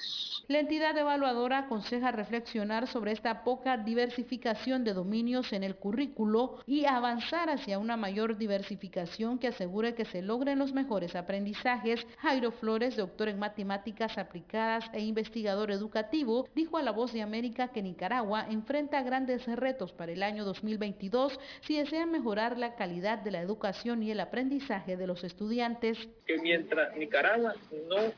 [0.50, 6.86] La entidad evaluadora aconseja reflexionar sobre esta poca diversificación de dominios en el currículo y
[6.86, 12.06] avanzar hacia una mayor diversificación que asegure que se logren los mejores aprendizajes.
[12.20, 17.70] Jairo Flores, doctor en matemáticas aplicadas e investigador educativo, dijo a La Voz de América
[17.70, 23.32] que Nicaragua enfrenta grandes retos para el año 2022 si desean mejorar la calidad de
[23.32, 25.98] la educación y el aprendizaje de los estudiantes.
[26.26, 27.56] Que mientras Nicaragua
[27.88, 28.14] no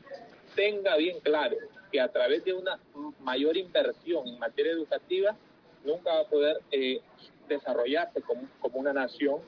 [0.54, 1.56] tenga bien claro
[1.90, 2.78] que a través de una
[3.20, 5.36] mayor inversión en materia educativa
[5.84, 7.00] nunca va a poder eh,
[7.48, 9.40] desarrollarse como, como una nación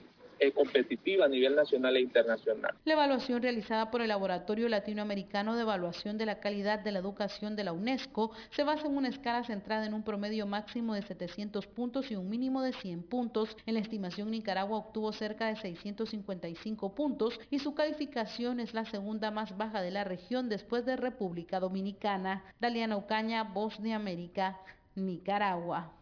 [0.43, 2.75] eh, competitiva a nivel nacional e internacional.
[2.85, 7.55] La evaluación realizada por el Laboratorio Latinoamericano de Evaluación de la Calidad de la Educación
[7.55, 11.69] de la UNESCO se basa en una escala centrada en un promedio máximo de 700
[11.69, 13.57] puntos y un mínimo de 100 puntos.
[13.67, 19.31] En la estimación Nicaragua obtuvo cerca de 655 puntos y su calificación es la segunda
[19.31, 22.43] más baja de la región después de República Dominicana.
[22.59, 24.59] Daliana Ocaña, Voz de América,
[24.97, 26.02] Nicaragua.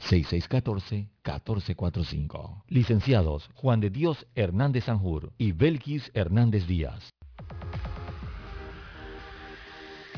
[0.00, 2.62] 6614-1445.
[2.68, 7.10] Licenciados Juan de Dios Hernández Sanjur y Belkis Hernández Díaz.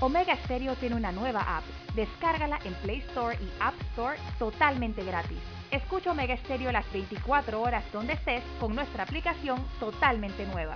[0.00, 1.64] Omega Stereo tiene una nueva app.
[1.94, 5.38] Descárgala en Play Store y App Store totalmente gratis.
[5.70, 10.74] Escucha Omega Stereo las 24 horas donde estés con nuestra aplicación totalmente nueva.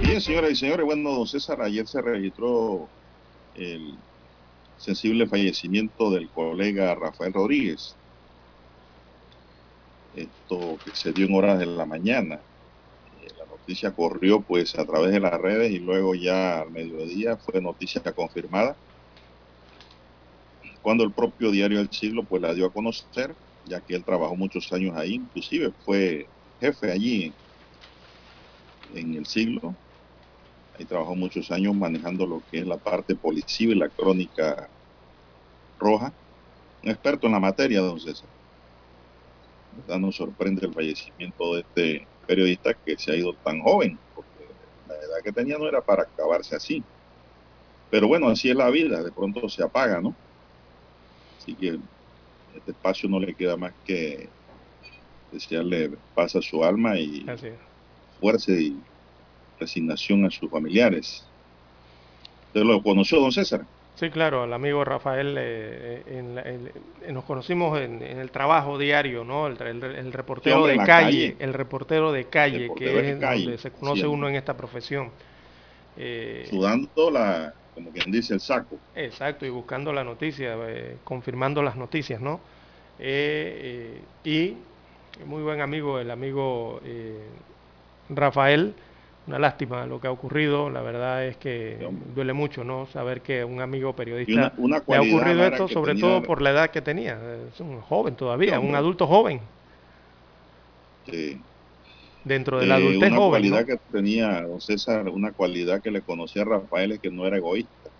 [0.00, 2.92] Bien, señoras y señores, bueno, don César, ayer se registró
[3.54, 4.04] el
[4.76, 7.98] sensible fallecimiento del colega Rafael Rodríguez.
[10.12, 12.44] Esto que se dio en horas de la mañana.
[13.12, 17.38] Eh, La noticia corrió pues a través de las redes y luego ya al mediodía
[17.38, 18.80] fue noticia confirmada.
[20.80, 24.36] Cuando el propio diario El Siglo pues la dio a conocer, ya que él trabajó
[24.36, 26.30] muchos años ahí, inclusive fue
[26.60, 27.38] jefe allí
[28.88, 29.78] en el siglo.
[30.78, 34.68] Ahí trabajó muchos años manejando lo que es la parte policiva y la crónica
[35.78, 36.12] roja.
[36.82, 38.28] Un experto en la materia, don César.
[39.76, 39.98] ¿Verdad?
[39.98, 44.46] Nos sorprende el fallecimiento de este periodista que se ha ido tan joven, porque
[44.86, 46.84] la edad que tenía no era para acabarse así.
[47.90, 50.14] Pero bueno, así es la vida, de pronto se apaga, ¿no?
[51.40, 51.78] Así que
[52.54, 54.28] este espacio no le queda más que
[55.32, 57.26] desearle paz a su alma y
[58.20, 58.76] fuerza y
[59.58, 61.32] resignación a sus familiares.
[62.52, 63.66] ¿Usted lo conoció, don César?
[63.94, 66.72] Sí, claro, al amigo Rafael, eh, en la- en-
[67.02, 69.48] en- nos conocimos en, en el trabajo diario, ¿no?
[69.48, 71.36] El, el- el reportero de calle, calle.
[71.40, 74.06] el reportero de calle, Reportero que de es calle, donde se conoce siempre.
[74.06, 75.10] uno en esta profesión.
[75.96, 78.82] Eh, Sudando la, como quien dice, el saco.
[78.94, 82.40] Exacto, y buscando la noticia, eh, confirmando las noticias, ¿no?
[82.98, 84.58] Eh, eh,
[85.20, 87.18] y muy buen amigo, el amigo eh,
[88.10, 88.74] Rafael,
[89.28, 92.86] una lástima lo que ha ocurrido, la verdad es que duele mucho, ¿no?
[92.86, 96.42] Saber que un amigo periodista una- una le ha ocurrido esto, sobre tenía- todo por
[96.42, 99.40] la edad que tenía, es un joven todavía, Sí, un adulto joven,
[101.04, 101.44] Sí.
[102.24, 103.56] dentro de la Eh, adultez una joven, ¿no?
[103.56, 107.26] cualidad que tenía don César, una cualidad que le conocía a Rafael es que no
[107.26, 107.90] era egoísta.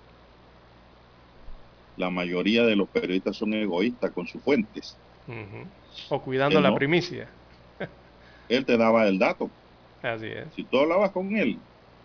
[1.97, 4.99] La mayoría de los periodistas son egoístas con sus fuentes.
[6.11, 6.77] O cuidando Él la no.
[6.77, 7.31] primicia,
[8.49, 9.53] Él te daba el dato.
[10.03, 11.59] Así es, Si tú hablabas con él,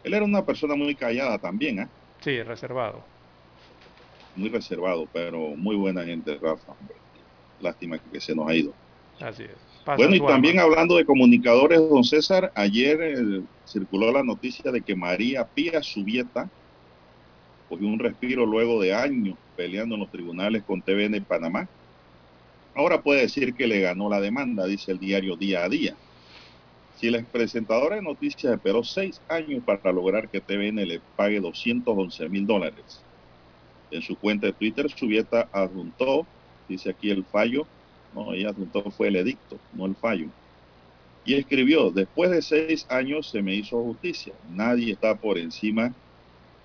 [0.04, 1.90] él era una persona muy callada también, ¿ah?
[2.22, 3.04] sí, reservado.
[4.36, 6.74] muy reservado, pero muy buena gente, Rafa.
[7.60, 8.74] Lástima que se nos ha ido.
[9.20, 9.56] Así es.
[9.86, 10.72] Pasa Bueno, y también alma.
[10.72, 16.50] hablando de comunicadores, don César, ayer eh, circuló la noticia de que María Pía Subieta
[17.70, 21.70] cogió un respiro luego de años peleando en los tribunales con TVN en Panamá.
[22.76, 25.96] Ahora puede decir que le ganó la demanda, dice el diario Día a Día.
[27.04, 32.30] Si la presentadora de noticias esperó seis años para lograr que TVN le pague 211
[32.30, 33.02] mil dólares.
[33.92, 36.26] En su cuenta de Twitter, Subieta adjuntó,
[36.70, 37.68] dice aquí el fallo,
[38.16, 40.28] no, ella adjuntó fue el edicto, no el fallo.
[41.26, 44.34] Y escribió, después de seis años se me hizo justicia.
[44.50, 45.94] Nadie está por encima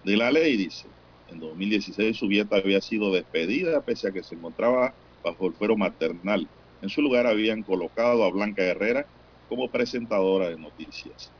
[0.05, 0.86] de la ley, dice.
[1.27, 4.94] En 2016 Subieta había sido despedida pese a que se encontraba
[5.24, 6.47] bajo el fuero maternal.
[6.81, 9.05] En su lugar habían colocado a Blanca Herrera
[9.48, 11.34] como presentadora de noticias.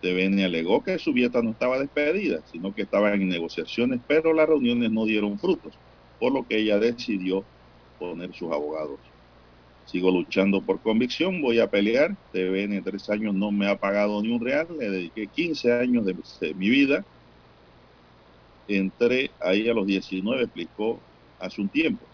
[0.00, 4.90] TVN alegó que Subieta no estaba despedida, sino que estaba en negociaciones, pero las reuniones
[4.92, 5.80] no dieron frutos,
[6.18, 7.48] por lo que ella decidió
[7.98, 9.14] poner sus abogados.
[9.84, 12.16] Sigo luchando por convicción, voy a pelear.
[12.32, 16.14] TVN tres años no me ha pagado ni un real, le dediqué 15 años de,
[16.40, 17.06] de mi vida.
[18.66, 21.06] Entré ahí a los 19, explicó
[21.38, 22.13] hace un tiempo.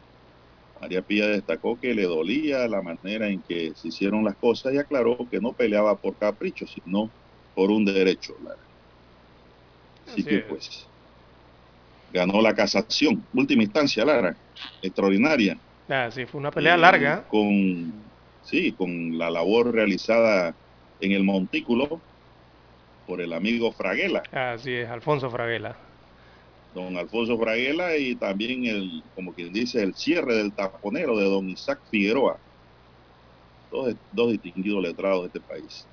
[0.81, 4.79] María Pía destacó que le dolía la manera en que se hicieron las cosas y
[4.79, 7.13] aclaró que no peleaba por capricho, sino
[7.55, 8.35] por un derecho.
[8.43, 8.63] Lara.
[10.07, 10.45] Así Así que es.
[10.49, 10.91] pues
[12.09, 14.37] ganó la casación, última instancia, Lara,
[14.83, 15.59] extraordinaria.
[15.89, 17.27] Ah, sí, fue una pelea Eh, larga.
[17.29, 18.03] Con,
[18.41, 20.57] sí, con la labor realizada
[20.99, 22.03] en el montículo
[23.07, 25.77] por el amigo Fraguela, Así es, Alfonso Fraguela.
[26.73, 31.49] Don Alfonso Fraguela, y también el, como quien dice, el cierre del taponero de don
[31.51, 32.39] Isaac Figueroa.
[33.71, 35.87] Dos, dos distinguidos letrados de este país.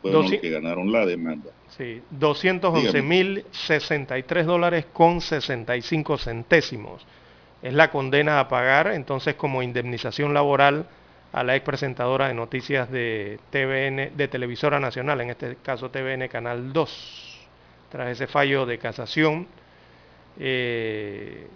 [0.00, 1.50] Fueron Doci- los que ganaron la demanda.
[1.68, 7.04] Sí, 211.063 dólares con 65 centésimos.
[7.62, 10.86] Es la condena a pagar entonces como indemnización laboral
[11.32, 16.28] a la ex presentadora de noticias de TVN, de Televisora Nacional, en este caso TVN
[16.28, 17.48] Canal 2,
[17.90, 19.46] tras ese fallo de casación
[20.38, 21.46] eh,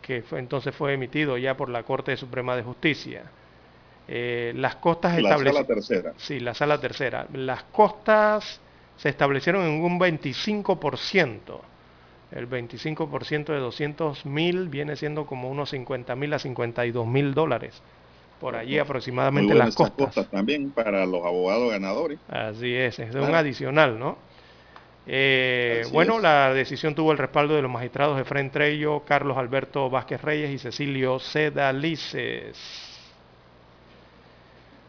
[0.00, 3.22] que fue, entonces fue emitido ya por la Corte Suprema de Justicia.
[4.08, 6.12] Eh, las costas La sala tercera.
[6.16, 7.26] Sí, la sala tercera.
[7.32, 8.60] Las costas
[8.96, 11.60] se establecieron en un 25%
[12.32, 17.82] El 25% de 200 mil viene siendo como unos 50 mil a 52 mil dólares.
[18.40, 20.06] Por allí aproximadamente Muy las costas.
[20.06, 22.18] costas también para los abogados ganadores.
[22.28, 24.18] Así es, es un adicional, ¿no?
[25.06, 26.22] Eh, bueno, es.
[26.22, 30.58] la decisión tuvo el respaldo de los magistrados Efraín Trello, Carlos Alberto Vázquez Reyes y
[30.58, 32.58] Cecilio Sedalices.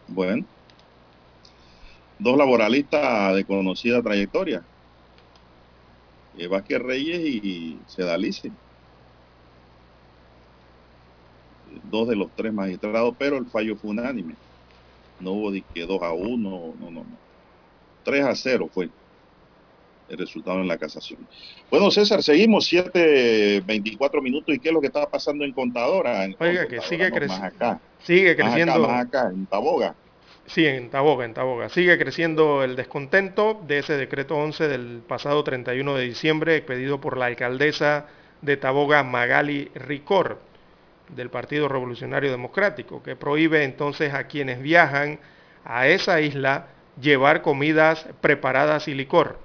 [0.08, 0.48] Bueno.
[2.18, 4.68] Dos laboralistas de conocida trayectoria.
[6.34, 8.58] eh, Vázquez Reyes y Sedalice.
[11.66, 14.40] Dos de los tres magistrados, pero el fallo fue unánime.
[15.20, 17.22] No hubo de que 2 a 1, no, no, no.
[18.04, 18.92] 3 a 0 fue
[20.10, 21.20] el resultado en la casación.
[21.72, 24.54] Bueno, César, seguimos 7.24 minutos.
[24.56, 26.26] ¿Y qué es lo que está pasando en Contadora?
[26.26, 27.80] En- Oiga, que sigue, no, más acá.
[28.04, 28.88] sigue Más acá, creciendo.
[28.88, 29.96] más acá, en Taboga.
[30.46, 31.70] Sí, en Taboga, en Taboga.
[31.70, 37.18] Sigue creciendo el descontento de ese decreto 11 del pasado 31 de diciembre, expedido por
[37.18, 38.08] la alcaldesa
[38.42, 40.40] de Taboga, Magali Ricor,
[41.16, 45.20] del Partido Revolucionario Democrático, que prohíbe entonces a quienes viajan
[45.64, 46.68] a esa isla
[47.00, 49.40] llevar comidas preparadas y licor.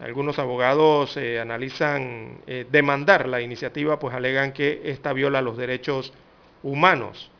[0.00, 6.12] Algunos abogados eh, analizan eh, demandar la iniciativa, pues alegan que esta viola los derechos
[6.62, 7.30] humanos.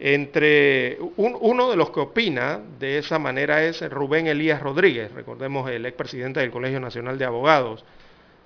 [0.00, 5.68] Entre un- uno de los que opina de esa manera es Rubén Elías Rodríguez, recordemos
[5.70, 7.84] el expresidente del Colegio Nacional de Abogados,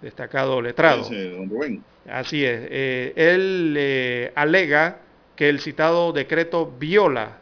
[0.01, 1.03] destacado letrado.
[1.37, 1.85] Don Rubén.
[2.09, 2.59] Así es.
[2.70, 5.01] eh, él eh, alega
[5.37, 7.39] que el citado decreto viola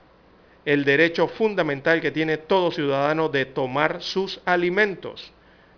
[0.65, 5.33] el derecho fundamental que tiene todo ciudadano de tomar sus alimentos.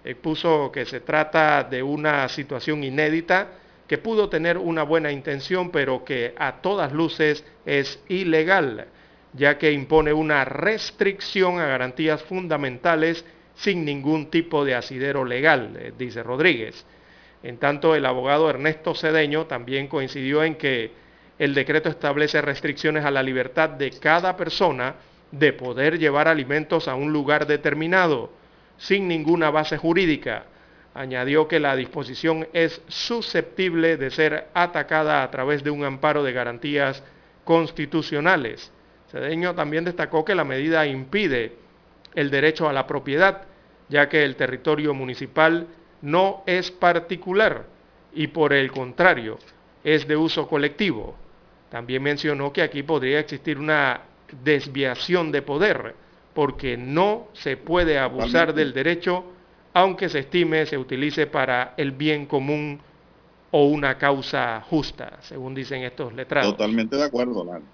[0.04, 3.48] Expuso que se trata de una situación inédita
[3.86, 8.86] que pudo tener una buena intención, pero que a todas luces es ilegal,
[9.34, 13.24] ya que impone una restricción a garantías fundamentales
[13.54, 16.84] sin ningún tipo de asidero legal, eh, dice Rodríguez.
[17.42, 20.92] En tanto, el abogado Ernesto Cedeño también coincidió en que
[21.38, 24.94] el decreto establece restricciones a la libertad de cada persona
[25.32, 28.30] de poder llevar alimentos a un lugar determinado,
[28.82, 30.44] sin ninguna base jurídica.
[30.94, 36.32] Añadió que la disposición es susceptible de ser atacada a través de un amparo de
[36.32, 37.02] garantías
[37.44, 38.72] constitucionales.
[39.10, 41.52] Cedeño también destacó que la medida impide
[42.14, 43.42] el derecho a la propiedad,
[43.88, 45.68] ya que el territorio municipal
[46.02, 47.64] no es particular
[48.12, 49.38] y por el contrario
[49.84, 51.16] es de uso colectivo.
[51.70, 54.00] También mencionó que aquí podría existir una
[54.42, 55.94] desviación de poder,
[56.34, 59.24] porque no se puede abusar del derecho,
[59.74, 62.80] aunque se estime se utilice para el bien común
[63.50, 66.52] o una causa justa, según dicen estos letrados.
[66.52, 67.64] Totalmente de acuerdo, Lalo.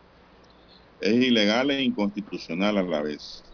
[1.00, 3.44] Es ilegal e inconstitucional a la vez.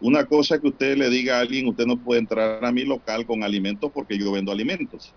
[0.00, 3.26] Una cosa que usted le diga a alguien, usted no puede entrar a mi local
[3.26, 5.12] con alimentos porque yo vendo alimentos.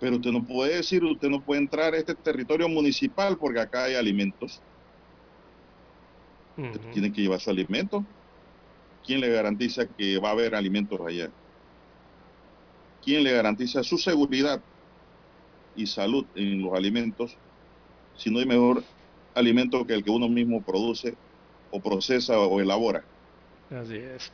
[0.00, 3.84] Pero usted no puede decir, usted no puede entrar a este territorio municipal porque acá
[3.84, 4.62] hay alimentos.
[6.60, 8.04] Usted tiene que llevar su alimento.
[9.04, 11.30] ¿Quién le garantiza que va a haber alimentos allá?
[13.02, 14.60] ¿Quién le garantiza su seguridad
[15.74, 17.36] y salud en los alimentos
[18.16, 18.82] si no hay mejor
[19.34, 21.14] alimento que el que uno mismo produce
[21.70, 23.02] o procesa o elabora?
[23.70, 24.30] Así es.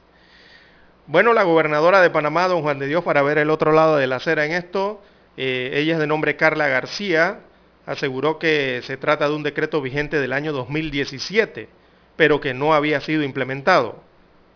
[1.07, 4.09] Bueno, la gobernadora de Panamá, don Juan de Dios, para ver el otro lado de
[4.09, 5.01] la acera en esto,
[5.37, 7.41] eh, ella es de nombre Carla García,
[7.87, 11.69] aseguró que se trata de un decreto vigente del año 2017,
[12.17, 14.03] pero que no había sido implementado.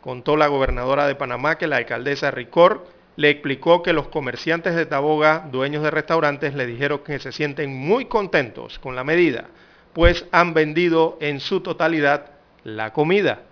[0.01, 4.87] Contó la gobernadora de Panamá que la alcaldesa Ricor le explicó que los comerciantes de
[4.87, 9.49] Taboga, dueños de restaurantes, le dijeron que se sienten muy contentos con la medida,
[9.93, 12.31] pues han vendido en su totalidad
[12.65, 13.43] la comida.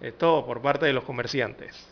[0.00, 1.88] Esto por parte de los comerciantes.